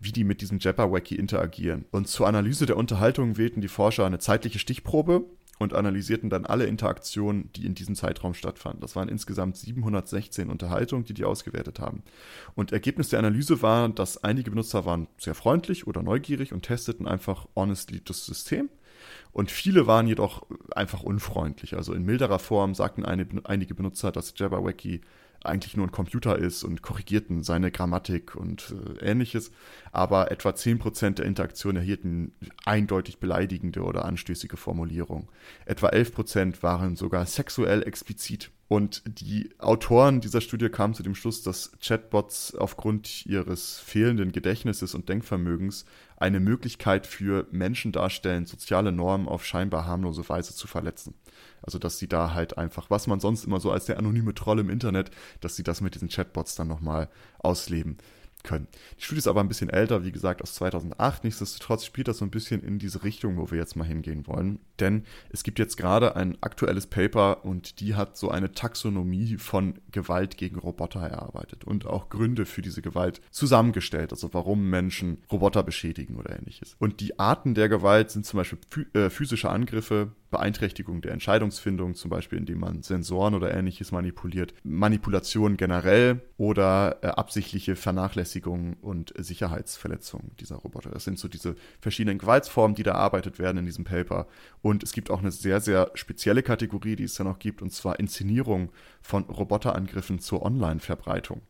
wie 0.00 0.12
die 0.12 0.24
mit 0.24 0.40
diesem 0.40 0.58
Jabberwacky 0.58 1.14
interagieren. 1.14 1.84
Und 1.90 2.08
zur 2.08 2.26
Analyse 2.26 2.66
der 2.66 2.76
Unterhaltung 2.76 3.36
wählten 3.36 3.60
die 3.60 3.68
Forscher 3.68 4.06
eine 4.06 4.18
zeitliche 4.18 4.58
Stichprobe 4.58 5.24
und 5.60 5.74
analysierten 5.74 6.30
dann 6.30 6.46
alle 6.46 6.64
Interaktionen, 6.64 7.52
die 7.54 7.66
in 7.66 7.74
diesem 7.74 7.94
Zeitraum 7.94 8.32
stattfanden. 8.32 8.80
Das 8.80 8.96
waren 8.96 9.10
insgesamt 9.10 9.58
716 9.58 10.48
Unterhaltungen, 10.48 11.04
die 11.04 11.12
die 11.12 11.26
ausgewertet 11.26 11.80
haben. 11.80 12.02
Und 12.54 12.72
Ergebnis 12.72 13.10
der 13.10 13.18
Analyse 13.18 13.60
war, 13.60 13.90
dass 13.90 14.24
einige 14.24 14.50
Benutzer 14.50 14.86
waren 14.86 15.06
sehr 15.18 15.34
freundlich 15.34 15.86
oder 15.86 16.02
neugierig 16.02 16.54
und 16.54 16.62
testeten 16.62 17.06
einfach 17.06 17.46
honestly 17.54 18.00
das 18.02 18.24
System. 18.24 18.70
Und 19.32 19.50
viele 19.50 19.86
waren 19.86 20.06
jedoch 20.06 20.46
einfach 20.74 21.02
unfreundlich. 21.02 21.76
Also 21.76 21.92
in 21.92 22.04
milderer 22.04 22.38
Form 22.38 22.74
sagten 22.74 23.04
eine, 23.04 23.26
einige 23.44 23.74
Benutzer, 23.74 24.12
dass 24.12 24.32
Jabberwacky 24.34 25.02
eigentlich 25.44 25.76
nur 25.76 25.86
ein 25.86 25.92
Computer 25.92 26.38
ist 26.38 26.64
und 26.64 26.82
korrigierten 26.82 27.42
seine 27.42 27.70
Grammatik 27.70 28.34
und 28.34 28.74
äh, 29.00 29.10
ähnliches. 29.10 29.50
Aber 29.92 30.30
etwa 30.30 30.50
10% 30.50 31.14
der 31.14 31.26
Interaktionen 31.26 31.78
erhielten 31.78 32.32
eindeutig 32.64 33.18
beleidigende 33.18 33.82
oder 33.82 34.04
anstößige 34.04 34.56
Formulierungen. 34.56 35.28
Etwa 35.64 35.88
11% 35.88 36.62
waren 36.62 36.96
sogar 36.96 37.26
sexuell 37.26 37.82
explizit. 37.82 38.50
Und 38.68 39.02
die 39.04 39.50
Autoren 39.58 40.20
dieser 40.20 40.40
Studie 40.40 40.68
kamen 40.68 40.94
zu 40.94 41.02
dem 41.02 41.16
Schluss, 41.16 41.42
dass 41.42 41.72
Chatbots 41.80 42.54
aufgrund 42.54 43.26
ihres 43.26 43.80
fehlenden 43.80 44.30
Gedächtnisses 44.30 44.94
und 44.94 45.08
Denkvermögens 45.08 45.86
eine 46.20 46.38
Möglichkeit 46.38 47.06
für 47.06 47.46
Menschen 47.50 47.92
darstellen, 47.92 48.46
soziale 48.46 48.92
Normen 48.92 49.26
auf 49.26 49.44
scheinbar 49.44 49.86
harmlose 49.86 50.28
Weise 50.28 50.54
zu 50.54 50.68
verletzen. 50.68 51.14
Also, 51.62 51.78
dass 51.78 51.98
sie 51.98 52.08
da 52.08 52.34
halt 52.34 52.58
einfach, 52.58 52.90
was 52.90 53.06
man 53.06 53.20
sonst 53.20 53.44
immer 53.44 53.58
so 53.58 53.72
als 53.72 53.86
der 53.86 53.98
anonyme 53.98 54.34
Troll 54.34 54.60
im 54.60 54.70
Internet, 54.70 55.10
dass 55.40 55.56
sie 55.56 55.62
das 55.62 55.80
mit 55.80 55.94
diesen 55.94 56.08
Chatbots 56.08 56.54
dann 56.54 56.68
nochmal 56.68 57.08
ausleben 57.38 57.96
können. 58.42 58.68
Die 58.98 59.04
Studie 59.04 59.18
ist 59.18 59.28
aber 59.28 59.40
ein 59.40 59.48
bisschen 59.48 59.70
älter, 59.70 60.04
wie 60.04 60.12
gesagt, 60.12 60.42
aus 60.42 60.54
2008. 60.54 61.24
Nichtsdestotrotz 61.24 61.84
spielt 61.84 62.08
das 62.08 62.18
so 62.18 62.24
ein 62.24 62.30
bisschen 62.30 62.62
in 62.62 62.78
diese 62.78 63.02
Richtung, 63.02 63.38
wo 63.38 63.50
wir 63.50 63.58
jetzt 63.58 63.76
mal 63.76 63.84
hingehen 63.84 64.26
wollen. 64.26 64.58
Denn 64.80 65.04
es 65.30 65.42
gibt 65.42 65.58
jetzt 65.58 65.76
gerade 65.76 66.16
ein 66.16 66.38
aktuelles 66.40 66.86
Paper 66.86 67.44
und 67.44 67.80
die 67.80 67.94
hat 67.94 68.16
so 68.16 68.30
eine 68.30 68.52
Taxonomie 68.52 69.36
von 69.36 69.74
Gewalt 69.90 70.36
gegen 70.36 70.58
Roboter 70.58 71.00
erarbeitet 71.00 71.64
und 71.64 71.86
auch 71.86 72.08
Gründe 72.08 72.46
für 72.46 72.62
diese 72.62 72.82
Gewalt 72.82 73.20
zusammengestellt. 73.30 74.12
Also 74.12 74.32
warum 74.32 74.70
Menschen 74.70 75.18
Roboter 75.30 75.62
beschädigen 75.62 76.16
oder 76.16 76.36
ähnliches. 76.38 76.76
Und 76.78 77.00
die 77.00 77.18
Arten 77.18 77.54
der 77.54 77.68
Gewalt 77.68 78.10
sind 78.10 78.26
zum 78.26 78.38
Beispiel 78.38 78.58
äh, 78.94 79.10
physische 79.10 79.50
Angriffe, 79.50 80.12
Beeinträchtigung 80.30 81.02
der 81.02 81.12
Entscheidungsfindung, 81.12 81.94
zum 81.94 82.10
Beispiel 82.10 82.38
indem 82.38 82.60
man 82.60 82.82
Sensoren 82.82 83.34
oder 83.34 83.52
ähnliches 83.52 83.92
manipuliert, 83.92 84.54
Manipulation 84.62 85.56
generell 85.56 86.20
oder 86.36 86.98
äh, 87.02 87.08
absichtliche 87.08 87.76
Vernachlässigung 87.76 88.74
und 88.80 89.12
Sicherheitsverletzung 89.18 90.30
dieser 90.38 90.56
Roboter. 90.56 90.90
Das 90.90 91.04
sind 91.04 91.18
so 91.18 91.28
diese 91.28 91.56
verschiedenen 91.80 92.18
Gewaltsformen, 92.18 92.74
die 92.74 92.82
da 92.82 92.92
erarbeitet 92.92 93.38
werden 93.38 93.58
in 93.58 93.66
diesem 93.66 93.84
Paper. 93.84 94.26
Und 94.62 94.69
es 94.78 94.92
gibt 94.92 95.10
auch 95.10 95.20
eine 95.20 95.30
sehr, 95.30 95.60
sehr 95.60 95.90
spezielle 95.94 96.42
Kategorie, 96.42 96.96
die 96.96 97.04
es 97.04 97.14
da 97.14 97.24
noch 97.24 97.38
gibt, 97.38 97.62
und 97.62 97.72
zwar 97.72 97.98
Inszenierung 97.98 98.70
von 99.02 99.24
Roboterangriffen 99.24 100.18
zur 100.20 100.42
Online-Verbreitung. 100.42 101.42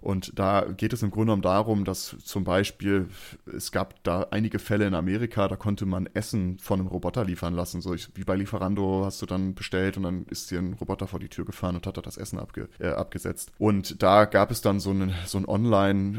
Und 0.00 0.38
da 0.38 0.66
geht 0.76 0.92
es 0.92 1.02
im 1.02 1.10
Grunde 1.10 1.26
genommen 1.26 1.42
darum, 1.42 1.84
dass 1.84 2.16
zum 2.24 2.44
Beispiel 2.44 3.08
es 3.46 3.72
gab 3.72 4.02
da 4.04 4.26
einige 4.30 4.58
Fälle 4.58 4.86
in 4.86 4.94
Amerika, 4.94 5.48
da 5.48 5.56
konnte 5.56 5.86
man 5.86 6.08
Essen 6.14 6.58
von 6.58 6.80
einem 6.80 6.88
Roboter 6.88 7.24
liefern 7.24 7.54
lassen. 7.54 7.80
So 7.80 7.94
wie 8.14 8.24
bei 8.24 8.36
Lieferando 8.36 9.04
hast 9.04 9.20
du 9.22 9.26
dann 9.26 9.54
bestellt 9.54 9.96
und 9.96 10.04
dann 10.04 10.24
ist 10.26 10.50
dir 10.50 10.58
ein 10.58 10.74
Roboter 10.74 11.06
vor 11.06 11.20
die 11.20 11.28
Tür 11.28 11.44
gefahren 11.44 11.76
und 11.76 11.86
hat 11.86 11.96
da 11.96 12.02
das 12.02 12.16
Essen 12.16 12.38
abge, 12.38 12.68
äh, 12.78 12.88
abgesetzt. 12.88 13.52
Und 13.58 14.02
da 14.02 14.24
gab 14.24 14.50
es 14.50 14.60
dann 14.60 14.80
so 14.80 14.90
einen, 14.90 15.12
so 15.26 15.38
einen 15.38 15.46
Online, 15.46 16.18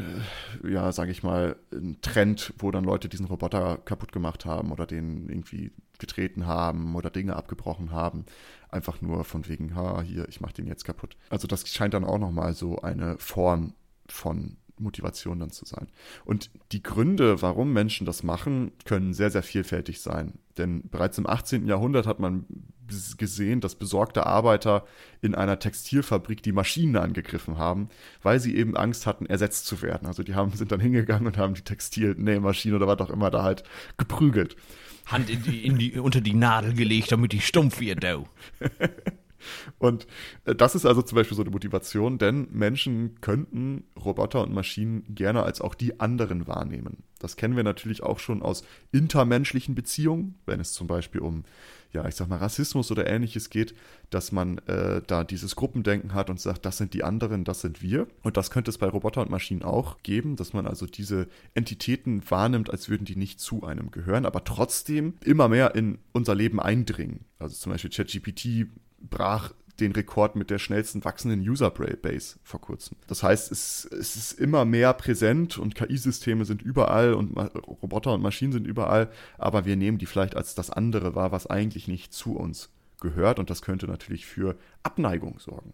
äh, 0.64 0.72
ja, 0.72 0.92
sage 0.92 1.12
ich 1.12 1.24
mal, 1.24 1.56
einen 1.72 2.02
Trend, 2.02 2.54
wo 2.58 2.72
dann 2.72 2.84
Leute 2.84 3.10
diesen 3.10 3.26
Roboter 3.26 3.78
kaputt 3.86 4.12
gemacht 4.12 4.46
haben 4.46 4.72
oder 4.72 4.86
den 4.86 5.30
irgendwie 5.30 5.72
getreten 6.00 6.48
haben 6.48 6.96
oder 6.96 7.10
Dinge 7.10 7.36
abgebrochen 7.36 7.92
haben. 7.92 8.26
Einfach 8.70 9.02
nur 9.02 9.24
von 9.24 9.48
wegen, 9.48 9.76
ha, 9.76 10.02
hier, 10.02 10.28
ich 10.30 10.42
mach 10.42 10.52
den 10.52 10.68
jetzt 10.68 10.86
kaputt. 10.86 11.18
Also 11.30 11.48
das 11.48 11.68
scheint 11.68 11.94
dann 11.94 12.06
auch 12.06 12.20
nochmal 12.20 12.54
so 12.54 12.82
eine 12.82 13.18
Form 13.18 13.74
von 14.08 14.58
Motivation 14.80 15.40
dann 15.40 15.52
zu 15.52 15.66
sein. 15.66 15.88
Und 16.26 16.50
die 16.72 16.84
Gründe, 16.84 17.42
warum 17.42 17.74
Menschen 17.74 18.06
das 18.06 18.24
machen, 18.24 18.72
können 18.86 19.14
sehr, 19.14 19.32
sehr 19.32 19.44
vielfältig 19.44 20.02
sein. 20.02 20.40
Denn 20.58 20.84
bereits 20.90 21.18
im 21.18 21.28
18. 21.28 21.68
Jahrhundert 21.68 22.08
hat 22.08 22.20
man 22.20 22.46
gesehen, 23.18 23.62
dass 23.62 23.76
besorgte 23.76 24.26
Arbeiter 24.26 24.86
in 25.22 25.36
einer 25.36 25.60
Textilfabrik 25.60 26.42
die 26.42 26.52
Maschinen 26.52 26.96
angegriffen 26.96 27.58
haben, 27.58 27.90
weil 28.24 28.40
sie 28.40 28.56
eben 28.56 28.76
Angst 28.76 29.06
hatten, 29.06 29.28
ersetzt 29.28 29.68
zu 29.68 29.82
werden. 29.84 30.08
Also 30.08 30.24
die 30.24 30.34
haben, 30.34 30.52
sind 30.54 30.72
dann 30.72 30.80
hingegangen 30.80 31.28
und 31.28 31.38
haben 31.38 31.54
die 31.54 31.62
Textilnähmaschine 31.62 32.76
oder 32.76 32.88
was 32.88 33.00
auch 33.00 33.12
immer 33.12 33.30
da 33.30 33.44
halt 33.44 33.64
geprügelt. 33.98 34.56
Hand 35.12 35.30
in 35.30 35.44
die, 35.44 35.66
in 35.66 35.78
die, 35.78 36.00
unter 36.00 36.22
die 36.22 36.34
Nadel 36.34 36.74
gelegt, 36.74 37.12
damit 37.12 37.32
die 37.34 37.42
stumpf 37.42 37.80
wird, 37.80 38.04
du. 38.04 38.28
Und 39.78 40.08
äh, 40.46 40.56
das 40.56 40.76
ist 40.76 40.86
also 40.86 41.02
zum 41.02 41.16
Beispiel 41.16 41.36
so 41.36 41.44
eine 41.44 41.52
Motivation, 41.52 42.18
denn 42.18 42.48
Menschen 42.52 43.20
könnten 43.22 43.84
Roboter 43.98 44.44
und 44.44 44.54
Maschinen 44.54 45.04
gerne 45.16 45.44
als 45.44 45.62
auch 45.62 45.76
die 45.76 46.00
anderen 46.00 46.48
wahrnehmen. 46.48 47.04
Das 47.20 47.38
kennen 47.38 47.56
wir 47.56 47.64
natürlich 47.64 48.04
auch 48.04 48.20
schon 48.20 48.42
aus 48.42 48.64
intermenschlichen 48.92 49.76
Beziehungen, 49.76 50.36
wenn 50.46 50.60
es 50.60 50.74
zum 50.74 50.88
Beispiel 50.88 51.22
um, 51.22 51.44
ja, 51.92 52.08
ich 52.08 52.16
sag 52.16 52.28
mal, 52.28 52.38
Rassismus 52.38 52.92
oder 52.92 53.08
ähnliches 53.08 53.50
geht, 53.50 53.74
dass 54.10 54.32
man 54.32 54.60
äh, 54.68 55.02
da 55.06 55.24
dieses 55.24 55.56
Gruppendenken 55.56 56.14
hat 56.14 56.30
und 56.30 56.40
sagt, 56.40 56.66
das 56.66 56.78
sind 56.78 56.94
die 56.94 57.04
anderen, 57.04 57.44
das 57.44 57.62
sind 57.62 57.82
wir. 57.82 58.08
Und 58.22 58.38
das 58.38 58.52
könnte 58.52 58.70
es 58.70 58.78
bei 58.78 58.88
Roboter 58.88 59.22
und 59.22 59.32
Maschinen 59.32 59.64
auch 59.64 60.04
geben, 60.04 60.36
dass 60.36 60.54
man 60.54 60.68
also 60.68 60.86
diese 60.86 61.28
Entitäten 61.56 62.22
wahrnimmt, 62.30 62.70
als 62.70 62.90
würden 62.90 63.06
die 63.06 63.16
nicht 63.16 63.40
zu 63.40 63.64
einem 63.64 63.90
gehören, 63.92 64.26
aber 64.26 64.44
trotzdem 64.44 65.16
immer 65.24 65.48
mehr 65.48 65.74
in 65.76 65.98
unser 66.12 66.36
Leben 66.36 66.60
eindringen. 66.60 67.26
Also 67.40 67.56
zum 67.56 67.72
Beispiel 67.72 67.92
ChatGPT 67.92 68.68
brach 69.02 69.54
den 69.80 69.92
Rekord 69.92 70.36
mit 70.36 70.50
der 70.50 70.60
schnellsten 70.60 71.04
wachsenden 71.04 71.42
User-Base 71.42 72.38
vor 72.44 72.62
kurzem. 72.62 72.98
Das 73.08 73.24
heißt, 73.24 73.52
es, 73.52 73.86
es 73.86 74.16
ist 74.16 74.34
immer 74.34 74.66
mehr 74.66 74.94
präsent 74.94 75.58
und 75.58 75.76
KI-Systeme 75.76 76.46
sind 76.46 76.62
überall 76.62 77.14
und 77.14 77.36
Roboter 77.38 78.14
und 78.14 78.22
Maschinen 78.22 78.54
sind 78.54 78.68
überall, 78.68 79.10
aber 79.38 79.66
wir 79.66 79.76
nehmen 79.76 79.98
die 79.98 80.06
vielleicht 80.06 80.36
als 80.36 80.56
das 80.56 80.70
andere 80.70 81.16
wahr, 81.16 81.32
was 81.32 81.48
eigentlich 81.48 81.88
nicht 81.88 82.14
zu 82.14 82.36
uns 82.36 82.70
gehört 83.00 83.40
und 83.40 83.50
das 83.50 83.62
könnte 83.62 83.88
natürlich 83.88 84.26
für 84.26 84.58
Abneigung 84.84 85.40
sorgen. 85.40 85.74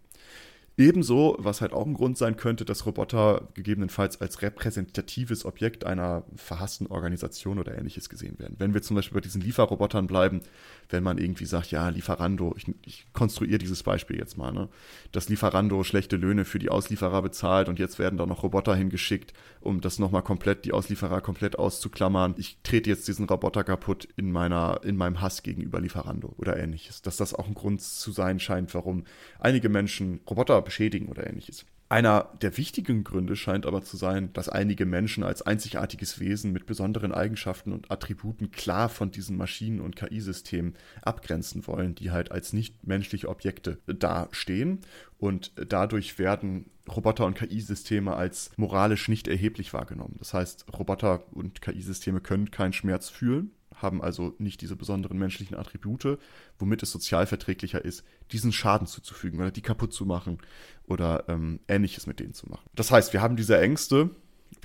Ebenso, 0.77 1.37
was 1.39 1.61
halt 1.61 1.71
auch 1.71 1.85
ein 1.85 1.93
Grund 1.93 2.17
sein 2.17 2.35
könnte, 2.35 2.65
dass 2.65 2.85
Roboter 2.85 3.47
gegebenenfalls 3.53 4.19
als 4.19 4.41
repräsentatives 4.41 5.45
Objekt 5.45 5.85
einer 5.85 6.23
verhassten 6.35 6.87
Organisation 6.87 7.59
oder 7.59 7.77
ähnliches 7.77 8.09
gesehen 8.09 8.37
werden. 8.39 8.55
Wenn 8.57 8.73
wir 8.73 8.81
zum 8.81 8.97
Beispiel 8.97 9.15
bei 9.15 9.21
diesen 9.21 9.39
Lieferrobotern 9.39 10.05
bleiben, 10.05 10.41
wenn 10.89 11.04
man 11.04 11.17
irgendwie 11.17 11.45
sagt, 11.45 11.71
ja, 11.71 11.89
Lieferando, 11.89 12.54
ich, 12.58 12.65
ich 12.84 13.06
konstruiere 13.13 13.58
dieses 13.58 13.84
Beispiel 13.84 14.17
jetzt 14.17 14.38
mal, 14.38 14.52
ne, 14.52 14.69
dass 15.12 15.30
Lieferando 15.30 15.84
schlechte 15.84 16.15
Löhne 16.15 16.45
für 16.45 16.60
die 16.60 16.69
Auslieferer 16.69 17.21
bezahlt 17.21 17.69
und 17.69 17.80
jetzt 17.80 18.00
werden 18.00 18.17
da 18.17 18.26
noch 18.26 18.43
Roboter 18.43 18.76
hingeschickt, 18.76 19.34
um 19.62 19.82
das 19.82 20.00
nochmal 20.00 20.24
komplett, 20.24 20.65
die 20.65 20.74
Auslieferer 20.74 21.21
komplett 21.21 21.58
auszuklammern. 21.58 22.36
Ich 22.38 22.58
trete 22.63 22.89
jetzt 22.89 23.08
diesen 23.08 23.28
Roboter 23.28 23.63
kaputt 23.63 24.08
in 24.15 24.32
meiner, 24.32 24.82
in 24.84 24.98
meinem 24.98 25.21
Hass 25.21 25.43
gegenüber 25.43 25.80
Lieferando 25.80 26.34
oder 26.38 26.58
ähnliches. 26.58 27.02
Dass 27.02 27.17
das 27.17 27.34
auch 27.34 27.48
ein 27.48 27.54
Grund 27.54 27.82
zu 27.82 28.12
sein 28.12 28.39
scheint, 28.39 28.74
warum 28.74 29.06
einige 29.39 29.69
Menschen 29.69 30.21
Roboter 30.30 30.62
beschädigen 30.62 31.08
oder 31.08 31.28
ähnliches. 31.28 31.65
Einer 31.95 32.27
der 32.41 32.58
wichtigen 32.58 33.05
Gründe 33.05 33.38
scheint 33.38 33.65
aber 33.65 33.81
zu 33.81 33.95
sein, 33.95 34.34
dass 34.34 34.49
einige 34.49 34.86
Menschen 34.86 35.23
als 35.23 35.43
einzigartiges 35.43 36.19
Wesen 36.19 36.51
mit 36.51 36.65
besonderen 36.65 37.13
Eigenschaften 37.13 37.71
und 37.71 37.89
Attributen 37.89 38.51
klar 38.51 38.89
von 38.89 39.12
diesen 39.12 39.38
Maschinen- 39.38 39.79
und 39.79 39.95
KI-Systemen 39.95 40.73
abgrenzen 41.03 41.65
wollen, 41.67 41.95
die 41.95 42.12
halt 42.12 42.34
als 42.34 42.51
nichtmenschliche 42.51 43.29
Objekte 43.29 43.77
dastehen. 43.88 44.81
Und 45.19 45.53
dadurch 45.69 46.19
werden 46.19 46.69
Roboter 46.93 47.25
und 47.25 47.38
KI-Systeme 47.38 48.13
als 48.13 48.51
moralisch 48.58 49.08
nicht 49.08 49.29
erheblich 49.29 49.73
wahrgenommen. 49.73 50.17
Das 50.19 50.34
heißt, 50.34 50.65
Roboter 50.77 51.23
und 51.34 51.62
KI-Systeme 51.62 52.19
können 52.19 52.51
keinen 52.51 52.73
Schmerz 52.73 53.08
fühlen, 53.08 53.51
haben 53.75 54.01
also 54.01 54.35
nicht 54.38 54.61
diese 54.61 54.75
besonderen 54.75 55.17
menschlichen 55.17 55.55
Attribute, 55.55 56.19
womit 56.57 56.83
es 56.83 56.91
sozialverträglicher 56.91 57.83
ist, 57.83 58.03
diesen 58.31 58.51
Schaden 58.51 58.88
zuzufügen 58.88 59.39
oder 59.39 59.51
die 59.51 59.61
kaputt 59.61 59.93
zu 59.93 60.05
machen 60.05 60.39
oder 60.85 61.25
ähm, 61.27 61.59
ähnliches 61.67 62.07
mit 62.07 62.19
denen 62.19 62.33
zu 62.33 62.47
machen. 62.47 62.69
Das 62.75 62.91
heißt, 62.91 63.13
wir 63.13 63.21
haben 63.21 63.35
diese 63.35 63.59
Ängste, 63.59 64.09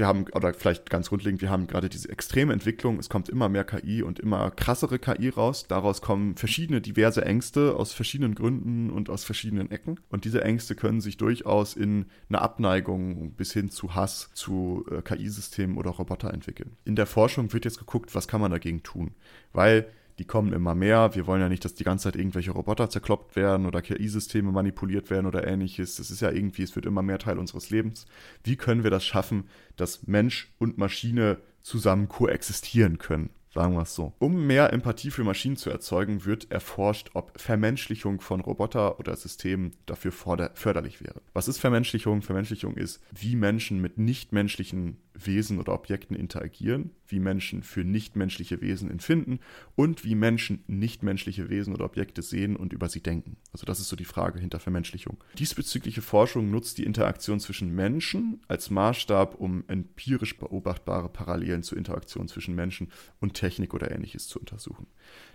wir 0.01 0.07
haben, 0.07 0.25
oder 0.35 0.53
vielleicht 0.53 0.91
ganz 0.91 1.11
grundlegend, 1.11 1.43
wir 1.43 1.51
haben 1.51 1.69
gerade 1.69 1.89
diese 1.89 2.09
extreme 2.09 2.53
Entwicklung, 2.53 2.99
es 2.99 3.09
kommt 3.09 3.29
immer 3.29 3.49
mehr 3.49 3.65
KI 3.65 4.03
und 4.03 4.19
immer 4.19 4.51
krassere 4.51 4.99
KI 4.99 5.29
raus. 5.29 5.67
Daraus 5.69 6.01
kommen 6.01 6.37
verschiedene 6.37 6.81
diverse 6.81 7.25
Ängste 7.25 7.77
aus 7.77 7.93
verschiedenen 7.93 8.35
Gründen 8.35 8.91
und 8.91 9.11
aus 9.11 9.25
verschiedenen 9.25 9.71
Ecken. 9.71 10.01
Und 10.09 10.25
diese 10.25 10.43
Ängste 10.43 10.75
können 10.75 11.01
sich 11.01 11.19
durchaus 11.19 11.77
in 11.77 12.07
eine 12.29 12.41
Abneigung 12.41 13.35
bis 13.35 13.53
hin 13.53 13.71
zu 13.71 13.95
Hass 13.95 14.31
zu 14.33 14.87
äh, 14.91 15.03
KI-Systemen 15.03 15.77
oder 15.77 15.91
Roboter 15.91 16.33
entwickeln. 16.33 16.77
In 16.85 16.97
der 16.97 17.07
Forschung 17.07 17.53
wird 17.53 17.67
jetzt 17.67 17.79
geguckt, 17.79 18.15
was 18.15 18.27
kann 18.27 18.41
man 18.41 18.51
dagegen 18.51 18.83
tun. 18.83 19.15
Weil 19.53 19.87
die 20.21 20.27
kommen 20.27 20.53
immer 20.53 20.75
mehr. 20.75 21.15
Wir 21.15 21.27
wollen 21.27 21.41
ja 21.41 21.49
nicht, 21.49 21.65
dass 21.65 21.73
die 21.73 21.83
ganze 21.83 22.05
Zeit 22.05 22.17
irgendwelche 22.17 22.51
Roboter 22.51 22.91
zerkloppt 22.91 23.37
werden 23.37 23.65
oder 23.65 23.81
KI-Systeme 23.81 24.53
manipuliert 24.53 25.09
werden 25.09 25.25
oder 25.25 25.47
ähnliches. 25.47 25.97
Das 25.97 26.11
ist 26.11 26.21
ja 26.21 26.31
irgendwie, 26.31 26.63
es 26.63 26.77
wird 26.77 26.85
immer 26.85 27.01
mehr 27.01 27.19
Teil 27.19 27.39
unseres 27.39 27.71
Lebens. 27.71 28.05
Wie 28.45 28.57
können 28.57 28.85
wir 28.85 28.91
das 28.91 29.03
schaffen, 29.03 29.49
dass 29.77 30.07
Mensch 30.07 30.53
und 30.59 30.77
Maschine 30.77 31.39
zusammen 31.63 32.09
koexistieren 32.09 32.99
können? 32.99 33.31
Sagen 33.55 33.75
wir 33.75 33.83
es 33.83 33.95
so. 33.95 34.13
Um 34.19 34.47
mehr 34.47 34.75
Empathie 34.75 35.11
für 35.11 35.25
Maschinen 35.25 35.57
zu 35.57 35.71
erzeugen, 35.71 36.27
wird 36.27 36.53
erforscht, 36.53 37.13
ob 37.15 37.41
Vermenschlichung 37.41 38.21
von 38.21 38.41
Roboter 38.41 39.01
oder 39.01 39.17
Systemen 39.17 39.73
dafür 39.87 40.13
förderlich 40.13 41.03
wäre. 41.03 41.23
Was 41.33 41.49
ist 41.49 41.59
Vermenschlichung? 41.59 42.21
Vermenschlichung 42.21 42.77
ist, 42.77 43.03
wie 43.11 43.37
Menschen 43.37 43.81
mit 43.81 43.97
nichtmenschlichen 43.97 44.99
Wesen 45.27 45.59
oder 45.59 45.73
Objekten 45.73 46.17
interagieren, 46.17 46.91
wie 47.07 47.21
Menschen 47.21 47.63
für 47.63 47.85
nichtmenschliche 47.85 48.61
Wesen 48.61 48.91
empfinden 48.91 49.41
und 49.75 50.05
wie 50.05 50.15
Menschen 50.15 50.65
nichtmenschliche 50.67 51.49
Wesen 51.49 51.75
oder 51.75 51.85
Objekte 51.85 52.23
sehen 52.23 52.57
und 52.57 52.73
über 52.73 52.89
sie 52.89 53.03
denken. 53.03 53.37
Also 53.53 53.67
das 53.67 53.81
ist 53.81 53.89
so 53.89 53.97
die 53.97 54.05
Frage 54.05 54.39
hinter 54.39 54.61
Vermenschlichung. 54.61 55.23
Diesbezügliche 55.39 56.03
Forschung 56.03 56.51
nutzt 56.51 56.79
die 56.79 56.85
Interaktion 56.85 57.41
zwischen 57.41 57.75
Menschen 57.75 58.41
als 58.49 58.71
Maßstab, 58.71 59.35
um 59.35 59.65
empirisch 59.69 60.39
beobachtbare 60.39 61.09
Parallelen 61.09 61.63
zur 61.63 61.79
Interaktion 61.79 62.29
zwischen 62.29 62.55
Menschen 62.55 62.91
und 63.21 63.35
Technik 63.35 63.75
oder 63.75 63.91
ähnliches 63.91 64.29
zu 64.29 64.39
untersuchen. 64.39 64.87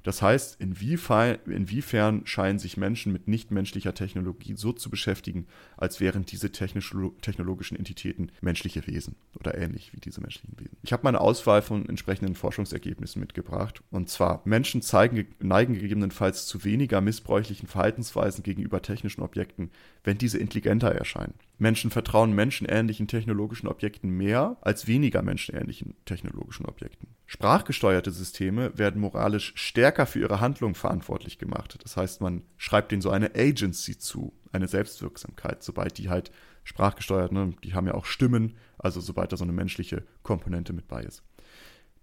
Das 0.05 0.21
heißt, 0.21 0.61
inwiefern, 0.61 2.21
scheinen 2.25 2.59
sich 2.59 2.77
Menschen 2.77 3.11
mit 3.11 3.27
nichtmenschlicher 3.27 3.95
Technologie 3.95 4.53
so 4.55 4.71
zu 4.71 4.91
beschäftigen, 4.91 5.47
als 5.77 5.99
wären 5.99 6.27
diese 6.27 6.51
technologischen 6.51 7.75
Entitäten 7.75 8.31
menschliche 8.39 8.85
Wesen 8.85 9.15
oder 9.39 9.57
ähnlich 9.57 9.93
wie 9.93 9.99
diese 9.99 10.21
menschlichen 10.21 10.59
Wesen. 10.59 10.77
Ich 10.83 10.93
habe 10.93 11.01
meine 11.01 11.21
Auswahl 11.21 11.63
von 11.63 11.89
entsprechenden 11.89 12.35
Forschungsergebnissen 12.35 13.19
mitgebracht. 13.19 13.81
Und 13.89 14.07
zwar, 14.07 14.43
Menschen 14.45 14.83
zeigen, 14.83 15.25
neigen 15.39 15.73
gegebenenfalls 15.73 16.45
zu 16.45 16.63
weniger 16.63 17.01
missbräuchlichen 17.01 17.67
Verhaltensweisen 17.67 18.43
gegenüber 18.43 18.83
technischen 18.83 19.23
Objekten, 19.23 19.71
wenn 20.03 20.19
diese 20.19 20.37
intelligenter 20.37 20.91
erscheinen. 20.91 21.33
Menschen 21.57 21.89
vertrauen 21.89 22.31
menschenähnlichen 22.35 23.07
technologischen 23.07 23.67
Objekten 23.67 24.11
mehr 24.11 24.57
als 24.61 24.85
weniger 24.85 25.23
menschenähnlichen 25.23 25.95
technologischen 26.05 26.67
Objekten. 26.67 27.07
Sprachgesteuerte 27.27 28.11
Systeme 28.11 28.77
werden 28.77 29.01
moralisch 29.01 29.53
stärker 29.55 30.05
für 30.05 30.19
ihre 30.19 30.41
Handlung 30.41 30.75
verantwortlich 30.75 31.39
gemacht. 31.39 31.77
Das 31.83 31.97
heißt, 31.97 32.21
man 32.21 32.43
schreibt 32.57 32.91
ihnen 32.91 33.01
so 33.01 33.09
eine 33.09 33.31
Agency 33.35 33.97
zu, 33.97 34.33
eine 34.51 34.67
Selbstwirksamkeit, 34.67 35.63
sobald 35.63 35.97
die 35.97 36.09
halt 36.09 36.31
sprachgesteuert, 36.63 37.31
ne, 37.31 37.53
die 37.63 37.73
haben 37.73 37.88
ja 37.88 37.95
auch 37.95 38.05
Stimmen, 38.05 38.57
also 38.77 38.99
sobald 39.01 39.31
da 39.31 39.38
so 39.38 39.43
eine 39.43 39.53
menschliche 39.53 40.03
Komponente 40.23 40.73
mit 40.73 40.88
bei 40.88 41.01
ist. 41.01 41.23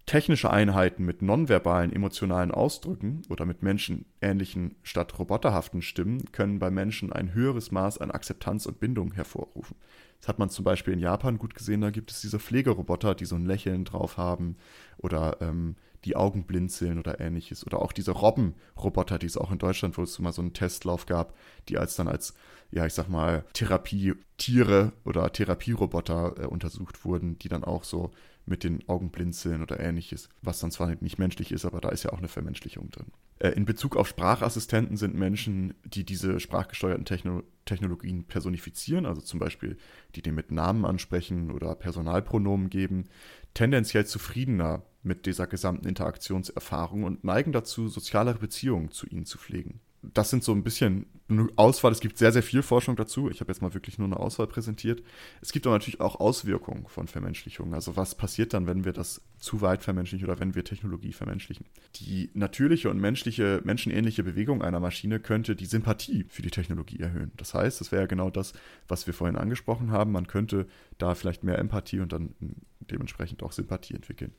Technische 0.05 0.51
Einheiten 0.51 1.05
mit 1.05 1.21
nonverbalen 1.21 1.93
emotionalen 1.93 2.51
Ausdrücken 2.51 3.21
oder 3.29 3.45
mit 3.45 3.63
menschenähnlichen 3.63 4.75
statt 4.83 5.17
roboterhaften 5.17 5.81
Stimmen 5.81 6.31
können 6.33 6.59
bei 6.59 6.69
Menschen 6.69 7.13
ein 7.13 7.33
höheres 7.33 7.71
Maß 7.71 7.99
an 7.99 8.11
Akzeptanz 8.11 8.65
und 8.65 8.81
Bindung 8.81 9.13
hervorrufen. 9.13 9.77
Das 10.19 10.27
hat 10.27 10.39
man 10.39 10.49
zum 10.49 10.65
Beispiel 10.65 10.93
in 10.93 10.99
Japan 10.99 11.37
gut 11.37 11.55
gesehen, 11.55 11.81
da 11.81 11.89
gibt 11.89 12.11
es 12.11 12.21
diese 12.21 12.39
Pflegeroboter, 12.39 13.15
die 13.15 13.25
so 13.25 13.35
ein 13.35 13.45
Lächeln 13.45 13.85
drauf 13.85 14.17
haben 14.17 14.57
oder 14.97 15.37
ähm, 15.41 15.75
die 16.05 16.15
Augen 16.15 16.43
blinzeln 16.43 16.99
oder 16.99 17.19
ähnliches. 17.19 17.65
Oder 17.65 17.81
auch 17.81 17.91
diese 17.91 18.11
Robbenroboter, 18.11 19.17
die 19.19 19.25
es 19.25 19.37
auch 19.37 19.51
in 19.51 19.57
Deutschland, 19.57 19.97
wo 19.97 20.03
es 20.03 20.19
mal 20.19 20.33
so 20.33 20.41
einen 20.41 20.53
Testlauf 20.53 21.05
gab, 21.05 21.35
die 21.69 21.77
als 21.77 21.95
dann 21.95 22.07
als, 22.07 22.33
ja, 22.71 22.85
ich 22.85 22.93
sag 22.93 23.07
mal, 23.09 23.45
Therapietiere 23.53 24.93
oder 25.05 25.31
Therapieroboter 25.31 26.35
äh, 26.39 26.45
untersucht 26.45 27.05
wurden, 27.05 27.37
die 27.39 27.49
dann 27.49 27.63
auch 27.63 27.83
so 27.83 28.11
mit 28.45 28.63
den 28.63 28.87
Augen 28.89 29.09
blinzeln 29.09 29.61
oder 29.61 29.79
ähnliches, 29.79 30.29
was 30.41 30.59
dann 30.59 30.71
zwar 30.71 30.93
nicht 30.99 31.17
menschlich 31.17 31.51
ist, 31.51 31.65
aber 31.65 31.79
da 31.79 31.89
ist 31.89 32.03
ja 32.03 32.11
auch 32.11 32.17
eine 32.17 32.27
Vermenschlichung 32.27 32.89
drin. 32.91 33.07
Äh, 33.39 33.49
in 33.49 33.65
Bezug 33.65 33.95
auf 33.95 34.07
Sprachassistenten 34.07 34.97
sind 34.97 35.15
Menschen, 35.15 35.73
die 35.85 36.03
diese 36.03 36.39
sprachgesteuerten 36.39 37.05
Techno 37.05 37.43
Technologien 37.65 38.25
personifizieren, 38.25 39.05
also 39.05 39.21
zum 39.21 39.39
Beispiel 39.39 39.77
die 40.15 40.21
den 40.21 40.35
mit 40.35 40.51
Namen 40.51 40.83
ansprechen 40.83 41.49
oder 41.49 41.75
Personalpronomen 41.75 42.69
geben, 42.69 43.05
tendenziell 43.53 44.05
zufriedener 44.05 44.83
mit 45.01 45.25
dieser 45.25 45.47
gesamten 45.47 45.87
Interaktionserfahrung 45.87 47.03
und 47.05 47.23
neigen 47.23 47.53
dazu, 47.53 47.87
sozialere 47.87 48.39
Beziehungen 48.39 48.91
zu 48.91 49.07
ihnen 49.07 49.25
zu 49.25 49.37
pflegen 49.37 49.79
das 50.13 50.29
sind 50.29 50.43
so 50.43 50.51
ein 50.51 50.63
bisschen 50.63 51.05
eine 51.29 51.47
Auswahl. 51.55 51.91
Es 51.91 52.01
gibt 52.01 52.17
sehr, 52.17 52.31
sehr 52.31 52.43
viel 52.43 52.61
Forschung 52.61 52.95
dazu. 52.95 53.29
Ich 53.29 53.39
habe 53.39 53.51
jetzt 53.51 53.61
mal 53.61 53.73
wirklich 53.73 53.97
nur 53.97 54.07
eine 54.07 54.17
Auswahl 54.17 54.47
präsentiert. 54.47 55.01
Es 55.41 55.51
gibt 55.51 55.65
aber 55.65 55.75
natürlich 55.75 56.01
auch 56.01 56.19
Auswirkungen 56.19 56.85
von 56.87 57.07
Vermenschlichung. 57.07 57.73
Also 57.73 57.95
was 57.95 58.15
passiert 58.15 58.53
dann, 58.53 58.67
wenn 58.67 58.83
wir 58.83 58.91
das 58.91 59.21
zu 59.39 59.61
weit 59.61 59.83
vermenschlichen 59.83 60.27
oder 60.27 60.39
wenn 60.39 60.55
wir 60.55 60.63
Technologie 60.65 61.13
vermenschlichen? 61.13 61.65
Die 61.95 62.29
natürliche 62.33 62.89
und 62.89 62.99
menschliche, 62.99 63.61
menschenähnliche 63.63 64.23
Bewegung 64.23 64.61
einer 64.61 64.79
Maschine 64.79 65.19
könnte 65.19 65.55
die 65.55 65.65
Sympathie 65.65 66.25
für 66.29 66.41
die 66.41 66.51
Technologie 66.51 66.99
erhöhen. 66.99 67.31
Das 67.37 67.53
heißt, 67.53 67.79
das 67.79 67.91
wäre 67.91 68.03
ja 68.03 68.07
genau 68.07 68.29
das, 68.29 68.53
was 68.87 69.07
wir 69.07 69.13
vorhin 69.13 69.37
angesprochen 69.37 69.91
haben. 69.91 70.11
Man 70.11 70.27
könnte 70.27 70.67
da 70.97 71.15
vielleicht 71.15 71.43
mehr 71.43 71.59
Empathie 71.59 72.01
und 72.01 72.11
dann 72.11 72.35
dementsprechend 72.79 73.43
auch 73.43 73.53
Sympathie 73.53 73.93
entwickeln. 73.93 74.33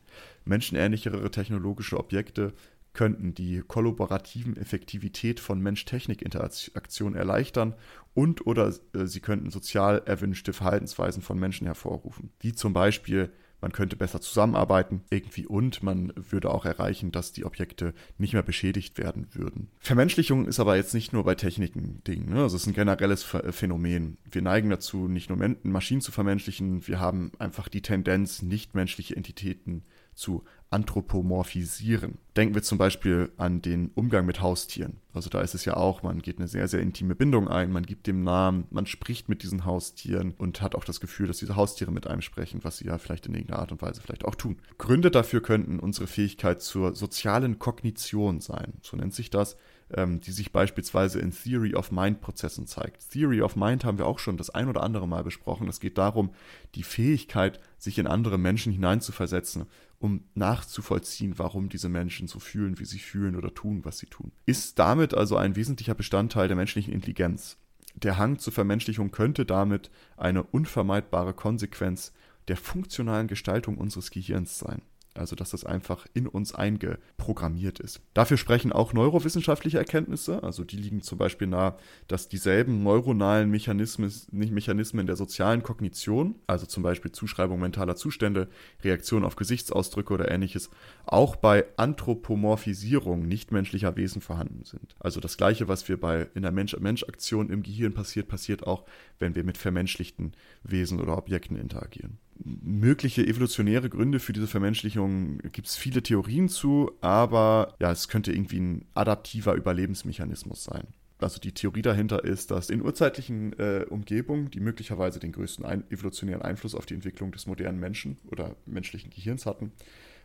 Menschenähnlichere 0.44 1.30
technologische 1.30 1.98
Objekte 1.98 2.52
könnten 2.94 3.34
die 3.34 3.62
kollaborativen 3.66 4.56
Effektivität 4.56 5.40
von 5.40 5.60
Mensch-Technik-Interaktion 5.60 7.14
erleichtern 7.14 7.74
und 8.14 8.46
oder 8.46 8.72
äh, 8.94 9.06
sie 9.06 9.20
könnten 9.20 9.50
sozial 9.50 10.02
erwünschte 10.06 10.52
Verhaltensweisen 10.52 11.22
von 11.22 11.38
Menschen 11.38 11.66
hervorrufen, 11.66 12.30
wie 12.40 12.54
zum 12.54 12.72
Beispiel 12.72 13.30
man 13.64 13.72
könnte 13.72 13.96
besser 13.96 14.20
zusammenarbeiten 14.20 15.04
irgendwie 15.08 15.46
und 15.46 15.82
man 15.82 16.12
würde 16.16 16.50
auch 16.50 16.66
erreichen, 16.66 17.12
dass 17.12 17.32
die 17.32 17.46
Objekte 17.46 17.94
nicht 18.18 18.34
mehr 18.34 18.42
beschädigt 18.42 18.98
werden 18.98 19.26
würden. 19.32 19.70
Vermenschlichung 19.78 20.46
ist 20.46 20.60
aber 20.60 20.76
jetzt 20.76 20.92
nicht 20.92 21.14
nur 21.14 21.24
bei 21.24 21.34
Techniken 21.34 22.02
Ding, 22.06 22.28
ne? 22.28 22.42
also 22.42 22.56
es 22.56 22.62
ist 22.62 22.66
ein 22.68 22.74
generelles 22.74 23.22
Phänomen. 23.22 24.18
Wir 24.30 24.42
neigen 24.42 24.68
dazu, 24.68 25.08
nicht 25.08 25.30
nur 25.30 25.56
Maschinen 25.62 26.02
zu 26.02 26.12
vermenschlichen, 26.12 26.86
wir 26.86 27.00
haben 27.00 27.32
einfach 27.38 27.70
die 27.70 27.80
Tendenz, 27.80 28.42
nichtmenschliche 28.42 29.16
Entitäten 29.16 29.84
zu 30.14 30.44
anthropomorphisieren. 30.74 32.18
Denken 32.36 32.56
wir 32.56 32.62
zum 32.62 32.78
Beispiel 32.78 33.30
an 33.36 33.62
den 33.62 33.92
Umgang 33.94 34.26
mit 34.26 34.42
Haustieren. 34.42 35.00
Also 35.12 35.30
da 35.30 35.40
ist 35.40 35.54
es 35.54 35.64
ja 35.64 35.76
auch, 35.76 36.02
man 36.02 36.20
geht 36.20 36.38
eine 36.38 36.48
sehr, 36.48 36.66
sehr 36.66 36.80
intime 36.80 37.14
Bindung 37.14 37.46
ein, 37.46 37.70
man 37.70 37.86
gibt 37.86 38.08
dem 38.08 38.24
Namen, 38.24 38.66
man 38.70 38.84
spricht 38.86 39.28
mit 39.28 39.44
diesen 39.44 39.64
Haustieren 39.64 40.34
und 40.36 40.60
hat 40.60 40.74
auch 40.74 40.84
das 40.84 41.00
Gefühl, 41.00 41.28
dass 41.28 41.38
diese 41.38 41.54
Haustiere 41.54 41.92
mit 41.92 42.08
einem 42.08 42.22
sprechen, 42.22 42.64
was 42.64 42.78
sie 42.78 42.86
ja 42.86 42.98
vielleicht 42.98 43.26
in 43.26 43.34
irgendeiner 43.34 43.60
Art 43.60 43.70
und 43.70 43.82
Weise 43.82 44.00
vielleicht 44.00 44.24
auch 44.24 44.34
tun. 44.34 44.56
Gründe 44.76 45.12
dafür 45.12 45.40
könnten 45.40 45.78
unsere 45.78 46.08
Fähigkeit 46.08 46.60
zur 46.60 46.96
sozialen 46.96 47.60
Kognition 47.60 48.40
sein. 48.40 48.74
So 48.82 48.96
nennt 48.96 49.14
sich 49.14 49.30
das 49.30 49.56
ähm, 49.92 50.20
die 50.20 50.32
sich 50.32 50.52
beispielsweise 50.52 51.20
in 51.20 51.32
Theory 51.32 51.74
of 51.74 51.90
Mind 51.90 52.20
Prozessen 52.20 52.66
zeigt. 52.66 53.10
Theory 53.10 53.42
of 53.42 53.56
Mind 53.56 53.84
haben 53.84 53.98
wir 53.98 54.06
auch 54.06 54.18
schon 54.18 54.36
das 54.36 54.50
ein 54.50 54.68
oder 54.68 54.82
andere 54.82 55.08
Mal 55.08 55.24
besprochen. 55.24 55.68
Es 55.68 55.80
geht 55.80 55.98
darum, 55.98 56.30
die 56.74 56.82
Fähigkeit, 56.82 57.60
sich 57.78 57.98
in 57.98 58.06
andere 58.06 58.38
Menschen 58.38 58.72
hineinzuversetzen, 58.72 59.66
um 59.98 60.24
nachzuvollziehen, 60.34 61.38
warum 61.38 61.68
diese 61.68 61.88
Menschen 61.88 62.28
so 62.28 62.38
fühlen, 62.38 62.78
wie 62.78 62.84
sie 62.84 62.98
fühlen 62.98 63.36
oder 63.36 63.54
tun, 63.54 63.84
was 63.84 63.98
sie 63.98 64.06
tun. 64.06 64.32
Ist 64.46 64.78
damit 64.78 65.14
also 65.14 65.36
ein 65.36 65.56
wesentlicher 65.56 65.94
Bestandteil 65.94 66.48
der 66.48 66.56
menschlichen 66.56 66.92
Intelligenz. 66.92 67.56
Der 67.94 68.18
Hang 68.18 68.38
zur 68.38 68.52
Vermenschlichung 68.52 69.10
könnte 69.12 69.46
damit 69.46 69.90
eine 70.16 70.42
unvermeidbare 70.42 71.32
Konsequenz 71.32 72.12
der 72.48 72.56
funktionalen 72.56 73.28
Gestaltung 73.28 73.78
unseres 73.78 74.10
Gehirns 74.10 74.58
sein. 74.58 74.82
Also, 75.16 75.36
dass 75.36 75.50
das 75.50 75.64
einfach 75.64 76.06
in 76.12 76.26
uns 76.26 76.54
eingeprogrammiert 76.54 77.78
ist. 77.78 78.00
Dafür 78.14 78.36
sprechen 78.36 78.72
auch 78.72 78.92
neurowissenschaftliche 78.92 79.78
Erkenntnisse. 79.78 80.42
Also, 80.42 80.64
die 80.64 80.76
liegen 80.76 81.02
zum 81.02 81.18
Beispiel 81.18 81.46
nahe, 81.46 81.76
dass 82.08 82.28
dieselben 82.28 82.82
neuronalen 82.82 83.48
Mechanismen, 83.48 84.12
nicht 84.32 84.52
Mechanismen 84.52 85.06
der 85.06 85.14
sozialen 85.14 85.62
Kognition, 85.62 86.34
also 86.48 86.66
zum 86.66 86.82
Beispiel 86.82 87.12
Zuschreibung 87.12 87.60
mentaler 87.60 87.94
Zustände, 87.94 88.48
Reaktion 88.82 89.24
auf 89.24 89.36
Gesichtsausdrücke 89.36 90.12
oder 90.12 90.30
ähnliches, 90.32 90.68
auch 91.06 91.36
bei 91.36 91.64
Anthropomorphisierung 91.76 93.28
nichtmenschlicher 93.28 93.94
Wesen 93.96 94.20
vorhanden 94.20 94.64
sind. 94.64 94.96
Also, 94.98 95.20
das 95.20 95.36
Gleiche, 95.36 95.68
was 95.68 95.88
wir 95.88 96.00
bei 96.00 96.28
in 96.34 96.42
der 96.42 96.52
Mensch-Mensch-Aktion 96.52 97.50
im 97.50 97.62
Gehirn 97.62 97.94
passiert, 97.94 98.26
passiert 98.26 98.66
auch, 98.66 98.84
wenn 99.20 99.36
wir 99.36 99.44
mit 99.44 99.58
vermenschlichten 99.58 100.32
Wesen 100.64 101.00
oder 101.00 101.16
Objekten 101.16 101.56
interagieren 101.56 102.18
mögliche 102.42 103.26
evolutionäre 103.26 103.88
Gründe 103.88 104.18
für 104.18 104.32
diese 104.32 104.46
Vermenschlichung 104.46 105.38
gibt 105.52 105.66
es 105.66 105.76
viele 105.76 106.02
Theorien 106.02 106.48
zu, 106.48 106.92
aber 107.00 107.74
ja, 107.80 107.92
es 107.92 108.08
könnte 108.08 108.32
irgendwie 108.32 108.60
ein 108.60 108.86
adaptiver 108.94 109.54
Überlebensmechanismus 109.54 110.64
sein. 110.64 110.86
Also 111.18 111.40
die 111.40 111.52
Theorie 111.52 111.82
dahinter 111.82 112.24
ist, 112.24 112.50
dass 112.50 112.70
in 112.70 112.82
urzeitlichen 112.82 113.58
äh, 113.58 113.86
Umgebungen, 113.88 114.50
die 114.50 114.60
möglicherweise 114.60 115.20
den 115.20 115.32
größten 115.32 115.64
ein 115.64 115.84
evolutionären 115.90 116.42
Einfluss 116.42 116.74
auf 116.74 116.86
die 116.86 116.94
Entwicklung 116.94 117.30
des 117.32 117.46
modernen 117.46 117.78
Menschen 117.78 118.18
oder 118.30 118.56
menschlichen 118.66 119.10
Gehirns 119.10 119.46
hatten, 119.46 119.72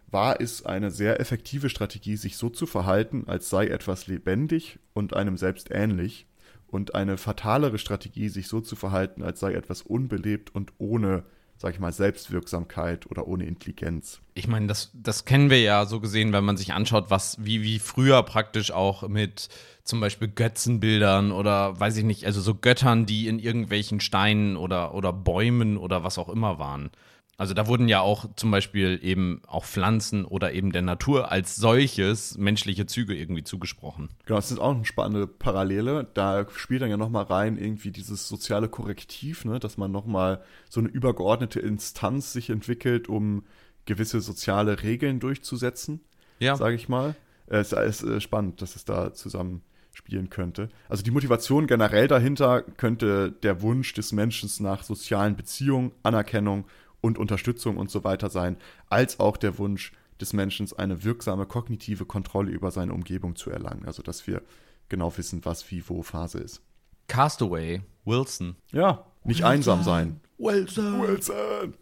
war 0.07 0.41
es 0.41 0.66
eine 0.66 0.89
sehr 0.89 1.20
effektive 1.20 1.70
Strategie, 1.70 2.18
sich 2.18 2.36
so 2.36 2.49
zu 2.49 2.66
verhalten, 2.66 3.26
als 3.28 3.49
sei 3.49 3.68
etwas 3.68 4.07
lebendig 4.07 4.80
und 4.93 5.14
einem 5.14 5.38
selbst 5.38 5.70
ähnlich, 5.72 6.26
und 6.72 6.95
eine 6.95 7.18
fatalere 7.18 7.78
Strategie, 7.78 8.30
sich 8.30 8.47
so 8.47 8.62
zu 8.62 8.76
verhalten, 8.76 9.24
als 9.24 9.39
sei 9.39 9.53
etwas 9.53 9.82
unbelebt 9.82 10.53
und 10.53 10.74
ohne 10.78 11.24
sag 11.60 11.74
ich 11.74 11.80
mal, 11.82 11.91
Selbstwirksamkeit 11.91 13.12
oder 13.12 13.28
ohne 13.28 13.45
Intelligenz. 13.45 14.22
Ich 14.34 14.47
meine, 14.47 14.68
das, 14.68 14.91
das 14.93 15.26
kennen 15.26 15.49
wir 15.49 15.60
ja 15.60 15.86
so 15.86 15.99
gesehen, 15.99 16.32
wenn 16.32 16.45
man 16.45 16.55
sich 16.55 16.72
anschaut, 16.72 17.07
was, 17.10 17.36
wie, 17.43 17.62
wie 17.62 17.80
früher 17.80 18.24
praktisch 18.24 18.72
auch 18.72 19.05
mit 19.10 19.49
zum 19.84 19.99
Beispiel 19.99 20.30
Götzenbildern 20.30 21.34
oder 21.34 21.78
weiß 21.78 21.97
ich 21.97 22.05
nicht, 22.05 22.26
also 22.26 22.39
so 22.39 22.55
Göttern, 22.55 23.05
die 23.05 23.28
in 23.28 23.39
irgendwelchen 23.39 23.99
Steinen 23.99 24.55
oder, 24.55 24.93
oder 24.93 25.12
Bäumen 25.12 25.76
oder 25.76 26.01
was 26.01 26.18
auch 26.18 26.30
immer 26.30 26.60
waren. 26.60 26.91
Also 27.39 27.53
da 27.53 27.67
wurden 27.67 27.87
ja 27.87 28.01
auch 28.01 28.25
zum 28.35 28.51
Beispiel 28.51 28.99
eben 29.01 29.41
auch 29.47 29.63
Pflanzen 29.63 30.25
oder 30.25 30.51
eben 30.51 30.73
der 30.73 30.81
Natur 30.81 31.31
als 31.31 31.55
solches 31.55 32.37
menschliche 32.37 32.85
Züge 32.85 33.15
irgendwie 33.15 33.45
zugesprochen. 33.45 34.09
Genau, 34.25 34.35
das 34.37 34.51
ist 34.51 34.59
auch 34.59 34.75
eine 34.75 34.83
spannende 34.83 35.25
Parallele. 35.25 36.05
Da 36.13 36.45
spielt 36.53 36.81
dann 36.81 36.89
ja 36.89 36.97
nochmal 36.97 37.23
rein 37.23 37.57
irgendwie 37.57 37.91
dieses 37.91 38.27
soziale 38.27 38.67
Korrektiv, 38.67 39.45
ne? 39.45 39.57
dass 39.57 39.77
man 39.77 39.89
nochmal 39.89 40.43
so 40.69 40.81
eine 40.81 40.89
übergeordnete 40.89 41.61
Instanz 41.61 42.33
sich 42.33 42.49
entwickelt, 42.49 43.07
um 43.07 43.45
gewisse 43.85 44.19
soziale 44.19 44.83
Regeln 44.83 45.21
durchzusetzen, 45.21 46.01
ja. 46.39 46.57
sage 46.57 46.75
ich 46.75 46.89
mal. 46.89 47.15
Es 47.47 47.71
ist 47.71 48.03
äh, 48.03 48.19
spannend, 48.19 48.61
dass 48.61 48.75
es 48.75 48.83
da 48.83 49.13
zusammen 49.13 49.61
spielen 49.93 50.29
könnte. 50.29 50.67
Also 50.89 51.03
die 51.03 51.11
Motivation 51.11 51.67
generell 51.67 52.09
dahinter 52.09 52.63
könnte 52.63 53.31
der 53.31 53.61
Wunsch 53.61 53.93
des 53.93 54.11
Menschen 54.11 54.49
nach 54.61 54.83
sozialen 54.83 55.37
Beziehungen, 55.37 55.93
Anerkennung 56.03 56.65
und 57.01 57.17
Unterstützung 57.17 57.77
und 57.77 57.89
so 57.89 58.03
weiter 58.03 58.29
sein, 58.29 58.57
als 58.89 59.19
auch 59.19 59.37
der 59.37 59.57
Wunsch 59.57 59.93
des 60.19 60.33
Menschen, 60.33 60.67
eine 60.77 61.03
wirksame 61.03 61.45
kognitive 61.45 62.05
Kontrolle 62.05 62.51
über 62.51 62.71
seine 62.71 62.93
Umgebung 62.93 63.35
zu 63.35 63.49
erlangen. 63.49 63.85
Also, 63.85 64.03
dass 64.03 64.27
wir 64.27 64.41
genau 64.89 65.15
wissen, 65.17 65.45
was 65.45 65.69
wie 65.71 65.83
wo 65.87 66.01
Phase 66.01 66.39
ist. 66.39 66.61
Castaway, 67.07 67.81
Wilson. 68.05 68.55
Ja, 68.71 69.05
nicht 69.23 69.39
Wilson. 69.39 69.51
einsam 69.51 69.83
sein. 69.83 70.19
Wilson. 70.37 71.01
Wilson. 71.01 71.73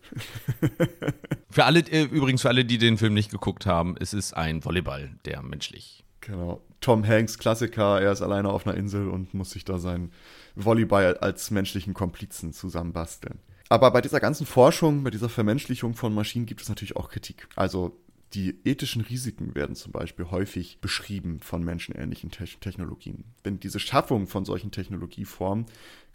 für 1.49 1.65
alle, 1.65 1.79
äh, 1.79 2.03
übrigens 2.03 2.41
für 2.41 2.49
alle, 2.49 2.65
die 2.65 2.77
den 2.77 2.97
Film 2.97 3.13
nicht 3.13 3.31
geguckt 3.31 3.65
haben, 3.65 3.95
es 3.99 4.13
ist 4.13 4.33
ein 4.33 4.63
Volleyball, 4.63 5.11
der 5.25 5.41
menschlich. 5.41 6.03
Genau. 6.21 6.61
Tom 6.81 7.07
Hanks, 7.07 7.37
Klassiker, 7.37 8.01
er 8.01 8.11
ist 8.11 8.21
alleine 8.21 8.49
auf 8.49 8.67
einer 8.67 8.77
Insel 8.77 9.07
und 9.07 9.33
muss 9.33 9.51
sich 9.51 9.65
da 9.65 9.79
seinen 9.79 10.11
Volleyball 10.55 11.17
als 11.17 11.51
menschlichen 11.51 11.93
Komplizen 11.93 12.53
zusammenbasteln. 12.53 13.39
Aber 13.69 13.91
bei 13.91 14.01
dieser 14.01 14.19
ganzen 14.19 14.45
Forschung, 14.45 15.03
bei 15.03 15.09
dieser 15.09 15.29
Vermenschlichung 15.29 15.93
von 15.93 16.13
Maschinen 16.13 16.45
gibt 16.45 16.61
es 16.61 16.69
natürlich 16.69 16.95
auch 16.95 17.09
Kritik. 17.09 17.47
Also 17.55 17.97
die 18.33 18.59
ethischen 18.65 19.01
Risiken 19.01 19.55
werden 19.55 19.75
zum 19.75 19.91
Beispiel 19.91 20.29
häufig 20.31 20.79
beschrieben 20.81 21.39
von 21.39 21.63
menschenähnlichen 21.63 22.31
Te 22.31 22.45
Technologien. 22.59 23.23
Denn 23.45 23.59
diese 23.59 23.79
Schaffung 23.79 24.27
von 24.27 24.43
solchen 24.43 24.71
Technologieformen 24.71 25.65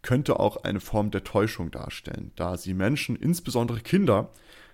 könnte 0.03 0.39
auch 0.39 0.59
eine 0.65 0.81
Form 0.81 1.11
der 1.11 1.25
Täuschung 1.25 1.71
darstellen, 1.71 2.33
da 2.37 2.57
sie 2.57 2.75
Menschen, 2.75 3.17
insbesondere 3.17 3.81
Kinder, 3.81 4.31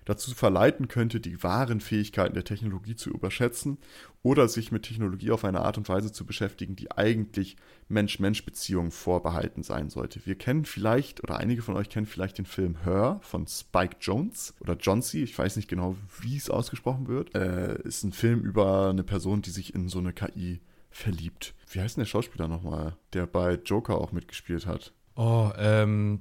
dazu 0.09 0.34
verleiten 0.34 0.88
könnte, 0.88 1.20
die 1.20 1.42
wahren 1.42 1.80
Fähigkeiten 1.80 2.32
der 2.32 2.44
Technologie 2.44 2.96
zu 2.96 3.11
überschätzen 3.11 3.76
oder 4.22 4.48
sich 4.48 4.72
mit 4.72 4.84
Technologie 4.84 5.30
auf 5.32 5.44
eine 5.44 5.61
Art 5.61 5.76
und 5.76 5.88
Weise 5.88 6.12
zu 6.12 6.24
beschäftigen, 6.24 6.76
die 6.76 6.90
eigentlich 6.90 7.56
Mensch-Mensch-Beziehungen 7.88 8.90
vorbehalten 8.90 9.62
sein 9.62 9.90
sollte. 9.90 10.24
Wir 10.24 10.34
kennen 10.34 10.64
vielleicht, 10.64 11.22
oder 11.22 11.36
einige 11.36 11.61
von 11.61 11.76
euch 11.76 11.90
kennen 11.90 12.06
vielleicht 12.06 12.38
den 12.38 12.46
Film 12.46 12.82
Her 12.84 13.20
von 13.22 13.46
Spike 13.46 13.96
Jones 14.00 14.54
oder 14.61 14.76
Johnsy, 14.76 15.22
ich 15.22 15.36
weiß 15.36 15.56
nicht 15.56 15.68
genau, 15.68 15.94
wie 16.22 16.38
es 16.38 16.48
ausgesprochen 16.48 17.06
wird. 17.06 17.34
Äh, 17.34 17.78
ist 17.82 18.02
ein 18.02 18.12
Film 18.12 18.40
über 18.40 18.88
eine 18.88 19.04
Person, 19.04 19.42
die 19.42 19.50
sich 19.50 19.74
in 19.74 19.90
so 19.90 19.98
eine 19.98 20.14
KI 20.14 20.61
verliebt. 20.90 21.54
Wie 21.70 21.80
heißt 21.80 21.96
denn 21.96 22.02
der 22.02 22.09
Schauspieler 22.09 22.48
nochmal, 22.48 22.96
der 23.12 23.26
bei 23.26 23.59
Joker 23.62 23.98
auch 23.98 24.12
mitgespielt 24.12 24.66
hat? 24.66 24.94
Oh, 25.16 25.50
ähm. 25.59 26.20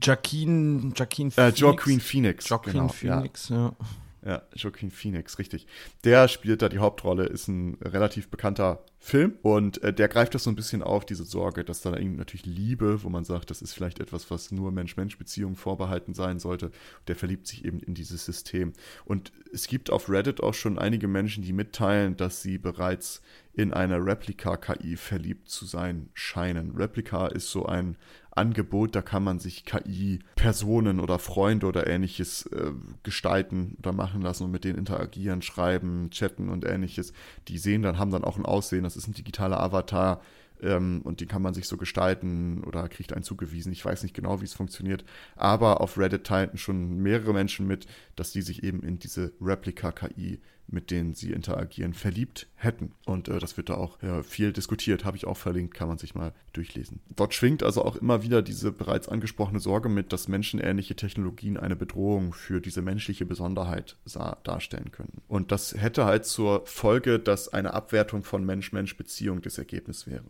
Joaquin, 0.00 0.92
Joaquin 0.96 1.30
Phoenix. 1.30 1.58
Äh, 1.58 1.60
Joaquin 1.60 2.00
Phoenix. 2.00 2.48
Joaquin 2.48 2.72
genau, 2.72 2.88
Phoenix, 2.88 3.48
ja. 3.48 3.56
ja. 3.56 3.76
Ja, 4.24 4.42
Joaquin 4.54 4.92
Phoenix, 4.92 5.40
richtig. 5.40 5.66
Der 6.04 6.28
spielt 6.28 6.62
da 6.62 6.68
die 6.68 6.78
Hauptrolle, 6.78 7.24
ist 7.24 7.48
ein 7.48 7.76
relativ 7.82 8.28
bekannter 8.28 8.84
Film 9.00 9.36
und 9.42 9.82
äh, 9.82 9.92
der 9.92 10.06
greift 10.06 10.36
das 10.36 10.44
so 10.44 10.50
ein 10.50 10.54
bisschen 10.54 10.80
auf, 10.80 11.04
diese 11.04 11.24
Sorge, 11.24 11.64
dass 11.64 11.80
da 11.80 11.90
natürlich 11.90 12.46
Liebe, 12.46 13.02
wo 13.02 13.08
man 13.08 13.24
sagt, 13.24 13.50
das 13.50 13.62
ist 13.62 13.72
vielleicht 13.72 13.98
etwas, 13.98 14.30
was 14.30 14.52
nur 14.52 14.70
Mensch-Mensch-Beziehungen 14.70 15.56
vorbehalten 15.56 16.14
sein 16.14 16.38
sollte, 16.38 16.70
der 17.08 17.16
verliebt 17.16 17.48
sich 17.48 17.64
eben 17.64 17.80
in 17.80 17.94
dieses 17.94 18.24
System. 18.24 18.74
Und 19.04 19.32
es 19.52 19.66
gibt 19.66 19.90
auf 19.90 20.08
Reddit 20.08 20.40
auch 20.40 20.54
schon 20.54 20.78
einige 20.78 21.08
Menschen, 21.08 21.42
die 21.42 21.52
mitteilen, 21.52 22.16
dass 22.16 22.42
sie 22.42 22.58
bereits 22.58 23.22
in 23.54 23.72
eine 23.72 23.96
Replika-KI 24.04 24.96
verliebt 24.96 25.48
zu 25.48 25.66
sein 25.66 26.08
scheinen. 26.14 26.74
Replika 26.74 27.26
ist 27.26 27.50
so 27.50 27.66
ein 27.66 27.96
Angebot, 28.30 28.94
da 28.96 29.02
kann 29.02 29.22
man 29.22 29.38
sich 29.38 29.66
KI-Personen 29.66 31.00
oder 31.00 31.18
Freunde 31.18 31.66
oder 31.66 31.86
ähnliches 31.86 32.46
äh, 32.46 32.72
gestalten 33.02 33.76
oder 33.78 33.92
machen 33.92 34.22
lassen 34.22 34.44
und 34.44 34.52
mit 34.52 34.64
denen 34.64 34.78
interagieren, 34.78 35.42
schreiben, 35.42 36.08
chatten 36.10 36.48
und 36.48 36.64
ähnliches. 36.64 37.12
Die 37.48 37.58
sehen 37.58 37.82
dann, 37.82 37.98
haben 37.98 38.10
dann 38.10 38.24
auch 38.24 38.38
ein 38.38 38.46
Aussehen, 38.46 38.84
das 38.84 38.96
ist 38.96 39.06
ein 39.06 39.14
digitaler 39.14 39.60
Avatar, 39.60 40.22
ähm, 40.62 41.02
und 41.02 41.20
den 41.20 41.28
kann 41.28 41.42
man 41.42 41.54
sich 41.54 41.66
so 41.66 41.76
gestalten 41.76 42.62
oder 42.64 42.88
kriegt 42.88 43.12
einen 43.12 43.24
zugewiesen. 43.24 43.72
Ich 43.72 43.84
weiß 43.84 44.02
nicht 44.02 44.14
genau, 44.14 44.40
wie 44.40 44.44
es 44.44 44.54
funktioniert. 44.54 45.04
Aber 45.36 45.80
auf 45.80 45.98
Reddit 45.98 46.24
teilten 46.24 46.56
schon 46.56 46.98
mehrere 46.98 47.32
Menschen 47.32 47.66
mit, 47.66 47.86
dass 48.16 48.30
die 48.32 48.42
sich 48.42 48.62
eben 48.62 48.82
in 48.82 48.98
diese 48.98 49.32
Replika-KI, 49.40 50.40
mit 50.66 50.90
denen 50.90 51.14
sie 51.14 51.32
interagieren, 51.32 51.94
verliebt 51.94 52.46
hätten. 52.54 52.92
Und 53.04 53.28
äh, 53.28 53.38
das 53.38 53.56
wird 53.56 53.68
da 53.68 53.74
auch 53.74 54.00
ja, 54.02 54.22
viel 54.22 54.52
diskutiert, 54.52 55.04
habe 55.04 55.16
ich 55.16 55.26
auch 55.26 55.36
verlinkt, 55.36 55.74
kann 55.74 55.88
man 55.88 55.98
sich 55.98 56.14
mal 56.14 56.32
durchlesen. 56.52 57.00
Dort 57.14 57.34
schwingt 57.34 57.62
also 57.62 57.84
auch 57.84 57.96
immer 57.96 58.22
wieder 58.22 58.42
diese 58.42 58.72
bereits 58.72 59.08
angesprochene 59.08 59.60
Sorge 59.60 59.88
mit, 59.88 60.12
dass 60.12 60.28
menschenähnliche 60.28 60.96
Technologien 60.96 61.56
eine 61.56 61.76
Bedrohung 61.76 62.32
für 62.32 62.60
diese 62.60 62.82
menschliche 62.82 63.26
Besonderheit 63.26 63.96
darstellen 64.44 64.92
können. 64.92 65.22
Und 65.28 65.52
das 65.52 65.74
hätte 65.74 66.04
halt 66.04 66.24
zur 66.24 66.66
Folge, 66.66 67.18
dass 67.18 67.48
eine 67.48 67.74
Abwertung 67.74 68.24
von 68.24 68.44
Mensch-Mensch-Beziehung 68.44 69.42
das 69.42 69.58
Ergebnis 69.58 70.06
wäre. 70.06 70.24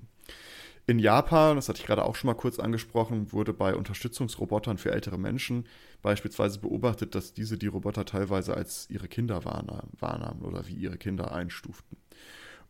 In 0.86 0.98
Japan, 0.98 1.56
das 1.56 1.68
hatte 1.68 1.80
ich 1.80 1.86
gerade 1.86 2.04
auch 2.04 2.16
schon 2.16 2.26
mal 2.26 2.34
kurz 2.34 2.58
angesprochen, 2.58 3.32
wurde 3.32 3.52
bei 3.52 3.76
Unterstützungsrobotern 3.76 4.78
für 4.78 4.90
ältere 4.90 5.16
Menschen 5.16 5.66
beispielsweise 6.02 6.58
beobachtet, 6.58 7.14
dass 7.14 7.34
diese 7.34 7.56
die 7.56 7.68
Roboter 7.68 8.04
teilweise 8.04 8.54
als 8.54 8.90
ihre 8.90 9.06
Kinder 9.06 9.44
wahrnahmen 9.44 10.42
oder 10.42 10.66
wie 10.66 10.74
ihre 10.74 10.98
Kinder 10.98 11.32
einstuften. 11.32 11.96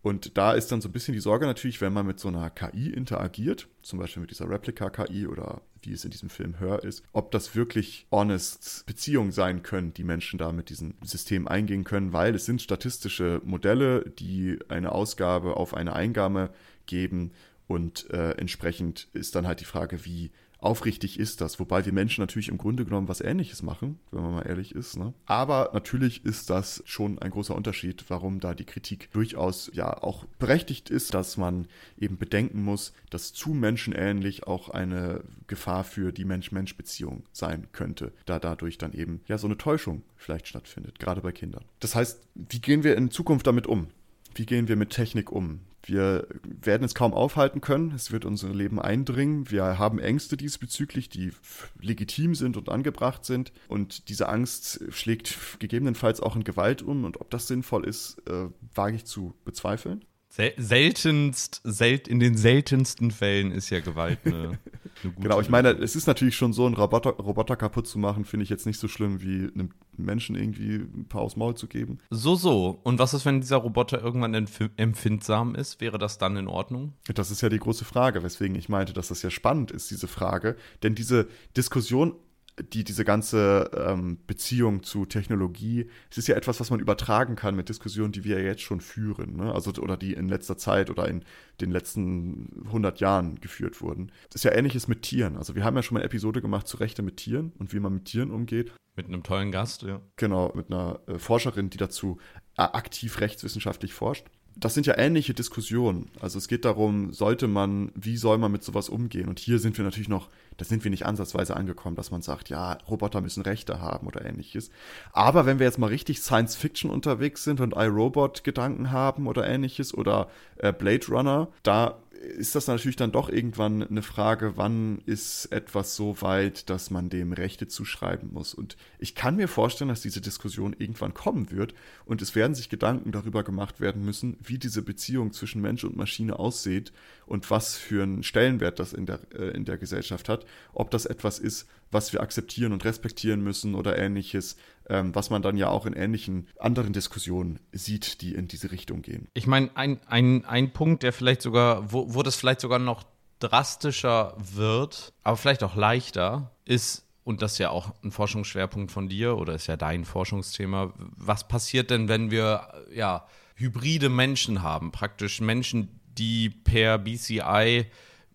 Und 0.02 0.36
da 0.36 0.52
ist 0.52 0.72
dann 0.72 0.80
so 0.80 0.88
ein 0.88 0.92
bisschen 0.92 1.14
die 1.14 1.20
Sorge 1.20 1.46
natürlich, 1.46 1.80
wenn 1.80 1.92
man 1.92 2.04
mit 2.04 2.18
so 2.18 2.28
einer 2.28 2.50
KI 2.50 2.90
interagiert, 2.90 3.68
zum 3.82 4.00
Beispiel 4.00 4.20
mit 4.20 4.30
dieser 4.32 4.50
Replika-KI 4.50 5.28
oder 5.28 5.62
wie 5.80 5.92
es 5.92 6.04
in 6.04 6.10
diesem 6.10 6.28
Film 6.28 6.58
Hör 6.58 6.82
ist, 6.82 7.04
ob 7.12 7.30
das 7.30 7.54
wirklich 7.54 8.06
honest 8.10 8.84
Beziehungen 8.84 9.30
sein 9.30 9.62
können, 9.62 9.94
die 9.94 10.04
Menschen 10.04 10.38
da 10.38 10.50
mit 10.50 10.70
diesem 10.70 10.94
System 11.02 11.46
eingehen 11.46 11.84
können, 11.84 12.12
weil 12.12 12.34
es 12.34 12.46
sind 12.46 12.60
statistische 12.60 13.40
Modelle, 13.44 14.10
die 14.18 14.58
eine 14.68 14.90
Ausgabe 14.92 15.56
auf 15.56 15.72
eine 15.72 15.92
Eingabe 15.94 16.50
geben 16.86 17.30
und 17.72 18.10
äh, 18.10 18.32
entsprechend 18.32 19.08
ist 19.14 19.34
dann 19.34 19.46
halt 19.46 19.60
die 19.60 19.64
Frage, 19.64 20.04
wie 20.04 20.30
aufrichtig 20.58 21.18
ist 21.18 21.40
das? 21.40 21.58
Wobei 21.58 21.86
wir 21.86 21.92
Menschen 21.92 22.20
natürlich 22.20 22.50
im 22.50 22.58
Grunde 22.58 22.84
genommen 22.84 23.08
was 23.08 23.22
Ähnliches 23.22 23.62
machen, 23.62 23.98
wenn 24.10 24.22
man 24.22 24.34
mal 24.34 24.46
ehrlich 24.46 24.74
ist. 24.74 24.98
Ne? 24.98 25.14
Aber 25.24 25.70
natürlich 25.72 26.22
ist 26.26 26.50
das 26.50 26.82
schon 26.84 27.18
ein 27.18 27.30
großer 27.30 27.54
Unterschied, 27.54 28.04
warum 28.08 28.40
da 28.40 28.54
die 28.54 28.66
Kritik 28.66 29.10
durchaus 29.12 29.70
ja 29.72 30.02
auch 30.02 30.26
berechtigt 30.38 30.90
ist, 30.90 31.14
dass 31.14 31.38
man 31.38 31.66
eben 31.98 32.18
bedenken 32.18 32.62
muss, 32.62 32.92
dass 33.08 33.32
zu 33.32 33.54
menschenähnlich 33.54 34.46
auch 34.46 34.68
eine 34.68 35.24
Gefahr 35.46 35.82
für 35.82 36.12
die 36.12 36.26
Mensch-Mensch-Beziehung 36.26 37.24
sein 37.32 37.68
könnte, 37.72 38.12
da 38.26 38.38
dadurch 38.38 38.76
dann 38.76 38.92
eben 38.92 39.22
ja 39.26 39.38
so 39.38 39.46
eine 39.46 39.56
Täuschung 39.56 40.02
vielleicht 40.16 40.46
stattfindet, 40.46 40.98
gerade 40.98 41.22
bei 41.22 41.32
Kindern. 41.32 41.64
Das 41.80 41.94
heißt, 41.94 42.20
wie 42.34 42.60
gehen 42.60 42.84
wir 42.84 42.98
in 42.98 43.10
Zukunft 43.10 43.46
damit 43.46 43.66
um? 43.66 43.88
Wie 44.34 44.46
gehen 44.46 44.68
wir 44.68 44.76
mit 44.76 44.90
Technik 44.90 45.32
um? 45.32 45.60
Wir 45.84 46.26
werden 46.42 46.84
es 46.84 46.94
kaum 46.94 47.12
aufhalten 47.12 47.60
können. 47.60 47.92
Es 47.92 48.12
wird 48.12 48.24
unser 48.24 48.50
Leben 48.50 48.80
eindringen. 48.80 49.50
Wir 49.50 49.78
haben 49.78 49.98
Ängste 49.98 50.36
diesbezüglich, 50.36 51.08
die 51.08 51.32
legitim 51.80 52.34
sind 52.34 52.56
und 52.56 52.68
angebracht 52.68 53.24
sind. 53.24 53.52
Und 53.68 54.08
diese 54.08 54.28
Angst 54.28 54.84
schlägt 54.90 55.36
gegebenenfalls 55.58 56.20
auch 56.20 56.36
in 56.36 56.44
Gewalt 56.44 56.82
um. 56.82 57.04
Und 57.04 57.20
ob 57.20 57.30
das 57.30 57.48
sinnvoll 57.48 57.84
ist, 57.84 58.22
äh, 58.28 58.48
wage 58.74 58.96
ich 58.96 59.04
zu 59.04 59.34
bezweifeln. 59.44 60.04
Sel 60.28 60.54
seltenst, 60.56 61.60
sel 61.62 62.00
in 62.08 62.18
den 62.18 62.38
seltensten 62.38 63.10
Fällen 63.10 63.52
ist 63.52 63.68
ja 63.68 63.80
Gewalt 63.80 64.20
eine, 64.24 64.58
Genau, 65.18 65.40
ich 65.40 65.48
meine, 65.48 65.70
es 65.70 65.96
ist 65.96 66.06
natürlich 66.06 66.36
schon 66.36 66.52
so, 66.52 66.66
einen 66.66 66.74
Roboter, 66.74 67.10
Roboter 67.10 67.56
kaputt 67.56 67.86
zu 67.86 67.98
machen, 67.98 68.24
finde 68.24 68.44
ich 68.44 68.50
jetzt 68.50 68.66
nicht 68.66 68.78
so 68.78 68.88
schlimm, 68.88 69.22
wie 69.22 69.50
einem 69.52 69.70
Menschen 69.96 70.36
irgendwie 70.36 70.76
ein 70.76 71.06
paar 71.08 71.22
aufs 71.22 71.36
Maul 71.36 71.54
zu 71.54 71.66
geben. 71.66 71.98
So, 72.10 72.34
so. 72.34 72.80
Und 72.82 72.98
was 72.98 73.14
ist, 73.14 73.24
wenn 73.24 73.40
dieser 73.40 73.56
Roboter 73.56 74.02
irgendwann 74.02 74.34
empfindsam 74.76 75.54
ist? 75.54 75.80
Wäre 75.80 75.98
das 75.98 76.18
dann 76.18 76.36
in 76.36 76.48
Ordnung? 76.48 76.94
Das 77.14 77.30
ist 77.30 77.40
ja 77.40 77.48
die 77.48 77.58
große 77.58 77.84
Frage, 77.84 78.22
weswegen 78.22 78.56
ich 78.56 78.68
meinte, 78.68 78.92
dass 78.92 79.08
das 79.08 79.22
ja 79.22 79.30
spannend 79.30 79.70
ist, 79.70 79.90
diese 79.90 80.08
Frage. 80.08 80.56
Denn 80.82 80.94
diese 80.94 81.28
Diskussion 81.56 82.14
die, 82.60 82.84
diese 82.84 83.04
ganze 83.04 83.70
ähm, 83.74 84.18
Beziehung 84.26 84.82
zu 84.82 85.06
Technologie, 85.06 85.88
es 86.10 86.18
ist 86.18 86.28
ja 86.28 86.36
etwas, 86.36 86.60
was 86.60 86.70
man 86.70 86.80
übertragen 86.80 87.34
kann 87.34 87.56
mit 87.56 87.68
Diskussionen, 87.68 88.12
die 88.12 88.24
wir 88.24 88.38
ja 88.38 88.46
jetzt 88.46 88.62
schon 88.62 88.80
führen, 88.80 89.36
ne? 89.36 89.52
also 89.52 89.72
oder 89.80 89.96
die 89.96 90.12
in 90.12 90.28
letzter 90.28 90.58
Zeit 90.58 90.90
oder 90.90 91.08
in 91.08 91.24
den 91.60 91.70
letzten 91.70 92.62
100 92.66 93.00
Jahren 93.00 93.40
geführt 93.40 93.80
wurden. 93.80 94.12
Das 94.28 94.36
ist 94.36 94.44
ja 94.44 94.52
ähnliches 94.52 94.86
mit 94.86 95.02
Tieren. 95.02 95.36
Also 95.36 95.54
wir 95.54 95.64
haben 95.64 95.76
ja 95.76 95.82
schon 95.82 95.94
mal 95.94 96.00
eine 96.00 96.06
Episode 96.06 96.42
gemacht 96.42 96.68
zu 96.68 96.76
Rechte 96.76 97.02
mit 97.02 97.16
Tieren 97.16 97.52
und 97.58 97.72
wie 97.72 97.80
man 97.80 97.94
mit 97.94 98.04
Tieren 98.04 98.30
umgeht. 98.30 98.72
Mit 98.94 99.06
einem 99.06 99.22
tollen 99.22 99.50
Gast, 99.50 99.82
ja. 99.82 100.02
Genau, 100.16 100.52
mit 100.54 100.70
einer 100.70 101.00
äh, 101.06 101.18
Forscherin, 101.18 101.70
die 101.70 101.78
dazu 101.78 102.18
äh, 102.58 102.62
aktiv 102.62 103.20
rechtswissenschaftlich 103.20 103.94
forscht 103.94 104.26
das 104.56 104.74
sind 104.74 104.86
ja 104.86 104.98
ähnliche 104.98 105.34
Diskussionen. 105.34 106.10
Also 106.20 106.38
es 106.38 106.48
geht 106.48 106.64
darum, 106.64 107.12
sollte 107.12 107.48
man, 107.48 107.90
wie 107.94 108.16
soll 108.16 108.38
man 108.38 108.52
mit 108.52 108.62
sowas 108.62 108.88
umgehen? 108.88 109.28
Und 109.28 109.38
hier 109.38 109.58
sind 109.58 109.76
wir 109.78 109.84
natürlich 109.84 110.08
noch, 110.08 110.28
da 110.56 110.64
sind 110.64 110.84
wir 110.84 110.90
nicht 110.90 111.06
ansatzweise 111.06 111.56
angekommen, 111.56 111.96
dass 111.96 112.10
man 112.10 112.22
sagt, 112.22 112.48
ja, 112.48 112.78
Roboter 112.88 113.20
müssen 113.20 113.42
Rechte 113.42 113.80
haben 113.80 114.06
oder 114.06 114.24
ähnliches. 114.24 114.70
Aber 115.12 115.46
wenn 115.46 115.58
wir 115.58 115.66
jetzt 115.66 115.78
mal 115.78 115.86
richtig 115.86 116.20
Science 116.20 116.56
Fiction 116.56 116.90
unterwegs 116.90 117.44
sind 117.44 117.60
und 117.60 117.74
iRobot 117.76 118.44
Gedanken 118.44 118.90
haben 118.90 119.26
oder 119.26 119.46
ähnliches 119.46 119.94
oder 119.94 120.28
äh, 120.56 120.72
Blade 120.72 121.06
Runner, 121.08 121.48
da 121.62 122.01
ist 122.22 122.54
das 122.54 122.68
natürlich 122.68 122.96
dann 122.96 123.10
doch 123.10 123.28
irgendwann 123.28 123.82
eine 123.82 124.02
Frage, 124.02 124.56
wann 124.56 125.02
ist 125.06 125.46
etwas 125.46 125.96
so 125.96 126.20
weit, 126.22 126.70
dass 126.70 126.90
man 126.90 127.10
dem 127.10 127.32
Rechte 127.32 127.66
zuschreiben 127.66 128.32
muss. 128.32 128.54
Und 128.54 128.76
ich 128.98 129.14
kann 129.14 129.36
mir 129.36 129.48
vorstellen, 129.48 129.88
dass 129.88 130.02
diese 130.02 130.20
Diskussion 130.20 130.76
irgendwann 130.78 131.14
kommen 131.14 131.50
wird 131.50 131.74
und 132.04 132.22
es 132.22 132.34
werden 132.36 132.54
sich 132.54 132.68
Gedanken 132.68 133.10
darüber 133.10 133.42
gemacht 133.42 133.80
werden 133.80 134.04
müssen, 134.04 134.36
wie 134.40 134.58
diese 134.58 134.82
Beziehung 134.82 135.32
zwischen 135.32 135.62
Mensch 135.62 135.82
und 135.82 135.96
Maschine 135.96 136.38
aussieht 136.38 136.92
und 137.26 137.50
was 137.50 137.76
für 137.76 138.04
einen 138.04 138.22
Stellenwert 138.22 138.78
das 138.78 138.92
in 138.92 139.06
der, 139.06 139.20
äh, 139.34 139.48
in 139.56 139.64
der 139.64 139.78
Gesellschaft 139.78 140.28
hat. 140.28 140.46
Ob 140.74 140.90
das 140.90 141.06
etwas 141.06 141.40
ist, 141.40 141.66
was 141.90 142.12
wir 142.12 142.20
akzeptieren 142.20 142.72
und 142.72 142.84
respektieren 142.84 143.42
müssen 143.42 143.74
oder 143.74 143.98
ähnliches, 143.98 144.56
ähm, 144.88 145.14
was 145.14 145.30
man 145.30 145.42
dann 145.42 145.56
ja 145.56 145.68
auch 145.68 145.86
in 145.86 145.92
ähnlichen 145.92 146.48
anderen 146.58 146.92
Diskussionen 146.92 147.60
sieht, 147.72 148.20
die 148.20 148.34
in 148.34 148.48
diese 148.48 148.70
Richtung 148.70 149.02
gehen. 149.02 149.28
Ich 149.34 149.46
meine, 149.46 149.70
ein, 149.74 150.00
ein, 150.06 150.44
ein 150.44 150.72
Punkt, 150.72 151.02
der 151.02 151.12
vielleicht 151.12 151.42
sogar, 151.42 151.92
wo, 151.92 152.14
wo 152.14 152.22
das 152.22 152.36
vielleicht 152.36 152.60
sogar 152.60 152.78
noch 152.78 153.04
drastischer 153.38 154.36
wird, 154.38 155.12
aber 155.22 155.36
vielleicht 155.36 155.64
auch 155.64 155.74
leichter, 155.74 156.52
ist, 156.64 157.06
und 157.24 157.42
das 157.42 157.52
ist 157.52 157.58
ja 157.58 157.70
auch 157.70 157.92
ein 158.04 158.12
Forschungsschwerpunkt 158.12 158.92
von 158.92 159.08
dir 159.08 159.36
oder 159.36 159.54
ist 159.54 159.66
ja 159.66 159.76
dein 159.76 160.04
Forschungsthema, 160.04 160.92
was 160.96 161.48
passiert 161.48 161.90
denn, 161.90 162.08
wenn 162.08 162.30
wir 162.30 162.68
ja 162.92 163.26
hybride 163.54 164.08
Menschen 164.08 164.62
haben, 164.62 164.92
praktisch 164.92 165.40
Menschen, 165.40 166.00
die 166.18 166.50
per 166.50 166.98
BCI 166.98 167.86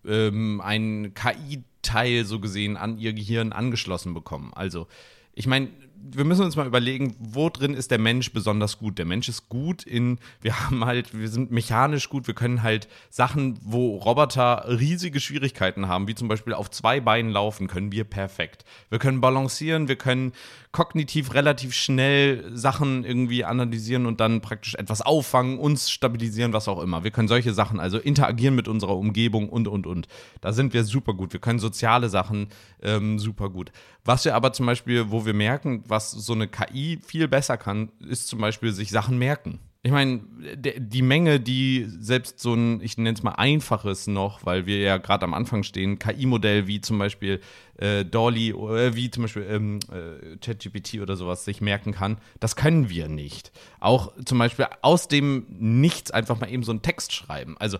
ähm, 0.06 0.60
ein 0.60 1.14
KI-Teil 1.14 2.24
so 2.24 2.40
gesehen 2.40 2.76
an 2.76 2.98
ihr 2.98 3.12
Gehirn 3.12 3.52
angeschlossen 3.52 4.14
bekommen. 4.14 4.52
Also 4.54 4.88
ich 5.34 5.46
meine, 5.46 5.68
wir 6.00 6.24
müssen 6.24 6.44
uns 6.44 6.56
mal 6.56 6.66
überlegen, 6.66 7.14
wo 7.18 7.48
drin 7.48 7.74
ist 7.74 7.90
der 7.90 7.98
Mensch 7.98 8.32
besonders 8.32 8.78
gut. 8.78 8.98
Der 8.98 9.04
Mensch 9.04 9.28
ist 9.28 9.48
gut 9.48 9.82
in, 9.82 10.18
wir 10.40 10.58
haben 10.60 10.84
halt, 10.84 11.18
wir 11.18 11.28
sind 11.28 11.50
mechanisch 11.50 12.08
gut, 12.08 12.26
wir 12.26 12.34
können 12.34 12.62
halt 12.62 12.88
Sachen, 13.10 13.58
wo 13.62 13.96
Roboter 13.96 14.64
riesige 14.68 15.20
Schwierigkeiten 15.20 15.88
haben, 15.88 16.08
wie 16.08 16.14
zum 16.14 16.28
Beispiel 16.28 16.54
auf 16.54 16.70
zwei 16.70 17.00
Beinen 17.00 17.30
laufen, 17.30 17.68
können 17.68 17.92
wir 17.92 18.04
perfekt. 18.04 18.64
Wir 18.90 18.98
können 18.98 19.20
balancieren, 19.20 19.88
wir 19.88 19.96
können 19.96 20.32
kognitiv 20.70 21.34
relativ 21.34 21.74
schnell 21.74 22.44
Sachen 22.54 23.04
irgendwie 23.04 23.44
analysieren 23.44 24.06
und 24.06 24.20
dann 24.20 24.40
praktisch 24.40 24.74
etwas 24.74 25.00
auffangen, 25.00 25.58
uns 25.58 25.90
stabilisieren, 25.90 26.52
was 26.52 26.68
auch 26.68 26.82
immer. 26.82 27.04
Wir 27.04 27.10
können 27.10 27.28
solche 27.28 27.54
Sachen, 27.54 27.80
also 27.80 27.98
interagieren 27.98 28.54
mit 28.54 28.68
unserer 28.68 28.96
Umgebung 28.96 29.48
und, 29.48 29.66
und, 29.66 29.86
und. 29.86 30.08
Da 30.40 30.52
sind 30.52 30.74
wir 30.74 30.84
super 30.84 31.14
gut. 31.14 31.32
Wir 31.32 31.40
können 31.40 31.58
soziale 31.58 32.08
Sachen 32.08 32.48
ähm, 32.82 33.18
super 33.18 33.48
gut. 33.48 33.72
Was 34.04 34.24
wir 34.24 34.34
aber 34.34 34.52
zum 34.52 34.66
Beispiel, 34.66 35.10
wo 35.10 35.26
wir 35.26 35.34
merken, 35.34 35.84
was 35.88 36.10
so 36.10 36.32
eine 36.32 36.48
KI 36.48 36.98
viel 37.04 37.28
besser 37.28 37.56
kann, 37.56 37.90
ist 38.00 38.28
zum 38.28 38.40
Beispiel 38.40 38.72
sich 38.72 38.90
Sachen 38.90 39.18
merken. 39.18 39.60
Ich 39.84 39.92
meine, 39.92 40.20
die 40.56 41.02
Menge, 41.02 41.38
die 41.38 41.86
selbst 42.00 42.40
so 42.40 42.52
ein, 42.52 42.80
ich 42.82 42.98
nenne 42.98 43.16
es 43.16 43.22
mal 43.22 43.36
einfaches 43.36 44.08
noch, 44.08 44.44
weil 44.44 44.66
wir 44.66 44.80
ja 44.80 44.98
gerade 44.98 45.24
am 45.24 45.34
Anfang 45.34 45.62
stehen, 45.62 46.00
KI-Modell 46.00 46.66
wie 46.66 46.80
zum 46.80 46.98
Beispiel 46.98 47.40
äh, 47.76 48.04
Dolly, 48.04 48.50
äh, 48.50 48.96
wie 48.96 49.08
zum 49.10 49.22
Beispiel 49.22 49.46
ähm, 49.48 49.78
äh, 49.92 50.36
ChatGPT 50.38 51.00
oder 51.00 51.14
sowas 51.14 51.44
sich 51.44 51.60
merken 51.60 51.92
kann, 51.92 52.18
das 52.40 52.56
können 52.56 52.90
wir 52.90 53.08
nicht. 53.08 53.52
Auch 53.78 54.12
zum 54.24 54.38
Beispiel 54.38 54.66
aus 54.82 55.06
dem 55.06 55.46
Nichts 55.48 56.10
einfach 56.10 56.40
mal 56.40 56.50
eben 56.50 56.64
so 56.64 56.72
einen 56.72 56.82
Text 56.82 57.12
schreiben. 57.12 57.56
Also 57.58 57.78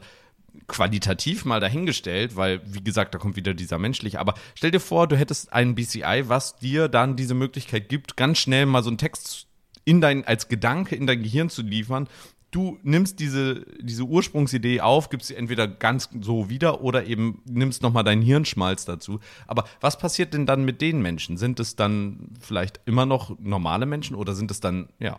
qualitativ 0.66 1.44
mal 1.44 1.60
dahingestellt, 1.60 2.36
weil, 2.36 2.60
wie 2.64 2.82
gesagt, 2.82 3.14
da 3.14 3.18
kommt 3.18 3.36
wieder 3.36 3.54
dieser 3.54 3.78
menschliche. 3.78 4.20
Aber 4.20 4.34
stell 4.54 4.70
dir 4.70 4.80
vor, 4.80 5.06
du 5.06 5.16
hättest 5.16 5.52
einen 5.52 5.74
BCI, 5.74 6.24
was 6.26 6.56
dir 6.56 6.88
dann 6.88 7.16
diese 7.16 7.34
Möglichkeit 7.34 7.88
gibt, 7.88 8.16
ganz 8.16 8.38
schnell 8.38 8.66
mal 8.66 8.82
so 8.82 8.90
einen 8.90 8.98
Text 8.98 9.46
in 9.84 10.00
dein, 10.00 10.26
als 10.26 10.48
Gedanke 10.48 10.96
in 10.96 11.06
dein 11.06 11.22
Gehirn 11.22 11.48
zu 11.48 11.62
liefern. 11.62 12.08
Du 12.50 12.78
nimmst 12.82 13.20
diese, 13.20 13.66
diese 13.80 14.04
Ursprungsidee 14.04 14.80
auf, 14.80 15.10
gibst 15.10 15.28
sie 15.28 15.34
entweder 15.34 15.68
ganz 15.68 16.08
so 16.20 16.48
wieder 16.48 16.82
oder 16.82 17.04
eben 17.06 17.42
nimmst 17.46 17.82
nochmal 17.82 18.04
deinen 18.04 18.22
Hirnschmalz 18.22 18.86
dazu. 18.86 19.20
Aber 19.46 19.64
was 19.80 19.98
passiert 19.98 20.32
denn 20.32 20.46
dann 20.46 20.64
mit 20.64 20.80
den 20.80 21.02
Menschen? 21.02 21.36
Sind 21.36 21.60
es 21.60 21.76
dann 21.76 22.30
vielleicht 22.40 22.80
immer 22.86 23.06
noch 23.06 23.38
normale 23.38 23.86
Menschen 23.86 24.16
oder 24.16 24.34
sind 24.34 24.50
es 24.50 24.60
dann, 24.60 24.88
ja, 24.98 25.18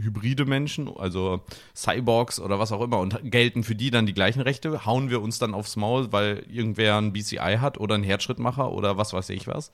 hybride 0.00 0.44
Menschen, 0.44 0.88
also 0.96 1.42
Cyborgs 1.74 2.40
oder 2.40 2.58
was 2.58 2.72
auch 2.72 2.82
immer, 2.82 2.98
und 2.98 3.18
gelten 3.30 3.64
für 3.64 3.74
die 3.74 3.90
dann 3.90 4.06
die 4.06 4.14
gleichen 4.14 4.40
Rechte? 4.40 4.84
Hauen 4.84 5.10
wir 5.10 5.22
uns 5.22 5.38
dann 5.38 5.54
aufs 5.54 5.76
Maul, 5.76 6.12
weil 6.12 6.44
irgendwer 6.48 6.96
ein 6.96 7.12
BCI 7.12 7.58
hat 7.60 7.78
oder 7.78 7.94
einen 7.94 8.04
Herzschrittmacher 8.04 8.72
oder 8.72 8.96
was 8.96 9.12
weiß 9.12 9.30
ich 9.30 9.46
was? 9.46 9.72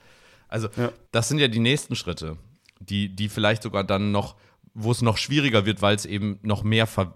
Also, 0.49 0.69
ja. 0.77 0.93
das 1.13 1.29
sind 1.29 1.39
ja 1.39 1.49
die 1.49 1.59
nächsten 1.59 1.97
Schritte, 1.97 2.37
die, 2.81 3.09
die 3.09 3.29
vielleicht 3.29 3.63
sogar 3.63 3.85
dann 3.85 4.13
noch, 4.13 4.37
wo 4.75 4.91
es 4.91 5.03
noch 5.03 5.17
schwieriger 5.17 5.67
wird, 5.67 5.83
weil 5.83 5.97
es 5.97 6.07
eben 6.07 6.39
noch 6.43 6.63
mehr 6.63 6.87
ver 6.87 7.15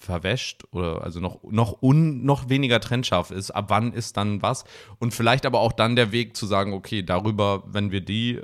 verwäscht 0.00 0.62
oder 0.70 1.02
also 1.02 1.18
noch, 1.18 1.42
noch, 1.42 1.82
un, 1.82 2.24
noch 2.24 2.48
weniger 2.48 2.80
trennscharf 2.80 3.32
ist. 3.32 3.50
Ab 3.50 3.66
wann 3.68 3.92
ist 3.92 4.16
dann 4.16 4.40
was? 4.42 4.64
Und 5.00 5.12
vielleicht 5.12 5.44
aber 5.44 5.58
auch 5.60 5.72
dann 5.72 5.96
der 5.96 6.12
Weg 6.12 6.36
zu 6.36 6.46
sagen, 6.46 6.72
okay, 6.72 7.02
darüber, 7.02 7.64
wenn 7.66 7.90
wir 7.90 8.00
die 8.00 8.40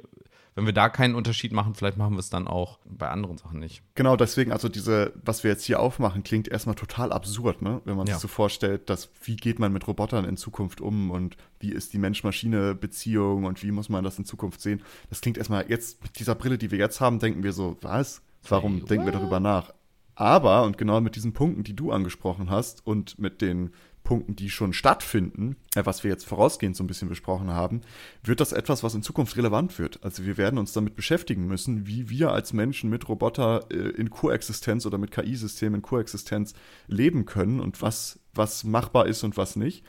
wenn 0.55 0.67
wir 0.67 0.73
da 0.73 0.89
keinen 0.89 1.15
Unterschied 1.15 1.53
machen, 1.53 1.75
vielleicht 1.75 1.97
machen 1.97 2.13
wir 2.15 2.21
es 2.21 2.31
dann 2.31 2.47
auch 2.47 2.79
bei 2.85 3.09
anderen 3.09 3.39
Sachen 3.39 3.59
nicht. 3.59 3.83
Genau, 3.95 4.17
deswegen, 4.17 4.53
also 4.53 4.69
diese, 4.69 5.13
was 5.25 5.43
wir 5.43 5.51
jetzt 5.51 5.65
hier 5.65 5.81
aufmachen, 5.81 6.23
klingt 6.23 6.47
erstmal 6.47 6.77
total 6.77 7.13
absurd, 7.13 7.61
ne? 7.61 7.81
Wenn 7.85 7.97
man 7.97 8.07
ja. 8.07 8.15
sich 8.15 8.23
so 8.23 8.29
vorstellt, 8.29 8.89
dass 8.89 9.11
wie 9.25 9.37
geht 9.37 9.59
man 9.59 9.73
mit 9.73 9.87
Robotern 9.89 10.25
in 10.25 10.37
Zukunft 10.37 10.81
um 10.81 11.11
und 11.11 11.37
wie 11.59 11.73
ist 11.73 11.93
die 11.93 11.99
Mensch-Maschine-Beziehung 11.99 13.45
und 13.45 13.63
wie 13.63 13.73
muss 13.73 13.89
man 13.89 14.05
das 14.05 14.19
in 14.19 14.25
Zukunft 14.25 14.61
sehen? 14.61 14.83
Das 15.11 15.21
klingt 15.21 15.39
erstmal 15.39 15.69
jetzt 15.69 16.03
mit 16.03 16.19
dieser 16.19 16.37
Brille, 16.37 16.59
die 16.59 16.71
wir 16.71 16.79
jetzt 16.79 17.01
haben, 17.01 17.19
denken 17.19 17.43
wir 17.43 17.53
so, 17.53 17.77
was? 17.81 18.23
Warum 18.49 18.79
hey, 18.79 18.85
denken 18.85 19.07
wir 19.07 19.13
darüber 19.13 19.41
nach? 19.41 19.73
Aber, 20.15 20.63
und 20.63 20.79
genau 20.79 21.01
mit 21.01 21.17
diesen 21.17 21.33
Punkten, 21.33 21.65
die 21.65 21.75
du 21.75 21.91
angesprochen 21.91 22.49
hast 22.51 22.87
und 22.87 23.19
mit 23.19 23.41
den 23.41 23.73
Punkten, 24.05 24.37
die 24.37 24.51
schon 24.51 24.73
stattfinden, 24.73 25.57
äh, 25.75 25.85
was 25.85 26.05
wir 26.05 26.11
jetzt 26.11 26.27
vorausgehend 26.27 26.77
so 26.77 26.85
ein 26.85 26.87
bisschen 26.87 27.09
besprochen 27.09 27.51
haben, 27.51 27.81
wird 28.23 28.41
das 28.41 28.53
etwas, 28.53 28.83
was 28.83 28.95
in 28.95 29.03
Zukunft 29.03 29.37
relevant 29.37 29.79
wird. 29.79 30.05
Also 30.05 30.25
wir 30.25 30.37
werden 30.37 30.59
uns 30.59 30.73
damit 30.73 30.95
beschäftigen 30.95 31.47
müssen, 31.47 31.87
wie 31.87 32.11
wir 32.11 32.31
als 32.31 32.53
Menschen 32.53 32.91
mit 32.91 33.09
Roboter 33.09 33.65
äh, 33.71 33.75
in 33.75 34.11
Koexistenz 34.11 34.87
oder 34.87 34.99
mit 34.99 35.11
KI-Systemen 35.11 35.77
in 35.77 35.83
Koexistenz 35.83 36.55
leben 36.87 37.25
können 37.25 37.59
und 37.59 37.83
was, 37.83 38.21
was 38.35 38.63
machbar 38.63 39.07
ist 39.07 39.25
und 39.25 39.37
was 39.37 39.57
nicht. 39.57 39.83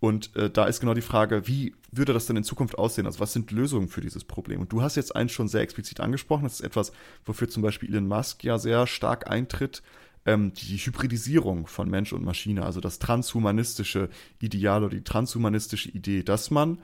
Und 0.00 0.34
äh, 0.36 0.48
da 0.48 0.66
ist 0.66 0.80
genau 0.80 0.94
die 0.94 1.00
Frage, 1.00 1.46
wie 1.46 1.74
würde 1.90 2.12
das 2.12 2.26
denn 2.26 2.36
in 2.36 2.44
Zukunft 2.44 2.78
aussehen? 2.78 3.06
Also 3.06 3.20
was 3.20 3.32
sind 3.32 3.50
Lösungen 3.50 3.88
für 3.88 4.00
dieses 4.00 4.24
Problem? 4.24 4.60
Und 4.60 4.72
du 4.72 4.80
hast 4.80 4.96
jetzt 4.96 5.14
eins 5.14 5.32
schon 5.32 5.48
sehr 5.48 5.60
explizit 5.60 6.00
angesprochen. 6.00 6.44
Das 6.44 6.54
ist 6.54 6.60
etwas, 6.60 6.92
wofür 7.24 7.48
zum 7.48 7.62
Beispiel 7.62 7.90
Elon 7.90 8.06
Musk 8.06 8.44
ja 8.44 8.58
sehr 8.58 8.86
stark 8.86 9.28
eintritt 9.28 9.82
ähm, 10.26 10.52
die 10.54 10.76
Hybridisierung 10.76 11.66
von 11.66 11.88
Mensch 11.88 12.12
und 12.12 12.24
Maschine, 12.24 12.64
also 12.64 12.80
das 12.80 12.98
transhumanistische 12.98 14.08
Ideal 14.40 14.84
oder 14.84 14.94
die 14.96 15.04
transhumanistische 15.04 15.90
Idee, 15.90 16.22
dass 16.22 16.50
man 16.50 16.78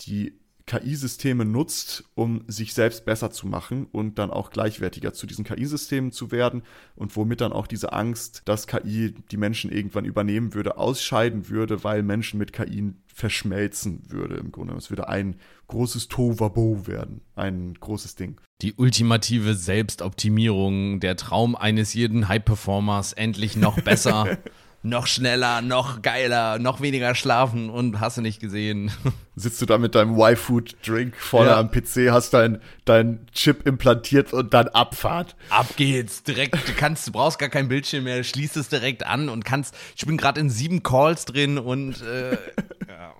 die 0.00 0.38
KI-Systeme 0.68 1.44
nutzt, 1.44 2.04
um 2.14 2.44
sich 2.46 2.74
selbst 2.74 3.04
besser 3.04 3.30
zu 3.30 3.48
machen 3.48 3.86
und 3.90 4.18
dann 4.18 4.30
auch 4.30 4.50
gleichwertiger 4.50 5.12
zu 5.12 5.26
diesen 5.26 5.44
KI-Systemen 5.44 6.12
zu 6.12 6.30
werden 6.30 6.62
und 6.94 7.16
womit 7.16 7.40
dann 7.40 7.52
auch 7.52 7.66
diese 7.66 7.92
Angst, 7.92 8.42
dass 8.44 8.66
KI 8.66 9.14
die 9.30 9.36
Menschen 9.36 9.72
irgendwann 9.72 10.04
übernehmen 10.04 10.54
würde, 10.54 10.76
ausscheiden 10.76 11.48
würde, 11.48 11.82
weil 11.82 12.02
Menschen 12.02 12.38
mit 12.38 12.52
KI 12.52 12.92
verschmelzen 13.12 14.02
würde 14.08 14.36
im 14.36 14.52
Grunde. 14.52 14.74
Es 14.74 14.90
würde 14.90 15.08
ein 15.08 15.36
großes 15.66 16.08
Tovabo 16.08 16.86
werden, 16.86 17.22
ein 17.34 17.74
großes 17.74 18.14
Ding. 18.14 18.40
Die 18.62 18.74
ultimative 18.74 19.54
Selbstoptimierung, 19.54 21.00
der 21.00 21.16
Traum 21.16 21.56
eines 21.56 21.94
jeden 21.94 22.28
High-Performers, 22.28 23.14
endlich 23.14 23.56
noch 23.56 23.80
besser. 23.80 24.38
noch 24.82 25.06
schneller, 25.06 25.60
noch 25.60 26.02
geiler, 26.02 26.58
noch 26.58 26.80
weniger 26.80 27.14
schlafen 27.14 27.68
und 27.68 28.00
hast 28.00 28.16
du 28.16 28.20
nicht 28.20 28.40
gesehen. 28.40 28.90
Sitzt 29.36 29.60
du 29.60 29.66
da 29.66 29.78
mit 29.78 29.94
deinem 29.94 30.18
Y-Food-Drink 30.18 31.16
vorne 31.16 31.50
ja. 31.50 31.58
am 31.58 31.70
PC, 31.70 32.10
hast 32.10 32.34
dein, 32.34 32.60
dein 32.84 33.26
Chip 33.32 33.66
implantiert 33.66 34.32
und 34.32 34.54
dann 34.54 34.68
Abfahrt. 34.68 35.36
Ab 35.50 35.66
geht's, 35.76 36.22
direkt, 36.22 36.54
du 36.68 36.72
kannst, 36.74 37.06
du 37.06 37.12
brauchst 37.12 37.38
gar 37.38 37.48
kein 37.48 37.68
Bildschirm 37.68 38.04
mehr, 38.04 38.22
schließt 38.22 38.56
es 38.56 38.68
direkt 38.68 39.04
an 39.04 39.28
und 39.28 39.44
kannst, 39.44 39.74
ich 39.96 40.06
bin 40.06 40.16
gerade 40.16 40.40
in 40.40 40.50
sieben 40.50 40.82
Calls 40.82 41.24
drin 41.24 41.58
und 41.58 42.00
äh, 42.02 42.32
ja. 42.88 43.14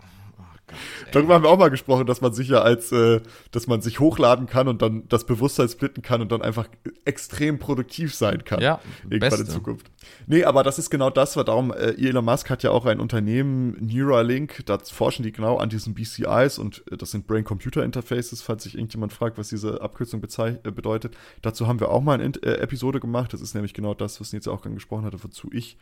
Darüber 1.12 1.34
haben 1.34 1.44
wir 1.44 1.50
auch 1.50 1.58
mal 1.58 1.70
gesprochen, 1.70 2.06
dass 2.06 2.20
man 2.20 2.32
sich 2.32 2.48
ja 2.48 2.60
als, 2.60 2.92
äh, 2.92 3.20
dass 3.50 3.66
man 3.66 3.80
sich 3.80 4.00
hochladen 4.00 4.46
kann 4.46 4.68
und 4.68 4.82
dann 4.82 5.08
das 5.08 5.24
Bewusstsein 5.24 5.68
splitten 5.68 6.02
kann 6.02 6.20
und 6.20 6.32
dann 6.32 6.42
einfach 6.42 6.68
extrem 7.04 7.58
produktiv 7.58 8.14
sein 8.14 8.44
kann. 8.44 8.60
Ja, 8.60 8.80
irgendwann 9.04 9.20
Beste. 9.20 9.44
in 9.44 9.48
Zukunft. 9.48 9.90
Nee, 10.26 10.44
aber 10.44 10.62
das 10.62 10.78
ist 10.78 10.90
genau 10.90 11.10
das, 11.10 11.36
war 11.36 11.44
darum, 11.44 11.72
äh, 11.72 11.94
Elon 11.98 12.24
Musk 12.24 12.50
hat 12.50 12.62
ja 12.62 12.70
auch 12.70 12.86
ein 12.86 13.00
Unternehmen, 13.00 13.76
Neuralink, 13.80 14.64
da 14.66 14.78
forschen 14.78 15.22
die 15.22 15.32
genau 15.32 15.56
an 15.56 15.68
diesen 15.68 15.94
BCIs 15.94 16.58
und 16.58 16.84
äh, 16.90 16.96
das 16.96 17.10
sind 17.10 17.26
Brain-Computer-Interfaces, 17.26 18.42
falls 18.42 18.64
sich 18.64 18.74
irgendjemand 18.74 19.12
fragt, 19.12 19.38
was 19.38 19.48
diese 19.48 19.80
Abkürzung 19.80 20.22
äh, 20.22 20.70
bedeutet. 20.70 21.16
Dazu 21.42 21.66
haben 21.66 21.80
wir 21.80 21.90
auch 21.90 22.02
mal 22.02 22.20
eine 22.20 22.32
äh, 22.42 22.60
Episode 22.60 23.00
gemacht, 23.00 23.32
das 23.32 23.40
ist 23.40 23.54
nämlich 23.54 23.74
genau 23.74 23.94
das, 23.94 24.20
was 24.20 24.32
Nils 24.32 24.48
auch 24.48 24.64
angesprochen 24.64 25.04
hatte, 25.04 25.22
wozu 25.22 25.50
ich 25.52 25.78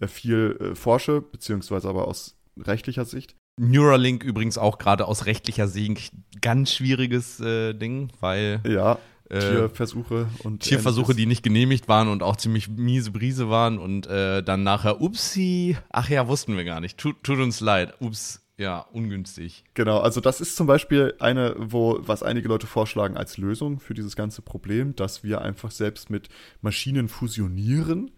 äh, 0.00 0.06
viel 0.06 0.72
forsche, 0.74 1.20
beziehungsweise 1.20 1.88
aber 1.88 2.08
aus 2.08 2.39
rechtlicher 2.58 3.04
Sicht. 3.04 3.36
Neuralink 3.58 4.24
übrigens 4.24 4.58
auch 4.58 4.78
gerade 4.78 5.06
aus 5.06 5.26
rechtlicher 5.26 5.68
Sicht 5.68 6.14
ganz 6.40 6.72
schwieriges 6.72 7.40
äh, 7.40 7.74
Ding, 7.74 8.10
weil 8.20 8.60
ja, 8.66 8.98
äh, 9.30 9.38
Tierversuche 9.38 10.28
und 10.42 10.60
Tierversuche, 10.62 11.14
die 11.14 11.26
nicht 11.26 11.42
genehmigt 11.42 11.88
waren 11.88 12.08
und 12.08 12.22
auch 12.22 12.36
ziemlich 12.36 12.68
miese 12.68 13.10
Brise 13.12 13.48
waren 13.48 13.78
und 13.78 14.06
äh, 14.06 14.42
dann 14.42 14.62
nachher, 14.62 15.00
upsi, 15.00 15.76
ach 15.90 16.08
ja, 16.08 16.26
wussten 16.26 16.56
wir 16.56 16.64
gar 16.64 16.80
nicht. 16.80 16.98
Tut, 16.98 17.22
tut 17.22 17.38
uns 17.38 17.60
leid, 17.60 17.94
ups, 18.00 18.40
ja, 18.56 18.80
ungünstig. 18.92 19.64
Genau, 19.74 20.00
also 20.00 20.20
das 20.20 20.40
ist 20.40 20.56
zum 20.56 20.66
Beispiel 20.66 21.14
eine, 21.18 21.54
wo, 21.58 21.98
was 22.00 22.22
einige 22.22 22.48
Leute 22.48 22.66
vorschlagen 22.66 23.16
als 23.16 23.38
Lösung 23.38 23.78
für 23.78 23.94
dieses 23.94 24.16
ganze 24.16 24.42
Problem, 24.42 24.96
dass 24.96 25.22
wir 25.22 25.42
einfach 25.42 25.70
selbst 25.70 26.10
mit 26.10 26.28
Maschinen 26.60 27.08
fusionieren 27.08 28.10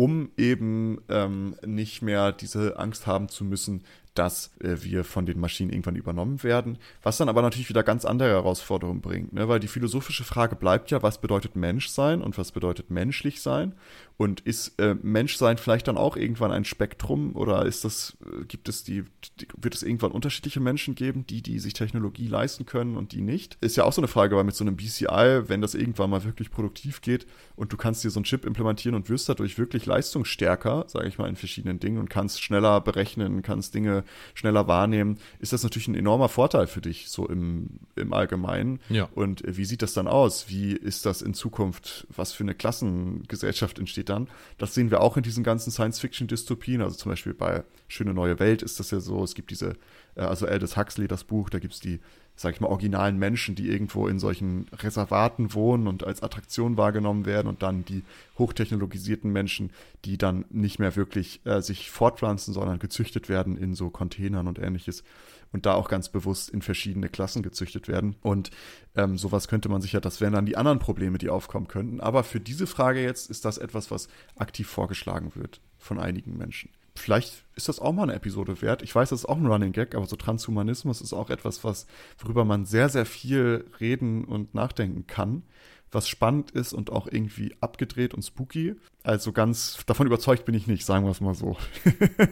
um 0.00 0.30
eben 0.38 1.02
ähm, 1.10 1.56
nicht 1.62 2.00
mehr 2.00 2.32
diese 2.32 2.78
Angst 2.78 3.06
haben 3.06 3.28
zu 3.28 3.44
müssen, 3.44 3.84
dass 4.14 4.50
äh, 4.60 4.76
wir 4.80 5.04
von 5.04 5.26
den 5.26 5.38
Maschinen 5.38 5.68
irgendwann 5.68 5.94
übernommen 5.94 6.42
werden. 6.42 6.78
Was 7.02 7.18
dann 7.18 7.28
aber 7.28 7.42
natürlich 7.42 7.68
wieder 7.68 7.82
ganz 7.82 8.06
andere 8.06 8.30
Herausforderungen 8.30 9.02
bringt, 9.02 9.34
ne? 9.34 9.46
weil 9.46 9.60
die 9.60 9.68
philosophische 9.68 10.24
Frage 10.24 10.56
bleibt 10.56 10.90
ja, 10.90 11.02
was 11.02 11.20
bedeutet 11.20 11.54
Mensch 11.54 11.88
sein 11.88 12.22
und 12.22 12.38
was 12.38 12.50
bedeutet 12.50 12.88
menschlich 12.88 13.42
sein? 13.42 13.74
Und 14.20 14.40
ist 14.40 14.78
äh, 14.78 14.96
Menschsein 15.00 15.56
vielleicht 15.56 15.88
dann 15.88 15.96
auch 15.96 16.14
irgendwann 16.14 16.52
ein 16.52 16.66
Spektrum 16.66 17.34
oder 17.34 17.64
ist 17.64 17.86
das, 17.86 18.18
äh, 18.22 18.44
gibt 18.44 18.68
es 18.68 18.84
die, 18.84 19.04
die, 19.40 19.46
wird 19.56 19.74
es 19.74 19.82
irgendwann 19.82 20.12
unterschiedliche 20.12 20.60
Menschen 20.60 20.94
geben, 20.94 21.26
die, 21.26 21.40
die 21.40 21.58
sich 21.58 21.72
Technologie 21.72 22.26
leisten 22.26 22.66
können 22.66 22.98
und 22.98 23.12
die 23.12 23.22
nicht? 23.22 23.56
Ist 23.62 23.78
ja 23.78 23.84
auch 23.84 23.94
so 23.94 24.02
eine 24.02 24.08
Frage, 24.08 24.36
weil 24.36 24.44
mit 24.44 24.54
so 24.54 24.62
einem 24.62 24.76
BCI, 24.76 25.48
wenn 25.48 25.62
das 25.62 25.74
irgendwann 25.74 26.10
mal 26.10 26.22
wirklich 26.22 26.50
produktiv 26.50 27.00
geht 27.00 27.26
und 27.56 27.72
du 27.72 27.78
kannst 27.78 28.04
dir 28.04 28.10
so 28.10 28.18
einen 28.18 28.24
Chip 28.24 28.44
implementieren 28.44 28.94
und 28.94 29.08
wirst 29.08 29.26
dadurch 29.30 29.56
wirklich 29.56 29.86
leistungsstärker, 29.86 30.84
sage 30.88 31.08
ich 31.08 31.16
mal, 31.16 31.26
in 31.26 31.36
verschiedenen 31.36 31.80
Dingen 31.80 31.96
und 31.96 32.10
kannst 32.10 32.42
schneller 32.42 32.82
berechnen, 32.82 33.40
kannst 33.40 33.74
Dinge 33.74 34.04
schneller 34.34 34.68
wahrnehmen, 34.68 35.16
ist 35.38 35.54
das 35.54 35.62
natürlich 35.62 35.88
ein 35.88 35.94
enormer 35.94 36.28
Vorteil 36.28 36.66
für 36.66 36.82
dich, 36.82 37.08
so 37.08 37.26
im, 37.26 37.70
im 37.96 38.12
Allgemeinen. 38.12 38.80
Ja. 38.90 39.08
Und 39.14 39.42
wie 39.46 39.64
sieht 39.64 39.80
das 39.80 39.94
dann 39.94 40.08
aus? 40.08 40.50
Wie 40.50 40.72
ist 40.72 41.06
das 41.06 41.22
in 41.22 41.32
Zukunft? 41.32 42.06
Was 42.14 42.34
für 42.34 42.44
eine 42.44 42.54
Klassengesellschaft 42.54 43.78
entsteht 43.78 44.09
dann? 44.10 44.28
Das 44.58 44.74
sehen 44.74 44.90
wir 44.90 45.00
auch 45.00 45.16
in 45.16 45.22
diesen 45.22 45.44
ganzen 45.44 45.70
Science-Fiction-Dystopien. 45.70 46.82
Also 46.82 46.96
zum 46.96 47.10
Beispiel 47.10 47.32
bei 47.32 47.64
Schöne 47.88 48.12
Neue 48.12 48.38
Welt 48.38 48.62
ist 48.62 48.78
das 48.78 48.90
ja 48.90 49.00
so. 49.00 49.24
Es 49.24 49.34
gibt 49.34 49.50
diese, 49.50 49.76
äh, 50.16 50.20
also 50.20 50.46
Aldous 50.46 50.76
Huxley, 50.76 51.08
das 51.08 51.24
Buch, 51.24 51.48
da 51.48 51.58
gibt 51.58 51.74
es 51.74 51.80
die, 51.80 52.00
sag 52.36 52.54
ich 52.54 52.60
mal, 52.60 52.68
originalen 52.68 53.18
Menschen, 53.18 53.54
die 53.54 53.68
irgendwo 53.68 54.06
in 54.08 54.18
solchen 54.18 54.66
Reservaten 54.72 55.54
wohnen 55.54 55.86
und 55.86 56.04
als 56.04 56.22
Attraktion 56.22 56.76
wahrgenommen 56.76 57.26
werden 57.26 57.48
und 57.48 57.62
dann 57.62 57.84
die 57.84 58.02
hochtechnologisierten 58.38 59.30
Menschen, 59.32 59.70
die 60.04 60.18
dann 60.18 60.44
nicht 60.50 60.78
mehr 60.78 60.96
wirklich 60.96 61.40
äh, 61.44 61.60
sich 61.62 61.90
fortpflanzen, 61.90 62.52
sondern 62.52 62.78
gezüchtet 62.78 63.28
werden 63.28 63.56
in 63.56 63.74
so 63.74 63.90
Containern 63.90 64.46
und 64.46 64.58
ähnliches 64.58 65.04
und 65.52 65.66
da 65.66 65.74
auch 65.74 65.88
ganz 65.88 66.08
bewusst 66.08 66.50
in 66.50 66.62
verschiedene 66.62 67.08
Klassen 67.08 67.42
gezüchtet 67.42 67.88
werden. 67.88 68.16
Und 68.22 68.50
ähm, 68.94 69.18
sowas 69.18 69.48
könnte 69.48 69.68
man 69.68 69.82
sicher, 69.82 70.00
das 70.00 70.20
wären 70.20 70.32
dann 70.32 70.46
die 70.46 70.56
anderen 70.56 70.78
Probleme, 70.78 71.18
die 71.18 71.30
aufkommen 71.30 71.68
könnten. 71.68 72.00
Aber 72.00 72.24
für 72.24 72.40
diese 72.40 72.66
Frage 72.66 73.02
jetzt 73.02 73.30
ist 73.30 73.44
das 73.44 73.58
etwas, 73.58 73.90
was 73.90 74.08
aktiv 74.36 74.68
vorgeschlagen 74.68 75.32
wird 75.34 75.60
von 75.78 75.98
einigen 75.98 76.36
Menschen. 76.36 76.70
Vielleicht 76.96 77.44
ist 77.54 77.68
das 77.68 77.78
auch 77.78 77.92
mal 77.92 78.02
eine 78.04 78.14
Episode 78.14 78.60
wert. 78.62 78.82
Ich 78.82 78.94
weiß, 78.94 79.10
das 79.10 79.20
ist 79.20 79.26
auch 79.26 79.36
ein 79.36 79.46
Running 79.46 79.72
Gag, 79.72 79.94
aber 79.94 80.06
so 80.06 80.16
Transhumanismus 80.16 81.00
ist 81.00 81.12
auch 81.12 81.30
etwas, 81.30 81.64
was, 81.64 81.86
worüber 82.18 82.44
man 82.44 82.66
sehr, 82.66 82.88
sehr 82.88 83.06
viel 83.06 83.64
reden 83.80 84.24
und 84.24 84.54
nachdenken 84.54 85.06
kann 85.06 85.44
was 85.92 86.08
spannend 86.08 86.50
ist 86.50 86.72
und 86.72 86.90
auch 86.90 87.06
irgendwie 87.10 87.54
abgedreht 87.60 88.14
und 88.14 88.22
spooky. 88.22 88.76
Also 89.02 89.32
ganz 89.32 89.78
davon 89.86 90.06
überzeugt 90.06 90.44
bin 90.44 90.54
ich 90.54 90.66
nicht, 90.66 90.84
sagen 90.84 91.06
wir 91.06 91.10
es 91.10 91.20
mal 91.20 91.34
so. 91.34 91.56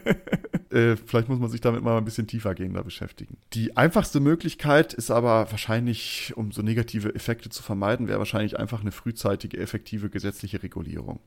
äh, 0.71 0.97
vielleicht 0.97 1.29
muss 1.29 1.39
man 1.39 1.49
sich 1.49 1.63
damit 1.63 1.83
mal 1.83 1.97
ein 1.97 2.05
bisschen 2.05 2.27
tiefer 2.27 2.55
gehender 2.55 2.85
beschäftigen. 2.85 3.39
Die 3.55 3.77
einfachste 3.77 4.21
Möglichkeit 4.21 4.93
ist 4.93 5.11
aber 5.11 5.51
wahrscheinlich, 5.51 6.35
um 6.37 6.53
so 6.53 6.61
negative 6.61 7.15
Effekte 7.15 7.49
zu 7.49 7.63
vermeiden, 7.63 8.07
wäre 8.07 8.19
wahrscheinlich 8.19 8.59
einfach 8.59 8.83
eine 8.83 8.93
frühzeitige, 8.93 9.57
effektive 9.57 10.11
gesetzliche 10.11 10.63
Regulierung. 10.63 11.21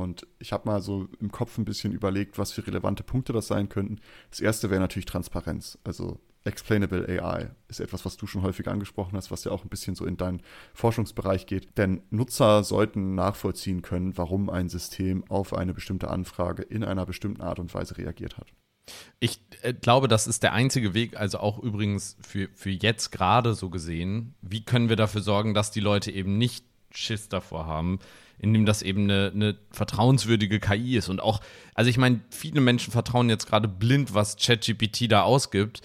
Und 0.00 0.26
ich 0.38 0.52
habe 0.52 0.68
mal 0.68 0.80
so 0.80 1.08
im 1.20 1.30
Kopf 1.30 1.58
ein 1.58 1.64
bisschen 1.64 1.92
überlegt, 1.92 2.38
was 2.38 2.52
für 2.52 2.66
relevante 2.66 3.02
Punkte 3.02 3.32
das 3.32 3.46
sein 3.46 3.68
könnten. 3.68 4.00
Das 4.30 4.40
erste 4.40 4.70
wäre 4.70 4.80
natürlich 4.80 5.06
Transparenz. 5.06 5.78
Also 5.84 6.18
Explainable 6.44 7.06
AI 7.06 7.50
ist 7.68 7.80
etwas, 7.80 8.04
was 8.06 8.16
du 8.16 8.26
schon 8.26 8.42
häufig 8.42 8.66
angesprochen 8.68 9.16
hast, 9.16 9.30
was 9.30 9.44
ja 9.44 9.52
auch 9.52 9.62
ein 9.62 9.68
bisschen 9.68 9.94
so 9.94 10.06
in 10.06 10.16
deinen 10.16 10.42
Forschungsbereich 10.72 11.46
geht. 11.46 11.76
Denn 11.76 12.02
Nutzer 12.10 12.64
sollten 12.64 13.14
nachvollziehen 13.14 13.82
können, 13.82 14.16
warum 14.16 14.48
ein 14.48 14.68
System 14.68 15.24
auf 15.28 15.52
eine 15.52 15.74
bestimmte 15.74 16.08
Anfrage 16.08 16.62
in 16.62 16.82
einer 16.82 17.04
bestimmten 17.04 17.42
Art 17.42 17.58
und 17.58 17.74
Weise 17.74 17.98
reagiert 17.98 18.38
hat. 18.38 18.46
Ich 19.20 19.40
äh, 19.62 19.74
glaube, 19.74 20.08
das 20.08 20.26
ist 20.26 20.42
der 20.42 20.54
einzige 20.54 20.94
Weg, 20.94 21.16
also 21.16 21.38
auch 21.38 21.58
übrigens 21.58 22.16
für, 22.26 22.48
für 22.54 22.70
jetzt 22.70 23.10
gerade 23.12 23.54
so 23.54 23.68
gesehen. 23.68 24.34
Wie 24.40 24.64
können 24.64 24.88
wir 24.88 24.96
dafür 24.96 25.20
sorgen, 25.20 25.52
dass 25.52 25.70
die 25.70 25.80
Leute 25.80 26.10
eben 26.10 26.38
nicht 26.38 26.64
Schiss 26.92 27.28
davor 27.28 27.66
haben, 27.66 28.00
indem 28.40 28.66
das 28.66 28.82
eben 28.82 29.04
eine, 29.04 29.30
eine 29.34 29.56
vertrauenswürdige 29.70 30.60
KI 30.60 30.96
ist. 30.96 31.08
Und 31.08 31.20
auch, 31.20 31.40
also 31.74 31.90
ich 31.90 31.98
meine, 31.98 32.20
viele 32.30 32.60
Menschen 32.60 32.92
vertrauen 32.92 33.28
jetzt 33.28 33.46
gerade 33.46 33.68
blind, 33.68 34.14
was 34.14 34.36
ChatGPT 34.36 35.10
da 35.10 35.22
ausgibt 35.22 35.82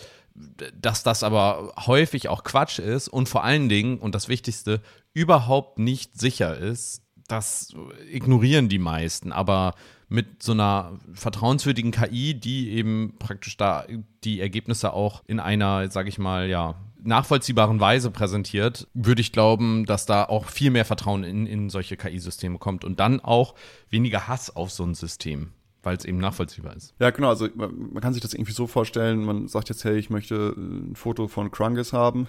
dass 0.82 1.04
das 1.04 1.24
aber 1.24 1.74
häufig 1.86 2.28
auch 2.28 2.44
Quatsch 2.44 2.80
ist 2.80 3.08
und 3.08 3.30
vor 3.30 3.44
allen 3.44 3.70
Dingen, 3.70 3.98
und 4.00 4.16
das 4.16 4.28
Wichtigste, 4.28 4.82
überhaupt 5.14 5.80
nicht 5.80 6.20
sicher 6.20 6.58
ist, 6.58 7.02
das 7.28 7.74
ignorieren 8.12 8.70
die 8.70 8.80
meisten. 8.80 9.32
Aber 9.32 9.76
mit 10.10 10.44
so 10.44 10.52
einer 10.52 11.00
vertrauenswürdigen 11.14 11.92
KI, 11.92 12.34
die 12.40 12.72
eben 12.72 13.16
praktisch 13.18 13.58
da 13.58 13.86
die 14.24 14.42
Ergebnisse 14.42 14.94
auch 14.94 15.24
in 15.26 15.40
einer, 15.40 15.90
sage 15.90 16.10
ich 16.10 16.20
mal, 16.20 16.50
ja, 16.50 16.76
nachvollziehbaren 17.06 17.80
Weise 17.80 18.12
präsentiert, 18.12 18.88
würde 18.94 19.22
ich 19.22 19.32
glauben, 19.32 19.86
dass 19.86 20.06
da 20.06 20.24
auch 20.24 20.50
viel 20.50 20.72
mehr 20.72 20.86
Vertrauen 20.86 21.24
in, 21.24 21.46
in 21.46 21.70
solche 21.70 21.98
KI-Systeme 21.98 22.58
kommt 22.58 22.84
und 22.84 23.00
dann 23.00 23.20
auch 23.20 23.56
weniger 23.90 24.28
Hass 24.28 24.56
auf 24.56 24.72
so 24.72 24.84
ein 24.84 24.96
System 24.96 25.52
weil 25.86 25.98
es 25.98 26.04
eben 26.04 26.18
nachvollziehbar 26.18 26.76
ist. 26.76 26.96
Ja, 27.00 27.12
genau. 27.12 27.30
Also 27.30 27.48
man, 27.54 28.02
kann 28.02 28.14
sich 28.14 28.22
das 28.22 28.34
irgendwie 28.34 28.52
so 28.52 28.66
vorstellen, 28.66 29.24
man 29.24 29.48
sagt 29.48 29.70
jetzt, 29.70 29.84
hey, 29.86 29.98
ich 29.98 30.10
möchte 30.10 30.54
ein 30.58 30.96
Foto 30.96 31.28
von 31.28 31.52
Krungus 31.52 31.94
haben. 31.94 32.28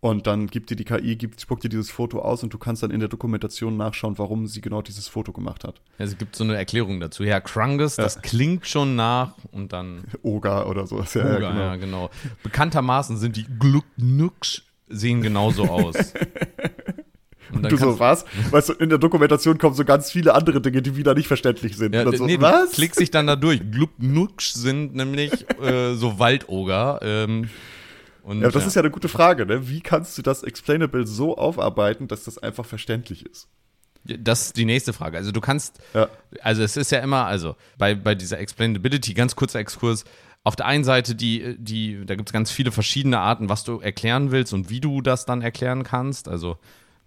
Und 0.00 0.26
dann 0.26 0.46
gibt 0.46 0.70
dir 0.70 0.76
die 0.76 0.84
KI, 0.84 1.16
gibt, 1.16 1.40
spuckt 1.40 1.64
dir 1.64 1.68
dieses 1.68 1.90
Foto 1.90 2.20
aus 2.20 2.42
und 2.42 2.52
du 2.52 2.58
kannst 2.58 2.82
dann 2.82 2.90
in 2.90 3.00
der 3.00 3.08
Dokumentation 3.08 3.76
nachschauen, 3.76 4.18
warum 4.18 4.46
sie 4.46 4.60
genau 4.60 4.82
dieses 4.82 5.08
Foto 5.08 5.32
gemacht 5.32 5.64
hat. 5.64 5.80
Also 5.98 6.12
es 6.12 6.18
gibt 6.18 6.36
so 6.36 6.44
eine 6.44 6.56
Erklärung 6.56 7.00
dazu. 7.00 7.24
Ja, 7.24 7.40
Krungus, 7.40 7.96
ja. 7.96 8.04
das 8.04 8.20
klingt 8.20 8.66
schon 8.66 8.94
nach 8.94 9.34
und 9.50 9.72
dann. 9.72 10.04
Oga 10.22 10.66
oder 10.66 10.86
so. 10.86 10.98
Ja, 10.98 11.04
Oga, 11.04 11.24
ja, 11.24 11.38
genau. 11.38 11.60
ja, 11.60 11.76
genau. 11.76 12.10
Bekanntermaßen 12.42 13.16
sind 13.16 13.36
die 13.36 13.46
Glucknucks 13.58 14.62
sehen 14.88 15.22
genauso 15.22 15.64
aus. 15.64 15.94
Und, 17.52 17.62
und 17.62 17.70
du 17.70 17.76
so, 17.76 18.00
was? 18.00 18.24
Weißt 18.50 18.70
du, 18.70 18.72
in 18.72 18.88
der 18.88 18.98
Dokumentation 18.98 19.56
kommen 19.56 19.76
so 19.76 19.84
ganz 19.84 20.10
viele 20.10 20.34
andere 20.34 20.60
Dinge, 20.60 20.82
die 20.82 20.96
wieder 20.96 21.14
nicht 21.14 21.28
verständlich 21.28 21.76
sind. 21.76 21.94
Ja, 21.94 22.10
so, 22.10 22.26
nee, 22.26 22.40
was? 22.40 22.72
klickst 22.72 22.98
dich 22.98 23.12
dann 23.12 23.28
da 23.28 23.36
durch. 23.36 23.60
Glubnuksch 23.70 24.50
sind 24.50 24.96
nämlich 24.96 25.32
äh, 25.60 25.94
so 25.94 26.18
Waldoger. 26.18 26.98
Ähm, 27.02 27.48
und, 28.26 28.40
ja, 28.40 28.50
das 28.50 28.64
ja. 28.64 28.66
ist 28.66 28.74
ja 28.74 28.82
eine 28.82 28.90
gute 28.90 29.08
Frage, 29.08 29.46
ne? 29.46 29.68
Wie 29.68 29.80
kannst 29.80 30.18
du 30.18 30.22
das 30.22 30.42
Explainable 30.42 31.06
so 31.06 31.38
aufarbeiten, 31.38 32.08
dass 32.08 32.24
das 32.24 32.38
einfach 32.38 32.66
verständlich 32.66 33.24
ist? 33.24 33.46
Das 34.02 34.46
ist 34.46 34.56
die 34.56 34.64
nächste 34.64 34.92
Frage. 34.92 35.16
Also 35.16 35.30
du 35.30 35.40
kannst, 35.40 35.78
ja. 35.94 36.08
also 36.40 36.64
es 36.64 36.76
ist 36.76 36.90
ja 36.90 36.98
immer, 36.98 37.26
also 37.26 37.54
bei, 37.78 37.94
bei 37.94 38.16
dieser 38.16 38.40
Explainability, 38.40 39.14
ganz 39.14 39.36
kurzer 39.36 39.60
Exkurs, 39.60 40.04
auf 40.42 40.56
der 40.56 40.66
einen 40.66 40.82
Seite 40.82 41.14
die, 41.14 41.54
die, 41.56 42.04
da 42.04 42.16
gibt 42.16 42.28
es 42.28 42.32
ganz 42.32 42.50
viele 42.50 42.72
verschiedene 42.72 43.20
Arten, 43.20 43.48
was 43.48 43.62
du 43.62 43.78
erklären 43.78 44.32
willst 44.32 44.52
und 44.52 44.70
wie 44.70 44.80
du 44.80 45.02
das 45.02 45.24
dann 45.24 45.40
erklären 45.40 45.84
kannst. 45.84 46.26
Also 46.26 46.58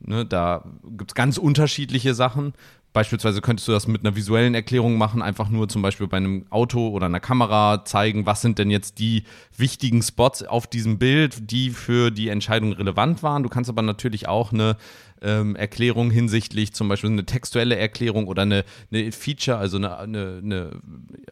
Ne, 0.01 0.25
da 0.25 0.63
gibt 0.83 1.11
es 1.11 1.15
ganz 1.15 1.37
unterschiedliche 1.37 2.13
Sachen. 2.13 2.53
Beispielsweise 2.91 3.41
könntest 3.41 3.67
du 3.67 3.71
das 3.71 3.87
mit 3.87 4.03
einer 4.03 4.15
visuellen 4.15 4.55
Erklärung 4.55 4.97
machen, 4.97 5.21
einfach 5.21 5.49
nur 5.49 5.69
zum 5.69 5.83
Beispiel 5.83 6.07
bei 6.07 6.17
einem 6.17 6.45
Auto 6.49 6.89
oder 6.89 7.05
einer 7.05 7.19
Kamera 7.19 7.85
zeigen, 7.85 8.25
was 8.25 8.41
sind 8.41 8.57
denn 8.57 8.71
jetzt 8.71 8.97
die 8.97 9.23
wichtigen 9.55 10.01
Spots 10.01 10.41
auf 10.41 10.65
diesem 10.65 10.97
Bild, 10.97 11.51
die 11.51 11.69
für 11.69 12.09
die 12.09 12.29
Entscheidung 12.29 12.73
relevant 12.73 13.21
waren. 13.21 13.43
Du 13.43 13.49
kannst 13.49 13.69
aber 13.69 13.83
natürlich 13.83 14.27
auch 14.27 14.51
eine 14.51 14.75
ähm, 15.21 15.55
Erklärung 15.55 16.11
hinsichtlich 16.11 16.73
zum 16.73 16.87
Beispiel 16.89 17.09
eine 17.09 17.25
textuelle 17.25 17.75
Erklärung 17.75 18.27
oder 18.27 18.43
eine, 18.43 18.63
eine 18.91 19.11
Feature, 19.11 19.57
also 19.57 19.77
eine, 19.77 19.97
eine, 19.97 20.41
eine 20.43 20.71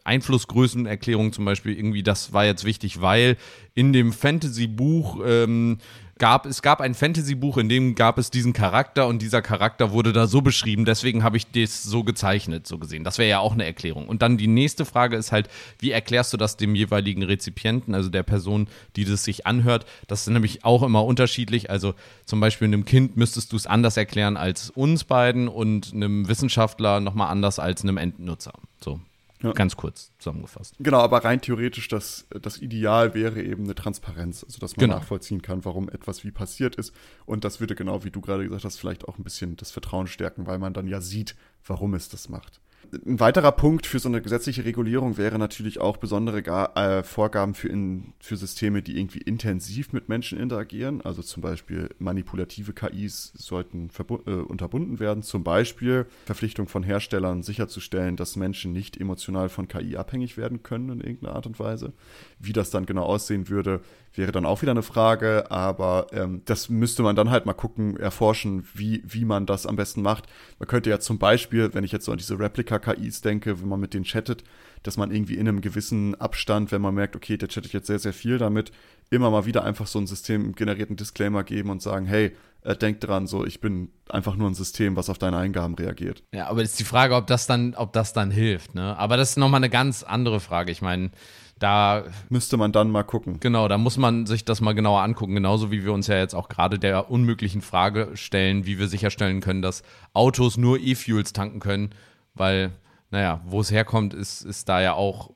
Einflussgrößenerklärung 0.04 1.32
zum 1.32 1.44
Beispiel 1.44 1.76
irgendwie, 1.76 2.02
das 2.02 2.32
war 2.32 2.44
jetzt 2.44 2.64
wichtig, 2.64 3.00
weil 3.00 3.36
in 3.74 3.92
dem 3.92 4.12
Fantasy-Buch 4.12 5.20
ähm, 5.26 5.78
gab, 6.18 6.46
es 6.46 6.62
gab 6.62 6.80
ein 6.80 6.94
Fantasy-Buch, 6.94 7.56
in 7.58 7.68
dem 7.68 7.94
gab 7.94 8.18
es 8.18 8.30
diesen 8.30 8.52
Charakter 8.52 9.06
und 9.06 9.22
dieser 9.22 9.42
Charakter 9.42 9.92
wurde 9.92 10.12
da 10.12 10.26
so 10.26 10.42
beschrieben, 10.42 10.84
deswegen 10.84 11.24
habe 11.24 11.36
ich 11.36 11.50
das 11.50 11.82
so 11.82 12.04
gezeichnet, 12.04 12.66
so 12.66 12.78
gesehen. 12.78 13.04
Das 13.04 13.18
wäre 13.18 13.28
ja 13.28 13.38
auch 13.38 13.52
eine 13.52 13.64
Erklärung. 13.64 14.08
Und 14.08 14.22
dann 14.22 14.36
die 14.36 14.46
nächste 14.46 14.84
Frage 14.84 15.16
ist 15.16 15.32
halt, 15.32 15.48
wie 15.78 15.90
erklärst 15.90 16.32
du 16.32 16.36
das 16.36 16.56
dem 16.56 16.74
jeweiligen 16.74 17.22
Rezipienten, 17.22 17.94
also 17.94 18.10
der 18.10 18.22
Person, 18.22 18.68
die 18.96 19.04
das 19.04 19.24
sich 19.24 19.46
anhört? 19.46 19.86
Das 20.06 20.22
ist 20.22 20.28
nämlich 20.28 20.64
auch 20.64 20.82
immer 20.82 21.04
unterschiedlich. 21.04 21.70
Also 21.70 21.94
zum 22.24 22.40
Beispiel 22.40 22.66
einem 22.66 22.84
Kind 22.84 23.16
müsstest 23.16 23.52
du 23.52 23.56
es 23.56 23.66
anders 23.66 23.96
erklären 23.96 24.36
als 24.36 24.70
uns 24.70 25.04
beiden 25.04 25.48
und 25.48 25.92
einem 25.94 26.28
Wissenschaftler 26.28 27.00
nochmal 27.00 27.30
anders 27.30 27.58
als 27.58 27.82
einem 27.82 27.96
Endnutzer. 27.96 28.52
So. 28.80 29.00
Ja. 29.42 29.52
Ganz 29.52 29.76
kurz 29.76 30.12
zusammengefasst. 30.18 30.74
Genau, 30.80 30.98
aber 30.98 31.24
rein 31.24 31.40
theoretisch, 31.40 31.86
das, 31.86 32.26
das 32.30 32.58
Ideal 32.58 33.14
wäre 33.14 33.40
eben 33.40 33.64
eine 33.64 33.74
Transparenz, 33.74 34.42
also 34.42 34.58
dass 34.58 34.76
man 34.76 34.86
genau. 34.86 34.96
nachvollziehen 34.96 35.42
kann, 35.42 35.64
warum 35.64 35.88
etwas 35.88 36.24
wie 36.24 36.32
passiert 36.32 36.74
ist. 36.74 36.92
Und 37.24 37.44
das 37.44 37.60
würde 37.60 37.76
genau, 37.76 38.02
wie 38.02 38.10
du 38.10 38.20
gerade 38.20 38.44
gesagt 38.44 38.64
hast, 38.64 38.78
vielleicht 38.78 39.06
auch 39.06 39.16
ein 39.16 39.24
bisschen 39.24 39.56
das 39.56 39.70
Vertrauen 39.70 40.08
stärken, 40.08 40.46
weil 40.46 40.58
man 40.58 40.72
dann 40.72 40.88
ja 40.88 41.00
sieht, 41.00 41.36
warum 41.64 41.94
es 41.94 42.08
das 42.08 42.28
macht. 42.28 42.60
Ein 43.06 43.20
weiterer 43.20 43.52
Punkt 43.52 43.86
für 43.86 43.98
so 43.98 44.08
eine 44.08 44.22
gesetzliche 44.22 44.64
Regulierung 44.64 45.18
wäre 45.18 45.38
natürlich 45.38 45.78
auch 45.78 45.98
besondere 45.98 46.42
Gar 46.42 46.74
äh, 46.76 47.02
Vorgaben 47.02 47.52
für, 47.54 47.68
in, 47.68 48.14
für 48.18 48.36
Systeme, 48.36 48.80
die 48.80 48.98
irgendwie 48.98 49.18
intensiv 49.18 49.92
mit 49.92 50.08
Menschen 50.08 50.38
interagieren. 50.38 51.02
Also 51.02 51.20
zum 51.20 51.42
Beispiel 51.42 51.90
manipulative 51.98 52.72
KIs 52.72 53.32
sollten 53.34 53.90
äh, 54.26 54.30
unterbunden 54.30 55.00
werden. 55.00 55.22
Zum 55.22 55.44
Beispiel 55.44 56.06
Verpflichtung 56.24 56.66
von 56.66 56.82
Herstellern 56.82 57.42
sicherzustellen, 57.42 58.16
dass 58.16 58.36
Menschen 58.36 58.72
nicht 58.72 58.98
emotional 58.98 59.50
von 59.50 59.68
KI 59.68 59.96
abhängig 59.96 60.38
werden 60.38 60.62
können 60.62 60.88
in 60.88 61.00
irgendeiner 61.00 61.36
Art 61.36 61.46
und 61.46 61.58
Weise. 61.58 61.92
Wie 62.38 62.54
das 62.54 62.70
dann 62.70 62.86
genau 62.86 63.02
aussehen 63.02 63.48
würde, 63.50 63.82
wäre 64.18 64.32
dann 64.32 64.44
auch 64.44 64.60
wieder 64.60 64.72
eine 64.72 64.82
Frage, 64.82 65.50
aber 65.50 66.08
ähm, 66.12 66.42
das 66.44 66.68
müsste 66.68 67.02
man 67.02 67.16
dann 67.16 67.30
halt 67.30 67.46
mal 67.46 67.54
gucken, 67.54 67.96
erforschen, 67.96 68.68
wie, 68.74 69.02
wie 69.06 69.24
man 69.24 69.46
das 69.46 69.66
am 69.66 69.76
besten 69.76 70.02
macht. 70.02 70.26
Man 70.58 70.68
könnte 70.68 70.90
ja 70.90 71.00
zum 71.00 71.18
Beispiel, 71.18 71.72
wenn 71.72 71.84
ich 71.84 71.92
jetzt 71.92 72.04
so 72.04 72.12
an 72.12 72.18
diese 72.18 72.38
Replika-KIs 72.38 73.22
denke, 73.22 73.60
wenn 73.60 73.68
man 73.68 73.80
mit 73.80 73.94
denen 73.94 74.04
chattet, 74.04 74.44
dass 74.82 74.96
man 74.96 75.10
irgendwie 75.10 75.34
in 75.36 75.48
einem 75.48 75.60
gewissen 75.60 76.14
Abstand, 76.20 76.70
wenn 76.72 76.82
man 76.82 76.94
merkt, 76.94 77.16
okay, 77.16 77.36
der 77.36 77.48
chattet 77.48 77.72
jetzt 77.72 77.86
sehr, 77.86 77.98
sehr 77.98 78.12
viel 78.12 78.38
damit, 78.38 78.72
immer 79.10 79.30
mal 79.30 79.46
wieder 79.46 79.64
einfach 79.64 79.86
so 79.86 79.98
einen 79.98 80.06
systemgenerierten 80.06 80.96
Disclaimer 80.96 81.44
geben 81.44 81.70
und 81.70 81.80
sagen, 81.80 82.06
hey, 82.06 82.32
äh, 82.62 82.76
denk 82.76 83.00
dran, 83.00 83.26
so, 83.26 83.46
ich 83.46 83.60
bin 83.60 83.90
einfach 84.08 84.36
nur 84.36 84.48
ein 84.50 84.54
System, 84.54 84.96
was 84.96 85.08
auf 85.08 85.18
deine 85.18 85.36
Eingaben 85.36 85.74
reagiert. 85.74 86.22
Ja, 86.32 86.48
aber 86.48 86.62
ist 86.62 86.78
die 86.78 86.84
Frage, 86.84 87.14
ob 87.14 87.26
das 87.26 87.46
dann, 87.46 87.74
ob 87.74 87.92
das 87.92 88.12
dann 88.12 88.30
hilft, 88.30 88.74
ne? 88.74 88.96
Aber 88.98 89.16
das 89.16 89.30
ist 89.30 89.36
nochmal 89.36 89.60
eine 89.60 89.70
ganz 89.70 90.02
andere 90.02 90.40
Frage. 90.40 90.72
Ich 90.72 90.82
meine, 90.82 91.10
da 91.58 92.04
müsste 92.28 92.56
man 92.56 92.72
dann 92.72 92.90
mal 92.90 93.02
gucken. 93.02 93.40
Genau, 93.40 93.68
da 93.68 93.78
muss 93.78 93.96
man 93.96 94.26
sich 94.26 94.44
das 94.44 94.60
mal 94.60 94.74
genauer 94.74 95.02
angucken, 95.02 95.34
genauso 95.34 95.70
wie 95.70 95.84
wir 95.84 95.92
uns 95.92 96.06
ja 96.06 96.16
jetzt 96.16 96.34
auch 96.34 96.48
gerade 96.48 96.78
der 96.78 97.10
unmöglichen 97.10 97.62
Frage 97.62 98.10
stellen, 98.14 98.66
wie 98.66 98.78
wir 98.78 98.88
sicherstellen 98.88 99.40
können, 99.40 99.62
dass 99.62 99.82
Autos 100.12 100.56
nur 100.56 100.78
E-Fuels 100.78 101.32
tanken 101.32 101.60
können, 101.60 101.90
weil, 102.34 102.72
naja, 103.10 103.40
wo 103.44 103.60
es 103.60 103.70
herkommt, 103.70 104.14
ist, 104.14 104.44
ist 104.44 104.68
da 104.68 104.80
ja 104.80 104.94
auch 104.94 105.30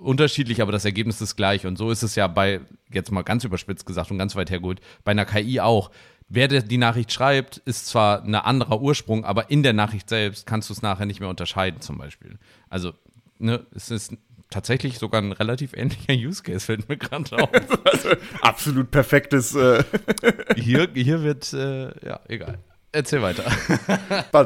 unterschiedlich, 0.00 0.62
aber 0.62 0.72
das 0.72 0.84
Ergebnis 0.84 1.20
ist 1.20 1.36
gleich. 1.36 1.66
Und 1.66 1.76
so 1.76 1.90
ist 1.90 2.02
es 2.02 2.14
ja 2.14 2.26
bei, 2.26 2.60
jetzt 2.90 3.12
mal 3.12 3.22
ganz 3.22 3.44
überspitzt 3.44 3.86
gesagt 3.86 4.10
und 4.10 4.18
ganz 4.18 4.34
weit 4.36 4.50
hergeholt, 4.50 4.80
bei 5.04 5.12
einer 5.12 5.24
KI 5.24 5.60
auch. 5.60 5.90
Wer 6.28 6.48
die 6.48 6.78
Nachricht 6.78 7.12
schreibt, 7.12 7.58
ist 7.58 7.86
zwar 7.86 8.24
ein 8.24 8.34
anderer 8.34 8.80
Ursprung, 8.80 9.24
aber 9.24 9.48
in 9.48 9.62
der 9.62 9.72
Nachricht 9.72 10.08
selbst 10.08 10.44
kannst 10.44 10.68
du 10.68 10.72
es 10.72 10.82
nachher 10.82 11.06
nicht 11.06 11.20
mehr 11.20 11.28
unterscheiden, 11.28 11.80
zum 11.80 11.98
Beispiel. 11.98 12.38
Also, 12.68 12.94
ne, 13.38 13.64
es 13.72 13.92
ist 13.92 14.16
tatsächlich 14.56 14.98
sogar 14.98 15.20
ein 15.20 15.32
relativ 15.32 15.74
ähnlicher 15.74 16.14
Use 16.14 16.42
Case, 16.42 16.64
fällt 16.64 16.88
mir 16.88 16.96
gerade 16.96 17.36
auf. 17.36 17.50
also, 17.84 18.08
absolut 18.40 18.90
perfektes. 18.90 19.54
Äh 19.54 19.84
hier, 20.56 20.88
hier 20.94 21.22
wird, 21.22 21.52
äh, 21.52 21.88
ja, 22.06 22.20
egal. 22.26 22.58
Erzähl 22.92 23.20
weiter. 23.20 23.44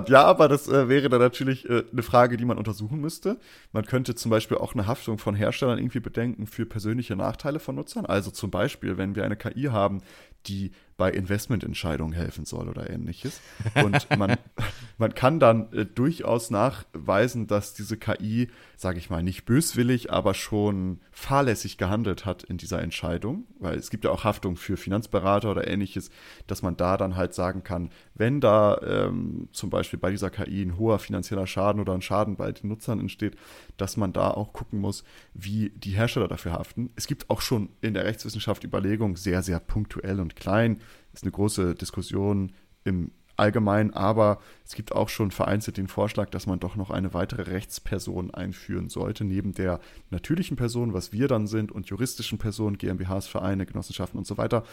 ja, 0.08 0.24
aber 0.24 0.48
das 0.48 0.66
äh, 0.66 0.88
wäre 0.88 1.08
dann 1.08 1.20
natürlich 1.20 1.70
äh, 1.70 1.84
eine 1.92 2.02
Frage, 2.02 2.36
die 2.36 2.44
man 2.44 2.58
untersuchen 2.58 3.00
müsste. 3.00 3.38
Man 3.70 3.84
könnte 3.84 4.16
zum 4.16 4.32
Beispiel 4.32 4.56
auch 4.56 4.74
eine 4.74 4.88
Haftung 4.88 5.18
von 5.18 5.36
Herstellern 5.36 5.78
irgendwie 5.78 6.00
bedenken 6.00 6.48
für 6.48 6.66
persönliche 6.66 7.14
Nachteile 7.14 7.60
von 7.60 7.76
Nutzern. 7.76 8.06
Also 8.06 8.32
zum 8.32 8.50
Beispiel, 8.50 8.98
wenn 8.98 9.14
wir 9.14 9.24
eine 9.24 9.36
KI 9.36 9.68
haben, 9.70 10.02
die 10.46 10.72
bei 10.96 11.10
Investmententscheidungen 11.12 12.12
helfen 12.12 12.44
soll 12.44 12.68
oder 12.68 12.90
ähnliches. 12.90 13.40
Und 13.74 14.08
man, 14.18 14.36
man 14.98 15.14
kann 15.14 15.38
dann 15.38 15.72
äh, 15.72 15.86
durchaus 15.86 16.50
nachweisen, 16.50 17.46
dass 17.46 17.74
diese 17.74 17.96
KI, 17.96 18.48
sage 18.80 18.98
ich 18.98 19.10
mal, 19.10 19.22
nicht 19.22 19.44
böswillig, 19.44 20.10
aber 20.10 20.32
schon 20.32 21.00
fahrlässig 21.12 21.76
gehandelt 21.76 22.24
hat 22.24 22.44
in 22.44 22.56
dieser 22.56 22.80
Entscheidung, 22.80 23.44
weil 23.58 23.76
es 23.76 23.90
gibt 23.90 24.04
ja 24.04 24.10
auch 24.10 24.24
Haftung 24.24 24.56
für 24.56 24.78
Finanzberater 24.78 25.50
oder 25.50 25.68
ähnliches, 25.68 26.08
dass 26.46 26.62
man 26.62 26.78
da 26.78 26.96
dann 26.96 27.14
halt 27.14 27.34
sagen 27.34 27.62
kann, 27.62 27.90
wenn 28.14 28.40
da 28.40 28.80
ähm, 28.82 29.48
zum 29.52 29.68
Beispiel 29.68 29.98
bei 29.98 30.10
dieser 30.10 30.30
KI 30.30 30.62
ein 30.62 30.78
hoher 30.78 30.98
finanzieller 30.98 31.46
Schaden 31.46 31.78
oder 31.78 31.92
ein 31.92 32.00
Schaden 32.00 32.36
bei 32.36 32.52
den 32.52 32.70
Nutzern 32.70 33.00
entsteht, 33.00 33.36
dass 33.76 33.98
man 33.98 34.14
da 34.14 34.30
auch 34.30 34.54
gucken 34.54 34.80
muss, 34.80 35.04
wie 35.34 35.72
die 35.76 35.90
Hersteller 35.90 36.28
dafür 36.28 36.52
haften. 36.52 36.88
Es 36.96 37.06
gibt 37.06 37.28
auch 37.28 37.42
schon 37.42 37.68
in 37.82 37.92
der 37.92 38.06
Rechtswissenschaft 38.06 38.64
Überlegungen, 38.64 39.16
sehr, 39.16 39.42
sehr 39.42 39.60
punktuell 39.60 40.20
und 40.20 40.36
klein, 40.36 40.80
ist 41.12 41.24
eine 41.24 41.32
große 41.32 41.74
Diskussion 41.74 42.52
im 42.84 43.10
Allgemeinen, 43.40 43.92
aber 43.92 44.38
es 44.64 44.74
gibt 44.74 44.92
auch 44.92 45.08
schon 45.08 45.30
vereinzelt 45.30 45.78
den 45.78 45.88
Vorschlag, 45.88 46.30
dass 46.30 46.46
man 46.46 46.60
doch 46.60 46.76
noch 46.76 46.90
eine 46.90 47.14
weitere 47.14 47.42
Rechtsperson 47.42 48.32
einführen 48.32 48.88
sollte, 48.88 49.24
neben 49.24 49.52
der 49.52 49.80
natürlichen 50.10 50.56
Person, 50.56 50.92
was 50.92 51.12
wir 51.12 51.26
dann 51.26 51.46
sind, 51.46 51.72
und 51.72 51.86
juristischen 51.86 52.38
Personen, 52.38 52.78
GmbHs, 52.78 53.26
Vereine, 53.26 53.66
Genossenschaften 53.66 54.18
und 54.18 54.26
so 54.26 54.36
weiter, 54.36 54.64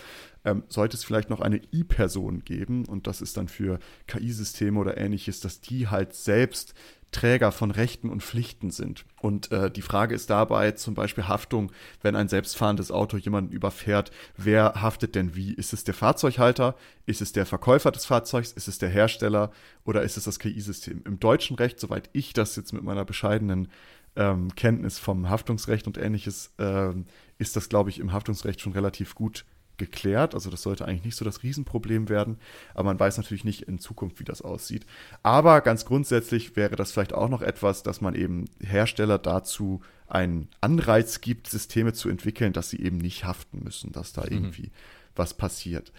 ähm, 0.45 0.63
sollte 0.67 0.97
es 0.97 1.03
vielleicht 1.03 1.29
noch 1.29 1.39
eine 1.39 1.61
I-Person 1.73 2.43
geben 2.43 2.85
und 2.85 3.07
das 3.07 3.21
ist 3.21 3.37
dann 3.37 3.47
für 3.47 3.79
KI-Systeme 4.07 4.77
oder 4.77 4.97
ähnliches, 4.97 5.39
dass 5.39 5.61
die 5.61 5.87
halt 5.87 6.13
selbst 6.13 6.73
Träger 7.11 7.51
von 7.51 7.71
Rechten 7.71 8.09
und 8.09 8.21
Pflichten 8.21 8.69
sind. 8.69 9.05
Und 9.19 9.51
äh, 9.51 9.71
die 9.71 9.81
Frage 9.81 10.13
ist 10.13 10.29
dabei 10.29 10.71
zum 10.71 10.93
Beispiel 10.93 11.27
Haftung, 11.27 11.71
wenn 12.01 12.15
ein 12.15 12.27
selbstfahrendes 12.27 12.91
Auto 12.91 13.17
jemanden 13.17 13.51
überfährt, 13.51 14.11
wer 14.35 14.81
haftet 14.81 15.15
denn 15.15 15.35
wie? 15.35 15.53
Ist 15.53 15.73
es 15.73 15.83
der 15.83 15.93
Fahrzeughalter? 15.93 16.75
Ist 17.05 17.21
es 17.21 17.31
der 17.31 17.45
Verkäufer 17.45 17.91
des 17.91 18.05
Fahrzeugs? 18.05 18.51
Ist 18.51 18.67
es 18.67 18.77
der 18.77 18.89
Hersteller? 18.89 19.51
Oder 19.85 20.03
ist 20.03 20.17
es 20.17 20.25
das 20.25 20.39
KI-System? 20.39 21.01
Im 21.05 21.19
deutschen 21.19 21.55
Recht, 21.55 21.79
soweit 21.79 22.09
ich 22.13 22.33
das 22.33 22.55
jetzt 22.55 22.73
mit 22.73 22.83
meiner 22.83 23.05
bescheidenen 23.05 23.69
ähm, 24.15 24.53
Kenntnis 24.55 24.99
vom 24.99 25.29
Haftungsrecht 25.29 25.87
und 25.87 25.97
ähnliches, 25.97 26.53
ähm, 26.59 27.05
ist 27.37 27.55
das, 27.55 27.69
glaube 27.69 27.89
ich, 27.89 27.99
im 27.99 28.11
Haftungsrecht 28.11 28.59
schon 28.59 28.73
relativ 28.73 29.15
gut 29.15 29.45
geklärt. 29.77 30.33
Also 30.33 30.49
das 30.49 30.61
sollte 30.61 30.85
eigentlich 30.85 31.05
nicht 31.05 31.15
so 31.15 31.25
das 31.25 31.43
Riesenproblem 31.43 32.09
werden. 32.09 32.37
Aber 32.73 32.85
man 32.85 32.99
weiß 32.99 33.17
natürlich 33.17 33.43
nicht 33.43 33.63
in 33.63 33.79
Zukunft, 33.79 34.19
wie 34.19 34.23
das 34.25 34.41
aussieht. 34.41 34.85
Aber 35.23 35.61
ganz 35.61 35.85
grundsätzlich 35.85 36.55
wäre 36.55 36.75
das 36.75 36.91
vielleicht 36.91 37.13
auch 37.13 37.29
noch 37.29 37.41
etwas, 37.41 37.83
dass 37.83 38.01
man 38.01 38.15
eben 38.15 38.45
Hersteller 38.59 39.17
dazu 39.17 39.81
einen 40.07 40.49
Anreiz 40.61 41.21
gibt, 41.21 41.47
Systeme 41.47 41.93
zu 41.93 42.09
entwickeln, 42.09 42.53
dass 42.53 42.69
sie 42.69 42.81
eben 42.81 42.97
nicht 42.97 43.25
haften 43.25 43.63
müssen, 43.63 43.91
dass 43.91 44.13
da 44.13 44.21
mhm. 44.21 44.31
irgendwie 44.31 44.71
was 45.15 45.33
passiert. 45.33 45.91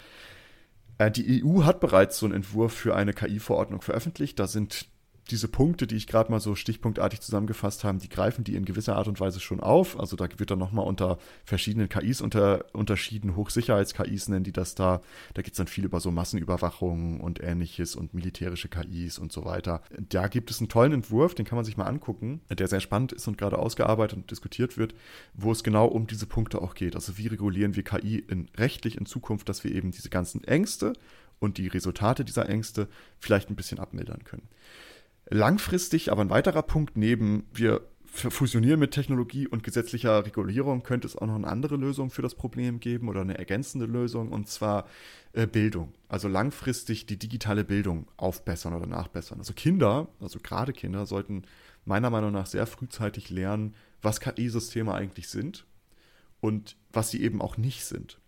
Äh, 0.97 1.11
die 1.11 1.43
EU 1.43 1.63
hat 1.63 1.79
bereits 1.79 2.19
so 2.19 2.25
einen 2.25 2.35
Entwurf 2.35 2.73
für 2.73 2.95
eine 2.95 3.13
KI-Verordnung 3.13 3.81
veröffentlicht. 3.81 4.39
Da 4.39 4.47
sind 4.47 4.87
diese 5.31 5.47
Punkte, 5.47 5.87
die 5.87 5.95
ich 5.95 6.07
gerade 6.07 6.31
mal 6.31 6.39
so 6.39 6.55
stichpunktartig 6.55 7.21
zusammengefasst 7.21 7.83
habe, 7.83 7.99
die 7.99 8.09
greifen 8.09 8.43
die 8.43 8.55
in 8.55 8.65
gewisser 8.65 8.95
Art 8.95 9.07
und 9.07 9.19
Weise 9.19 9.39
schon 9.39 9.59
auf. 9.59 9.99
Also 9.99 10.15
da 10.15 10.27
wird 10.37 10.51
dann 10.51 10.59
nochmal 10.59 10.85
unter 10.85 11.17
verschiedenen 11.45 11.89
KIs 11.89 12.21
unter, 12.21 12.65
unterschieden. 12.73 13.35
Hochsicherheits-KIs 13.35 14.29
nennen 14.29 14.43
die 14.43 14.51
das 14.51 14.75
da. 14.75 15.01
Da 15.33 15.41
geht 15.41 15.53
es 15.53 15.57
dann 15.57 15.67
viel 15.67 15.85
über 15.85 15.99
so 15.99 16.11
Massenüberwachung 16.11 17.19
und 17.19 17.41
ähnliches 17.41 17.95
und 17.95 18.13
militärische 18.13 18.69
KIs 18.69 19.19
und 19.19 19.31
so 19.31 19.45
weiter. 19.45 19.81
Da 19.97 20.27
gibt 20.27 20.51
es 20.51 20.59
einen 20.59 20.69
tollen 20.69 20.93
Entwurf, 20.93 21.35
den 21.35 21.45
kann 21.45 21.55
man 21.55 21.65
sich 21.65 21.77
mal 21.77 21.85
angucken, 21.85 22.41
der 22.49 22.67
sehr 22.67 22.79
spannend 22.79 23.11
ist 23.11 23.27
und 23.27 23.37
gerade 23.37 23.59
ausgearbeitet 23.59 24.17
und 24.17 24.31
diskutiert 24.31 24.77
wird, 24.77 24.95
wo 25.33 25.51
es 25.51 25.63
genau 25.63 25.85
um 25.85 26.07
diese 26.07 26.25
Punkte 26.25 26.61
auch 26.61 26.75
geht. 26.75 26.95
Also 26.95 27.17
wie 27.17 27.27
regulieren 27.27 27.75
wir 27.75 27.83
KI 27.83 28.19
in, 28.19 28.49
rechtlich 28.57 28.97
in 28.97 29.05
Zukunft, 29.05 29.49
dass 29.49 29.63
wir 29.63 29.73
eben 29.73 29.91
diese 29.91 30.09
ganzen 30.09 30.43
Ängste 30.43 30.93
und 31.39 31.57
die 31.57 31.67
Resultate 31.67 32.25
dieser 32.25 32.49
Ängste 32.49 32.87
vielleicht 33.19 33.49
ein 33.49 33.55
bisschen 33.55 33.79
abmildern 33.79 34.23
können. 34.23 34.47
Langfristig 35.29 36.11
aber 36.11 36.21
ein 36.21 36.29
weiterer 36.29 36.63
Punkt 36.63 36.97
neben 36.97 37.45
wir 37.53 37.81
fusionieren 38.11 38.79
mit 38.79 38.91
Technologie 38.91 39.47
und 39.47 39.63
gesetzlicher 39.63 40.25
Regulierung 40.25 40.83
könnte 40.83 41.07
es 41.07 41.15
auch 41.15 41.27
noch 41.27 41.35
eine 41.35 41.47
andere 41.47 41.75
Lösung 41.75 42.09
für 42.09 42.23
das 42.23 42.35
Problem 42.35 42.79
geben 42.79 43.07
oder 43.07 43.21
eine 43.21 43.37
ergänzende 43.37 43.85
Lösung 43.85 44.31
und 44.31 44.47
zwar 44.47 44.87
äh, 45.33 45.45
Bildung. 45.45 45.93
Also 46.07 46.27
langfristig 46.27 47.05
die 47.05 47.17
digitale 47.17 47.63
Bildung 47.63 48.07
aufbessern 48.17 48.73
oder 48.73 48.87
nachbessern. 48.87 49.37
Also 49.37 49.53
Kinder, 49.53 50.07
also 50.19 50.39
gerade 50.41 50.73
Kinder, 50.73 51.05
sollten 51.05 51.43
meiner 51.85 52.09
Meinung 52.09 52.31
nach 52.31 52.47
sehr 52.47 52.65
frühzeitig 52.65 53.29
lernen, 53.29 53.75
was 54.01 54.19
KI-Systeme 54.19 54.93
eigentlich 54.93 55.29
sind 55.29 55.65
und 56.41 56.75
was 56.91 57.11
sie 57.11 57.21
eben 57.21 57.41
auch 57.41 57.57
nicht 57.57 57.85
sind. 57.85 58.19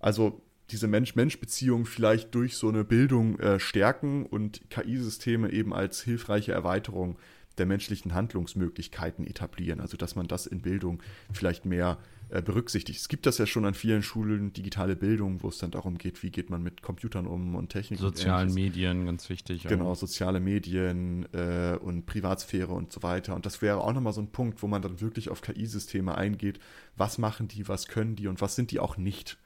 Also 0.00 0.42
diese 0.72 0.88
Mensch-Mensch-Beziehung 0.88 1.86
vielleicht 1.86 2.34
durch 2.34 2.56
so 2.56 2.68
eine 2.68 2.84
Bildung 2.84 3.38
äh, 3.38 3.60
stärken 3.60 4.26
und 4.26 4.68
KI-Systeme 4.70 5.52
eben 5.52 5.72
als 5.72 6.02
hilfreiche 6.02 6.52
Erweiterung 6.52 7.16
der 7.58 7.66
menschlichen 7.66 8.14
Handlungsmöglichkeiten 8.14 9.26
etablieren. 9.26 9.80
Also 9.80 9.96
dass 9.96 10.16
man 10.16 10.26
das 10.26 10.46
in 10.46 10.62
Bildung 10.62 11.02
vielleicht 11.32 11.66
mehr 11.66 11.98
äh, 12.30 12.40
berücksichtigt. 12.40 12.98
Es 12.98 13.08
gibt 13.08 13.26
das 13.26 13.36
ja 13.36 13.44
schon 13.44 13.66
an 13.66 13.74
vielen 13.74 14.02
Schulen, 14.02 14.54
digitale 14.54 14.96
Bildung, 14.96 15.42
wo 15.42 15.48
es 15.48 15.58
dann 15.58 15.70
darum 15.70 15.98
geht, 15.98 16.22
wie 16.22 16.30
geht 16.30 16.48
man 16.48 16.62
mit 16.62 16.80
Computern 16.80 17.26
um 17.26 17.54
und 17.54 17.68
Technik. 17.68 18.00
Sozialen 18.00 18.48
und 18.48 18.54
Medien, 18.54 19.04
ganz 19.04 19.28
wichtig. 19.28 19.64
Genau, 19.64 19.90
auch. 19.90 19.96
soziale 19.96 20.40
Medien 20.40 21.26
äh, 21.34 21.76
und 21.78 22.06
Privatsphäre 22.06 22.72
und 22.72 22.90
so 22.90 23.02
weiter. 23.02 23.34
Und 23.34 23.44
das 23.44 23.60
wäre 23.60 23.82
auch 23.82 23.92
nochmal 23.92 24.14
so 24.14 24.22
ein 24.22 24.28
Punkt, 24.28 24.62
wo 24.62 24.66
man 24.66 24.80
dann 24.80 25.02
wirklich 25.02 25.28
auf 25.28 25.42
KI-Systeme 25.42 26.14
eingeht. 26.16 26.58
Was 26.96 27.18
machen 27.18 27.48
die, 27.48 27.68
was 27.68 27.86
können 27.86 28.16
die 28.16 28.28
und 28.28 28.40
was 28.40 28.56
sind 28.56 28.70
die 28.70 28.80
auch 28.80 28.96
nicht? 28.96 29.36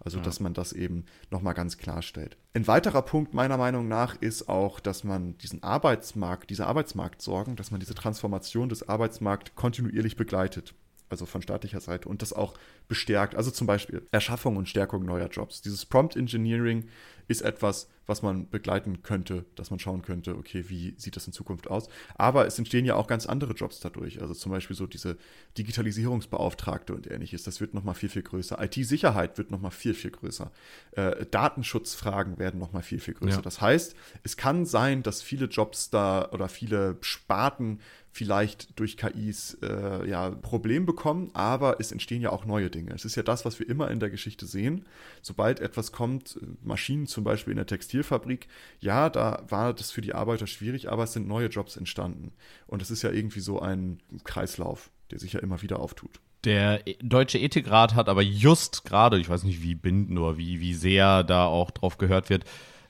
Also, 0.00 0.18
ja. 0.18 0.24
dass 0.24 0.40
man 0.40 0.54
das 0.54 0.72
eben 0.72 1.04
nochmal 1.30 1.54
ganz 1.54 1.78
klarstellt. 1.78 2.36
Ein 2.52 2.66
weiterer 2.66 3.02
Punkt 3.02 3.34
meiner 3.34 3.56
Meinung 3.56 3.88
nach 3.88 4.16
ist 4.20 4.48
auch, 4.48 4.80
dass 4.80 5.04
man 5.04 5.38
diesen 5.38 5.62
Arbeitsmarkt, 5.62 6.50
diese 6.50 6.66
Arbeitsmarktsorgen, 6.66 7.56
dass 7.56 7.70
man 7.70 7.80
diese 7.80 7.94
Transformation 7.94 8.68
des 8.68 8.88
Arbeitsmarkts 8.88 9.54
kontinuierlich 9.54 10.16
begleitet 10.16 10.74
also 11.14 11.26
von 11.26 11.42
staatlicher 11.42 11.80
Seite, 11.80 12.08
und 12.08 12.22
das 12.22 12.32
auch 12.32 12.54
bestärkt. 12.88 13.34
Also 13.34 13.50
zum 13.50 13.66
Beispiel 13.66 14.06
Erschaffung 14.10 14.56
und 14.56 14.68
Stärkung 14.68 15.04
neuer 15.04 15.28
Jobs. 15.28 15.62
Dieses 15.62 15.86
Prompt 15.86 16.16
Engineering 16.16 16.88
ist 17.28 17.42
etwas, 17.42 17.88
was 18.06 18.22
man 18.22 18.48
begleiten 18.48 19.02
könnte, 19.02 19.44
dass 19.54 19.70
man 19.70 19.78
schauen 19.78 20.02
könnte, 20.02 20.36
okay, 20.36 20.64
wie 20.68 20.94
sieht 20.96 21.16
das 21.16 21.26
in 21.26 21.32
Zukunft 21.32 21.70
aus. 21.70 21.88
Aber 22.16 22.46
es 22.46 22.58
entstehen 22.58 22.84
ja 22.84 22.96
auch 22.96 23.06
ganz 23.06 23.26
andere 23.26 23.52
Jobs 23.54 23.80
dadurch. 23.80 24.20
Also 24.20 24.34
zum 24.34 24.52
Beispiel 24.52 24.76
so 24.76 24.86
diese 24.86 25.16
Digitalisierungsbeauftragte 25.56 26.94
und 26.94 27.10
ähnliches. 27.10 27.42
Das 27.44 27.60
wird 27.60 27.74
nochmal 27.74 27.94
viel, 27.94 28.08
viel 28.08 28.22
größer. 28.22 28.62
IT-Sicherheit 28.62 29.38
wird 29.38 29.50
nochmal 29.50 29.70
viel, 29.70 29.94
viel 29.94 30.10
größer. 30.10 30.50
Äh, 30.92 31.26
Datenschutzfragen 31.26 32.38
werden 32.38 32.60
nochmal 32.60 32.82
viel, 32.82 33.00
viel 33.00 33.14
größer. 33.14 33.36
Ja. 33.36 33.42
Das 33.42 33.60
heißt, 33.60 33.94
es 34.22 34.36
kann 34.36 34.66
sein, 34.66 35.02
dass 35.02 35.22
viele 35.22 35.46
Jobs 35.46 35.90
da 35.90 36.28
oder 36.30 36.48
viele 36.48 36.96
Sparten 37.00 37.80
vielleicht 38.14 38.78
durch 38.78 38.96
KIs 38.96 39.58
äh, 39.60 40.08
ja 40.08 40.30
Problem 40.30 40.86
bekommen, 40.86 41.30
aber 41.34 41.80
es 41.80 41.90
entstehen 41.90 42.22
ja 42.22 42.30
auch 42.30 42.44
neue 42.44 42.70
Dinge. 42.70 42.94
Es 42.94 43.04
ist 43.04 43.16
ja 43.16 43.24
das, 43.24 43.44
was 43.44 43.58
wir 43.58 43.68
immer 43.68 43.90
in 43.90 43.98
der 43.98 44.08
Geschichte 44.08 44.46
sehen. 44.46 44.86
Sobald 45.20 45.58
etwas 45.58 45.90
kommt, 45.90 46.38
Maschinen 46.62 47.08
zum 47.08 47.24
Beispiel 47.24 47.50
in 47.50 47.56
der 47.56 47.66
Textil 47.66 47.93
Textilfabrik. 47.94 48.48
Ja, 48.80 49.08
da 49.08 49.44
war 49.48 49.72
das 49.72 49.90
für 49.90 50.00
die 50.00 50.14
Arbeiter 50.14 50.46
schwierig, 50.46 50.90
aber 50.90 51.04
es 51.04 51.12
sind 51.12 51.28
neue 51.28 51.48
Jobs 51.48 51.76
entstanden. 51.76 52.32
Und 52.66 52.82
es 52.82 52.90
ist 52.90 53.02
ja 53.02 53.10
irgendwie 53.10 53.40
so 53.40 53.60
ein 53.60 54.00
Kreislauf, 54.24 54.90
der 55.10 55.18
sich 55.18 55.32
ja 55.34 55.40
immer 55.40 55.62
wieder 55.62 55.78
auftut. 55.78 56.20
Der 56.44 56.82
Deutsche 57.02 57.38
Ethikrat 57.38 57.94
hat 57.94 58.08
aber 58.08 58.22
just 58.22 58.84
gerade, 58.84 59.18
ich 59.18 59.28
weiß 59.28 59.44
nicht 59.44 59.62
wie 59.62 59.74
bindend 59.74 60.18
oder 60.18 60.36
wie, 60.36 60.60
wie 60.60 60.74
sehr 60.74 61.22
da 61.22 61.46
auch 61.46 61.70
drauf 61.70 61.96
gehört 61.96 62.28
wird, 62.28 62.44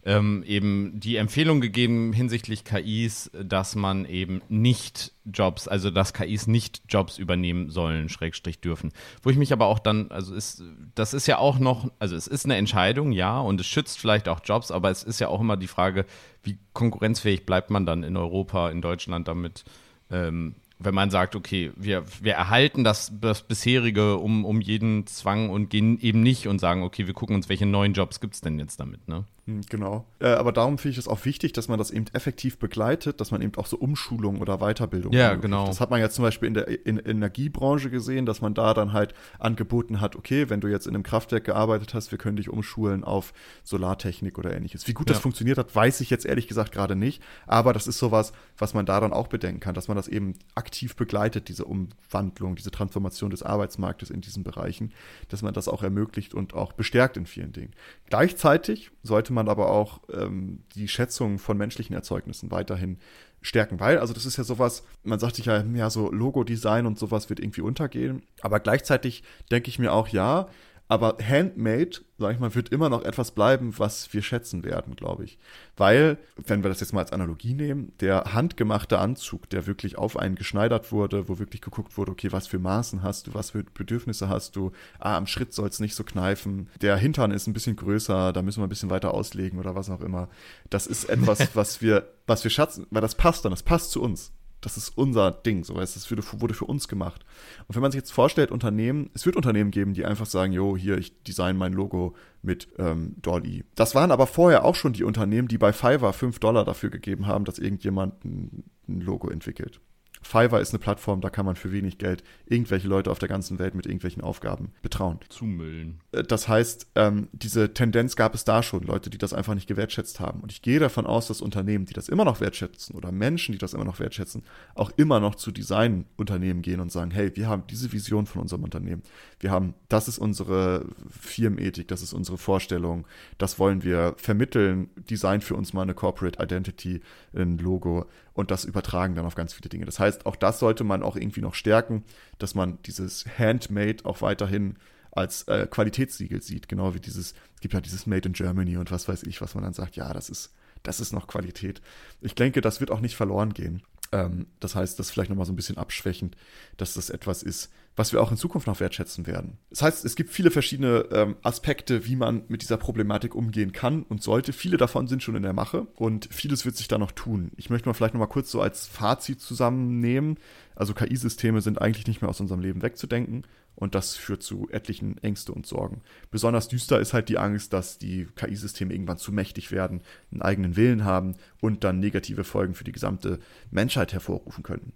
ähm, 0.07 0.45
eben 0.47 1.01
die 1.01 1.17
Empfehlung 1.17 1.61
gegeben 1.61 2.13
hinsichtlich 2.13 2.65
KIs, 2.65 3.31
dass 3.43 3.75
man 3.75 4.05
eben 4.05 4.43
nicht 4.49 5.13
Jobs, 5.25 5.67
also 5.67 5.91
dass 5.91 6.13
KIs 6.13 6.47
nicht 6.47 6.83
Jobs 6.89 7.17
übernehmen 7.17 7.71
sollen, 7.71 8.11
Schrägstrich 8.11 8.61
dürfen. 8.61 8.93
Wo 9.23 9.31
ich 9.31 9.39
mich 9.39 9.53
aber 9.53 9.67
auch 9.67 9.79
dann, 9.79 10.11
also 10.11 10.35
ist, 10.35 10.63
das 10.95 11.15
ist 11.15 11.27
ja 11.27 11.39
auch 11.39 11.59
noch, 11.59 11.91
also 11.99 12.17
es 12.17 12.27
ist 12.27 12.45
eine 12.45 12.57
Entscheidung, 12.57 13.13
ja, 13.13 13.41
und 13.41 13.61
es 13.61 13.67
schützt 13.67 13.99
vielleicht 13.99 14.29
auch 14.29 14.41
Jobs, 14.45 14.71
aber 14.71 14.91
es 14.91 15.03
ist 15.03 15.21
ja 15.21 15.29
auch 15.29 15.41
immer 15.41 15.57
die 15.57 15.69
Frage, 15.69 16.05
wie 16.43 16.59
konkurrenzfähig 16.75 17.47
bleibt 17.47 17.71
man 17.71 17.87
dann 17.87 18.03
in 18.03 18.19
Europa, 18.19 18.69
in 18.71 18.83
Deutschland 18.83 19.27
damit. 19.27 19.65
Ähm, 20.11 20.55
wenn 20.79 20.95
man 20.95 21.09
sagt, 21.09 21.35
okay, 21.35 21.73
wir, 21.77 22.05
wir 22.21 22.35
erhalten 22.35 22.85
das, 22.85 23.13
das 23.21 23.43
bisherige 23.43 24.17
um, 24.17 24.45
um 24.45 24.61
jeden 24.61 25.07
Zwang 25.07 25.49
und 25.49 25.71
gehen 25.71 25.99
eben 26.01 26.23
nicht 26.23 26.47
und 26.47 26.59
sagen, 26.59 26.83
okay, 26.83 27.07
wir 27.07 27.15
gucken 27.15 27.37
uns, 27.37 27.49
welche 27.49 27.65
neuen 27.65 27.95
Jobs 27.95 28.21
gibt 28.21 28.35
es 28.35 28.43
denn 28.43 28.59
jetzt 28.59 28.81
damit, 28.81 29.09
ne? 29.09 29.25
Hm, 29.47 29.61
genau. 29.69 30.07
Äh, 30.21 30.29
aber 30.29 30.53
darum 30.53 30.79
finde 30.79 30.93
ich 30.93 30.99
es 30.99 31.07
auch 31.07 31.23
wichtig, 31.27 31.53
dass 31.53 31.69
man 31.69 31.79
das 31.79 31.91
eben 31.91 32.07
effektiv 32.15 32.59
begleitet, 32.59 33.21
dass 33.21 33.31
man 33.31 33.43
eben 33.43 33.55
auch 33.57 33.67
so 33.67 33.77
Umschulung 33.77 34.41
oder 34.41 34.59
Weiterbildung. 34.59 35.13
Ja, 35.13 35.29
ermöglicht. 35.29 35.43
genau. 35.43 35.67
Das 35.67 35.81
hat 35.81 35.91
man 35.91 36.01
ja 36.01 36.09
zum 36.09 36.23
Beispiel 36.23 36.49
in 36.49 36.55
der 36.55 36.87
in 36.87 36.99
Energiebranche 36.99 37.91
gesehen, 37.91 38.25
dass 38.25 38.41
man 38.41 38.55
da 38.55 38.73
dann 38.73 38.95
halt 38.95 39.15
angeboten 39.39 40.01
hat, 40.01 40.17
okay, 40.17 40.49
wenn 40.49 40.63
du 40.63 40.69
jetzt 40.69 40.87
in 40.87 40.95
einem 40.95 41.03
Kraftwerk 41.03 41.45
gearbeitet 41.45 41.93
hast, 41.93 42.11
wir 42.11 42.19
können 42.19 42.37
dich 42.37 42.49
umschulen 42.49 43.05
auf 43.05 43.35
Solartechnik 43.65 44.39
oder 44.39 44.57
ähnliches. 44.57 44.89
Wie 44.89 44.95
gut 44.95 45.11
ja. 45.11 45.15
das 45.15 45.23
funktioniert 45.23 45.59
hat, 45.59 45.75
weiß 45.77 46.01
ich 46.01 46.09
jetzt 46.09 46.25
ehrlich 46.25 46.49
gesagt 46.49 46.73
gerade 46.73 46.97
nicht. 46.97 47.23
Aber 47.47 47.75
das 47.75 47.87
ist 47.87 47.99
sowas, 47.99 48.33
was 48.57 48.73
man 48.73 48.87
da 48.87 48.99
dann 48.99 49.13
auch 49.13 49.29
bedenken 49.29 49.61
kann, 49.61 49.75
dass 49.75 49.89
man 49.89 49.97
das 49.99 50.09
eben 50.09 50.37
aktiv 50.55 50.97
begleitet, 50.97 51.49
diese 51.49 51.67
Umwandlung, 51.67 52.57
diese 52.57 52.71
Transformation 52.71 53.31
des 53.31 53.43
Arbeitsmarktes 53.43 54.09
in 54.09 54.23
diesen 54.23 54.43
Bereichen, 54.43 54.93
dass 55.29 55.43
man 55.43 55.53
das 55.53 55.69
auch 55.69 55.83
ermöglicht 55.83 56.33
und 56.33 56.55
auch 56.55 56.73
bestärkt 56.73 57.19
in 57.19 57.27
vielen 57.27 57.53
Dingen. 57.53 57.73
Gleichzeitig 58.09 58.91
sollte 59.03 59.34
man 59.35 59.49
aber 59.49 59.71
auch 59.71 60.01
ähm, 60.13 60.63
die 60.75 60.89
Schätzung 60.89 61.39
von 61.39 61.57
menschlichen 61.57 61.95
Erzeugnissen 61.95 62.51
weiterhin 62.51 62.99
stärken, 63.43 63.79
weil, 63.79 63.99
also 63.99 64.15
das 64.15 64.25
ist 64.25 64.39
ja 64.39 64.45
sowas, 64.45 64.85
man 65.03 65.19
sagt 65.19 65.37
sich 65.37 65.47
ja, 65.47 65.63
ja, 65.63 65.91
so 65.91 66.11
Logo-Design 66.11 66.87
und 66.87 66.99
sowas 66.99 67.29
wird 67.29 67.41
irgendwie 67.41 67.61
untergehen, 67.61 68.23
aber 68.41 68.61
gleichzeitig 68.61 69.23
denke 69.51 69.69
ich 69.69 69.79
mir 69.79 69.93
auch, 69.93 70.09
ja, 70.09 70.49
aber 70.87 71.17
Handmade, 71.27 72.03
sag 72.19 72.35
ich 72.35 72.41
mal, 72.41 72.55
wird 72.55 72.69
immer 72.69 72.91
noch 72.91 73.05
etwas 73.05 73.31
bleiben, 73.31 73.79
was 73.79 74.13
wir 74.13 74.23
schätzen 74.23 74.65
werden, 74.65 74.97
glaube 74.97 75.25
ich. 75.25 75.39
Weil, 75.77 76.19
wenn 76.37 76.63
wir 76.63 76.69
das 76.69 76.81
jetzt 76.81 76.93
mal 76.93 77.01
als 77.01 77.13
Analogie 77.13 77.55
nehmen, 77.55 77.93
der 78.01 78.35
handgemachte 78.35 78.99
Anzug, 78.99 79.49
der 79.49 79.67
wirklich 79.67 79.97
auf 79.97 80.19
einen 80.19 80.35
geschneidert 80.35 80.93
wurde, 80.93 81.29
wo 81.29 81.39
wirklich 81.39 81.63
geguckt 81.63 81.97
wurde, 81.97 82.13
okay, 82.13 82.33
was 82.33 82.47
für 82.47 82.59
Maßen 82.59 83.03
hast 83.03 83.27
du, 83.27 83.35
was 83.35 83.51
für 83.51 83.65
Bedürfnisse 83.65 84.29
hast 84.29 84.57
du, 84.57 84.73
ah, 84.99 85.17
am 85.17 85.27
Schritt 85.27 85.55
soll 85.55 85.69
es 85.69 85.81
nicht 85.81 85.95
so 85.95 86.05
kneifen, 86.05 86.69
der 86.83 86.97
Hintern 86.97 87.31
ist 87.31 87.47
ein 87.47 87.55
bisschen 87.55 87.77
größer, 87.77 88.33
da 88.33 88.43
müssen 88.43 88.61
wir 88.61 88.67
ein 88.67 88.71
bisschen 88.71 88.91
weiter 88.91 89.15
auslegen 89.15 89.59
oder 89.59 89.75
was 89.75 89.89
auch 89.89 90.03
immer. 90.03 90.29
Das 90.69 90.87
ist 90.87 91.09
etwas, 91.09 91.49
was 91.55 91.81
wir, 91.81 92.13
was 92.27 92.45
wir 92.45 92.51
schätzen, 92.51 92.87
weil 92.91 93.03
das 93.03 93.15
passt 93.15 93.45
dann, 93.45 93.53
das 93.53 93.63
passt 93.63 93.91
zu 93.91 94.03
uns 94.03 94.33
das 94.65 94.79
ist 94.79 94.97
unser 94.97 95.31
Ding, 95.31 95.63
so 95.63 95.75
weißt 95.75 95.95
das 95.95 96.11
wurde 96.11 96.55
für 96.55 96.65
uns 96.65 96.89
gemacht. 96.89 97.25
Und 97.69 97.75
wenn 97.75 97.83
man 97.83 97.93
sich 97.93 97.99
jetzt 97.99 98.13
vorstellt, 98.13 98.51
Unternehmen, 98.51 99.11
es 99.13 99.27
wird 99.27 99.37
Unternehmen 99.37 99.71
geben, 99.71 99.93
die 99.93 100.07
einfach 100.07 100.27
sagen, 100.27 100.53
jo, 100.53 100.77
hier, 100.77 100.97
ich 100.97 101.23
design 101.23 101.57
mein 101.57 101.75
Logo 101.75 102.15
mit 102.41 102.69
ähm, 102.79 103.15
Dolly. 103.21 103.65
Das 103.75 103.95
waren 103.95 104.11
aber 104.11 104.27
vorher 104.27 104.65
auch 104.65 104.75
schon 104.75 104.95
die 104.95 105.05
Unternehmen, 105.05 105.49
die 105.49 105.59
bei 105.59 105.73
Fiverr 105.73 106.15
5 106.15 106.39
Dollar 106.39 106.65
dafür 106.65 106.89
gegeben 106.89 107.27
haben, 107.27 107.45
dass 107.45 107.59
irgendjemand 107.59 108.25
ein, 108.25 108.65
ein 108.89 109.01
Logo 109.03 109.29
entwickelt. 109.29 109.81
Fiverr 110.25 110.61
ist 110.61 110.73
eine 110.73 110.79
Plattform, 110.79 111.21
da 111.21 111.31
kann 111.31 111.45
man 111.45 111.55
für 111.55 111.71
wenig 111.71 111.99
Geld 111.99 112.25
irgendwelche 112.47 112.89
Leute 112.89 113.11
auf 113.11 113.19
der 113.19 113.29
ganzen 113.29 113.59
Welt 113.59 113.75
mit 113.75 113.87
irgendwelchen 113.87 114.23
Aufgaben 114.23 114.73
betrauen. 114.83 115.21
Zumüllen. 115.29 116.01
Äh, 116.13 116.25
das 116.25 116.49
heißt, 116.49 116.89
ähm, 116.95 117.29
diese 117.33 117.75
Tendenz 117.75 118.17
gab 118.17 118.35
es 118.35 118.45
da 118.45 118.63
schon, 118.63 118.83
Leute, 118.83 119.11
die 119.11 119.19
das 119.19 119.35
einfach 119.35 119.55
nicht 119.55 119.69
gewertschätzt 119.69 120.21
haben. 120.21 120.41
Und 120.41 120.51
ich 120.51 120.63
gehe 120.63 120.81
davon 120.81 121.07
aus, 121.07 121.29
dass 121.29 121.43
Unternehmen, 121.43 121.85
die 121.85 121.93
das 121.93 122.09
immer 122.09 122.25
noch 122.25 122.41
wertschätzen 122.41 122.97
oder 122.97 123.13
Menschen, 123.13 123.53
die 123.53 123.59
das 123.59 123.75
immer 123.75 123.85
noch 123.85 124.01
wertschätzen, 124.01 124.43
auch 124.75 124.91
immer 124.97 125.21
noch 125.21 125.35
zu 125.35 125.53
Designunternehmen 125.53 126.63
gehen 126.63 126.81
und 126.81 126.91
sagen, 126.91 127.11
hey, 127.11 127.37
wir 127.37 127.49
haben 127.49 127.65
diese 127.69 127.93
Vision 127.93 128.27
von 128.27 128.41
unserem 128.41 128.65
Unternehmen. 128.65 129.03
Wir 129.41 129.51
haben, 129.51 129.75
das 129.89 130.09
ist 130.09 130.19
unsere 130.19 130.87
Firmenethik, 131.11 131.87
das 131.89 132.03
ist 132.03 132.15
unsere 132.15 132.39
Vorstellung, 132.39 133.07
das 133.37 133.59
wollen 133.59 133.85
wir 133.85 134.15
vermitteln. 134.17 134.89
Design 135.11 135.43
für 135.43 135.55
uns 135.55 135.75
mal 135.75 135.83
eine 135.83 135.95
Corporate 135.95 136.43
Identity, 136.43 137.03
ein 137.35 137.59
Logo 137.59 138.07
und 138.35 138.51
das 138.51 138.65
übertragen 138.65 139.15
dann 139.15 139.27
auf 139.27 139.35
ganz 139.35 139.55
viele 139.55 139.69
Dinge. 139.69 139.87
Das 139.87 139.99
heißt, 139.99 140.27
auch 140.27 140.37
das 140.37 140.59
sollte 140.59 140.85
man 140.85 141.03
auch 141.03 141.17
irgendwie 141.17 141.41
noch 141.41 141.55
stärken, 141.55 142.05
dass 142.39 142.55
man 142.55 142.79
dieses 142.83 143.25
Handmade 143.39 144.05
auch 144.05 144.21
weiterhin 144.23 144.77
als 145.13 145.45
äh, 145.45 145.67
Qualitätssiegel 145.71 146.43
sieht, 146.43 146.69
genau 146.69 146.95
wie 146.95 147.01
dieses, 147.01 147.35
es 147.55 147.61
gibt 147.61 147.75
ja 147.75 147.81
dieses 147.81 148.07
Made 148.07 148.29
in 148.29 148.33
Germany 148.33 148.77
und 148.77 148.91
was 148.91 149.09
weiß 149.09 149.23
ich, 149.23 149.41
was 149.41 149.55
man 149.55 149.63
dann 149.63 149.73
sagt, 149.73 149.97
ja, 149.97 150.13
das 150.13 150.29
ist, 150.29 150.53
das 150.83 151.01
ist 151.01 151.13
noch 151.13 151.29
Qualität. 151.29 151.81
Ich 152.21 152.35
denke, 152.35 152.61
das 152.61 152.81
wird 152.81 152.91
auch 152.91 153.01
nicht 153.01 153.17
verloren 153.17 153.55
gehen. 153.55 153.83
Ähm, 154.11 154.47
das 154.59 154.75
heißt, 154.75 154.99
das 154.99 155.11
vielleicht 155.11 155.31
nochmal 155.31 155.47
so 155.47 155.53
ein 155.53 155.57
bisschen 155.57 155.79
abschwächend, 155.79 156.37
dass 156.77 156.95
das 156.95 157.11
etwas 157.11 157.43
ist, 157.45 157.71
was 157.97 158.13
wir 158.13 158.21
auch 158.21 158.31
in 158.31 158.37
Zukunft 158.37 158.67
noch 158.67 158.81
wertschätzen 158.81 159.27
werden. 159.27 159.59
Das 159.71 159.83
heißt, 159.83 160.05
es 160.05 160.17
gibt 160.17 160.31
viele 160.31 160.51
verschiedene 160.51 161.07
ähm, 161.13 161.37
Aspekte, 161.43 162.07
wie 162.07 162.17
man 162.17 162.43
mit 162.49 162.63
dieser 162.63 162.77
Problematik 162.77 163.35
umgehen 163.35 163.73
kann 163.73 164.03
und 164.03 164.23
sollte. 164.23 164.53
Viele 164.53 164.77
davon 164.77 165.07
sind 165.07 165.23
schon 165.23 165.37
in 165.37 165.43
der 165.43 165.53
Mache 165.53 165.87
und 165.95 166.29
vieles 166.33 166.65
wird 166.65 166.77
sich 166.77 166.89
da 166.89 166.99
noch 166.99 167.13
tun. 167.13 167.53
Ich 167.57 167.71
möchte 167.71 167.89
mal 167.89 167.95
vielleicht 167.95 168.15
nochmal 168.15 168.29
kurz 168.29 168.51
so 168.51 168.61
als 168.61 168.87
Fazit 168.87 169.41
zusammennehmen. 169.41 170.39
Also 170.75 170.93
KI-Systeme 170.93 171.61
sind 171.61 171.81
eigentlich 171.81 172.07
nicht 172.07 172.21
mehr 172.21 172.31
aus 172.31 172.41
unserem 172.41 172.61
Leben 172.61 172.83
wegzudenken 172.83 173.47
und 173.77 173.95
das 173.95 174.17
führt 174.17 174.43
zu 174.43 174.69
etlichen 174.71 175.19
Ängste 175.19 175.53
und 175.53 175.67
Sorgen. 175.67 176.03
Besonders 176.31 176.69
düster 176.69 177.01
ist 177.01 177.13
halt 177.13 177.29
die 177.29 177.39
Angst, 177.39 177.73
dass 177.73 177.99
die 177.99 178.27
KI-Systeme 178.37 178.93
irgendwann 178.93 179.19
zu 179.19 179.33
mächtig 179.33 179.71
werden, 179.71 180.03
einen 180.33 180.43
eigenen 180.43 180.77
Willen 180.77 181.05
haben 181.05 181.37
und 181.61 181.85
dann 181.85 182.01
negative 182.01 182.45
Folgen 182.45 182.75
für 182.75 182.85
die 182.85 182.93
gesamte 182.93 183.39
Menschheit 183.71 184.13
hervorrufen 184.13 184.63
können. 184.63 184.93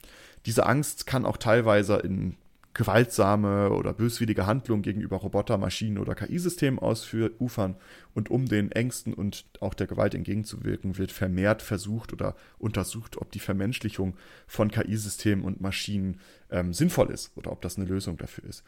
Diese 0.47 0.67
Angst 0.67 1.07
kann 1.07 1.27
auch 1.27 1.37
teilweise 1.37 1.97
in 1.97 2.37
gewaltsame 2.79 3.71
oder 3.71 3.93
böswillige 3.93 4.47
Handlungen 4.47 4.83
gegenüber 4.83 5.17
Roboter, 5.17 5.59
Maschinen 5.59 5.99
oder 5.99 6.15
KI-Systemen 6.15 6.79
ausufern. 6.79 7.75
Und 8.15 8.31
um 8.31 8.47
den 8.47 8.71
Ängsten 8.71 9.13
und 9.13 9.47
auch 9.61 9.75
der 9.75 9.89
Gewalt 9.89 10.15
entgegenzuwirken, 10.15 10.97
wird 10.97 11.11
vermehrt 11.11 11.61
versucht 11.61 12.13
oder 12.13 12.37
untersucht, 12.57 13.17
ob 13.17 13.33
die 13.33 13.41
Vermenschlichung 13.41 14.17
von 14.47 14.71
KI-Systemen 14.71 15.45
und 15.45 15.61
Maschinen 15.61 16.21
ähm, 16.51 16.73
sinnvoll 16.73 17.11
ist 17.11 17.33
oder 17.37 17.51
ob 17.51 17.63
das 17.63 17.77
eine 17.77 17.87
Lösung 17.87 18.17
dafür 18.17 18.45
ist. 18.45 18.63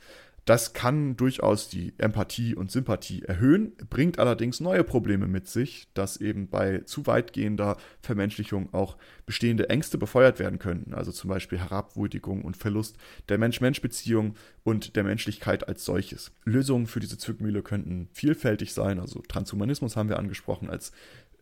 Das 0.51 0.72
kann 0.72 1.16
durchaus 1.16 1.68
die 1.68 1.92
Empathie 1.98 2.57
und 2.57 2.72
Sympathie 2.72 3.22
erhöhen, 3.22 3.70
bringt 3.88 4.18
allerdings 4.18 4.59
neue 4.59 4.82
Probleme 4.82 5.28
mit 5.28 5.46
sich, 5.46 5.86
dass 5.94 6.16
eben 6.16 6.48
bei 6.48 6.80
zu 6.86 7.07
weitgehender 7.07 7.76
Vermenschlichung 8.03 8.74
auch 8.74 8.96
bestehende 9.26 9.70
Ängste 9.70 9.96
befeuert 9.96 10.40
werden 10.40 10.59
könnten, 10.59 10.92
also 10.92 11.12
zum 11.12 11.30
Beispiel 11.30 11.61
Herabwürdigung 11.61 12.42
und 12.42 12.57
Verlust 12.57 12.96
der 13.28 13.38
Mensch-Mensch-Beziehung 13.38 14.34
und 14.64 14.96
der 14.96 15.05
Menschlichkeit 15.05 15.68
als 15.68 15.84
solches. 15.84 16.32
Lösungen 16.42 16.88
für 16.88 16.98
diese 16.98 17.16
Zwickmühle 17.16 17.62
könnten 17.62 18.09
vielfältig 18.12 18.74
sein, 18.74 18.98
also 18.98 19.22
Transhumanismus 19.28 19.94
haben 19.94 20.09
wir 20.09 20.18
angesprochen 20.18 20.68
als 20.68 20.90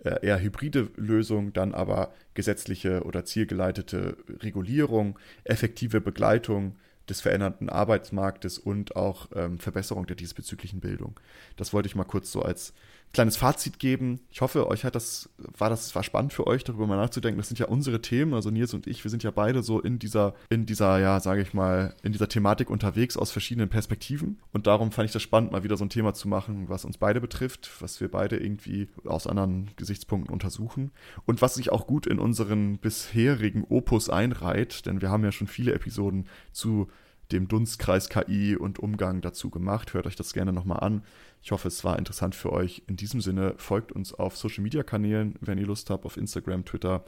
äh, 0.04 0.18
eher 0.20 0.38
hybride 0.38 0.90
Lösung, 0.96 1.54
dann 1.54 1.72
aber 1.72 2.12
gesetzliche 2.34 3.04
oder 3.04 3.24
zielgeleitete 3.24 4.18
Regulierung, 4.42 5.18
effektive 5.44 6.02
Begleitung, 6.02 6.76
des 7.08 7.20
veränderten 7.20 7.68
Arbeitsmarktes 7.68 8.58
und 8.58 8.96
auch 8.96 9.28
ähm, 9.34 9.58
Verbesserung 9.58 10.06
der 10.06 10.16
diesbezüglichen 10.16 10.80
Bildung. 10.80 11.18
Das 11.56 11.72
wollte 11.72 11.88
ich 11.88 11.94
mal 11.94 12.04
kurz 12.04 12.30
so 12.30 12.42
als 12.42 12.74
kleines 13.12 13.36
Fazit 13.36 13.78
geben. 13.78 14.20
Ich 14.30 14.40
hoffe, 14.40 14.68
euch 14.68 14.84
hat 14.84 14.94
das, 14.94 15.30
war 15.56 15.70
das, 15.70 15.94
war 15.94 16.02
spannend 16.02 16.32
für 16.32 16.46
euch, 16.46 16.64
darüber 16.64 16.86
mal 16.86 16.96
nachzudenken. 16.96 17.38
Das 17.38 17.48
sind 17.48 17.58
ja 17.58 17.66
unsere 17.66 18.00
Themen, 18.00 18.34
also 18.34 18.50
Nils 18.50 18.74
und 18.74 18.86
ich, 18.86 19.04
wir 19.04 19.10
sind 19.10 19.22
ja 19.22 19.30
beide 19.30 19.62
so 19.62 19.80
in 19.80 19.98
dieser, 19.98 20.34
in 20.50 20.66
dieser, 20.66 20.98
ja, 20.98 21.18
sage 21.20 21.42
ich 21.42 21.54
mal, 21.54 21.94
in 22.02 22.12
dieser 22.12 22.28
Thematik 22.28 22.70
unterwegs 22.70 23.16
aus 23.16 23.30
verschiedenen 23.30 23.68
Perspektiven. 23.68 24.38
Und 24.52 24.66
darum 24.66 24.92
fand 24.92 25.06
ich 25.06 25.12
das 25.12 25.22
spannend, 25.22 25.52
mal 25.52 25.64
wieder 25.64 25.76
so 25.76 25.84
ein 25.84 25.90
Thema 25.90 26.14
zu 26.14 26.28
machen, 26.28 26.68
was 26.68 26.84
uns 26.84 26.98
beide 26.98 27.20
betrifft, 27.20 27.70
was 27.80 28.00
wir 28.00 28.10
beide 28.10 28.36
irgendwie 28.36 28.88
aus 29.04 29.26
anderen 29.26 29.70
Gesichtspunkten 29.76 30.32
untersuchen 30.32 30.90
und 31.24 31.40
was 31.42 31.54
sich 31.54 31.70
auch 31.72 31.86
gut 31.86 32.06
in 32.06 32.18
unseren 32.18 32.78
bisherigen 32.78 33.64
Opus 33.68 34.10
einreiht, 34.10 34.86
denn 34.86 35.00
wir 35.00 35.10
haben 35.10 35.24
ja 35.24 35.32
schon 35.32 35.46
viele 35.46 35.72
Episoden 35.72 36.26
zu 36.52 36.88
dem 37.32 37.48
Dunstkreis 37.48 38.08
KI 38.08 38.56
und 38.56 38.78
Umgang 38.78 39.20
dazu 39.20 39.50
gemacht. 39.50 39.94
Hört 39.94 40.06
euch 40.06 40.16
das 40.16 40.32
gerne 40.32 40.52
nochmal 40.52 40.80
an. 40.80 41.02
Ich 41.42 41.52
hoffe, 41.52 41.68
es 41.68 41.84
war 41.84 41.98
interessant 41.98 42.34
für 42.34 42.52
euch. 42.52 42.82
In 42.86 42.96
diesem 42.96 43.20
Sinne, 43.20 43.54
folgt 43.56 43.92
uns 43.92 44.12
auf 44.12 44.36
Social 44.36 44.62
Media 44.62 44.82
Kanälen, 44.82 45.34
wenn 45.40 45.58
ihr 45.58 45.66
Lust 45.66 45.90
habt, 45.90 46.04
auf 46.04 46.16
Instagram, 46.16 46.64
Twitter. 46.64 47.04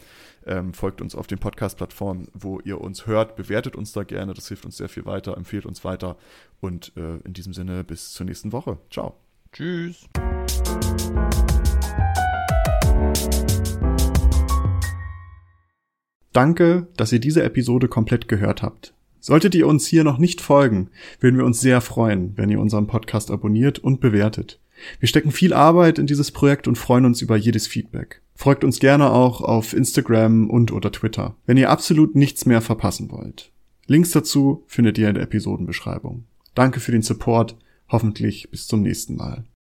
Ähm, 0.47 0.73
folgt 0.73 1.01
uns 1.01 1.15
auf 1.15 1.27
den 1.27 1.39
Podcast-Plattformen, 1.39 2.29
wo 2.33 2.61
ihr 2.61 2.81
uns 2.81 3.07
hört. 3.07 3.37
Bewertet 3.37 3.77
uns 3.77 3.93
da 3.93 4.05
gerne. 4.05 4.35
Das 4.35 4.49
hilft 4.49 4.65
uns 4.65 4.77
sehr 4.77 4.89
viel 4.89 5.05
weiter. 5.05 5.37
Empfehlt 5.37 5.67
uns 5.67 5.85
weiter. 5.85 6.17
Und 6.61 6.93
äh, 6.97 7.17
in 7.25 7.33
diesem 7.33 7.53
Sinne, 7.53 7.83
bis 7.83 8.13
zur 8.13 8.27
nächsten 8.27 8.53
Woche. 8.53 8.79
Ciao. 8.91 9.17
Tschüss. 9.53 10.09
Danke, 16.33 16.87
dass 16.97 17.11
ihr 17.11 17.19
diese 17.19 17.43
Episode 17.43 17.89
komplett 17.89 18.29
gehört 18.29 18.63
habt. 18.63 18.95
Solltet 19.21 19.55
ihr 19.55 19.67
uns 19.67 19.87
hier 19.87 20.03
noch 20.03 20.19
nicht 20.19 20.41
folgen, 20.41 20.89
würden 21.21 21.37
wir 21.37 21.45
uns 21.45 21.61
sehr 21.61 21.81
freuen, 21.81 22.33
wenn 22.37 22.51
ihr 22.51 22.61
unseren 22.61 22.87
Podcast 22.87 23.31
abonniert 23.31 23.79
und 23.79 24.01
bewertet. 24.01 24.61
Wir 24.99 25.09
stecken 25.09 25.31
viel 25.31 25.53
Arbeit 25.53 25.99
in 25.99 26.07
dieses 26.07 26.31
Projekt 26.31 26.67
und 26.67 26.79
freuen 26.79 27.05
uns 27.05 27.21
über 27.21 27.37
jedes 27.37 27.67
Feedback. 27.67 28.23
Folgt 28.35 28.65
uns 28.65 28.81
gerne 28.81 29.11
auch 29.11 29.43
auf 29.43 29.75
Instagram 29.75 30.49
und 30.49 30.73
oder 30.73 30.91
Twitter, 30.91 31.37
wenn 31.45 31.59
ihr 31.59 31.69
absolut 31.69 32.17
nichts 32.17 32.47
mehr 32.47 32.63
verpassen 32.63 33.11
wollt. 33.11 33.53
Links 33.87 34.13
dazu 34.13 34.65
findet 34.67 34.97
ihr 34.97 35.09
in 35.09 35.15
der 35.15 35.25
Episodenbeschreibung. 35.25 36.25
Danke 36.55 36.81
für 36.81 36.93
den 36.93 37.03
Support, 37.03 37.57
hoffentlich 37.89 38.51
bis 38.51 38.67
zum 38.67 38.81
nächsten 38.83 39.17
Mal. 39.17 39.45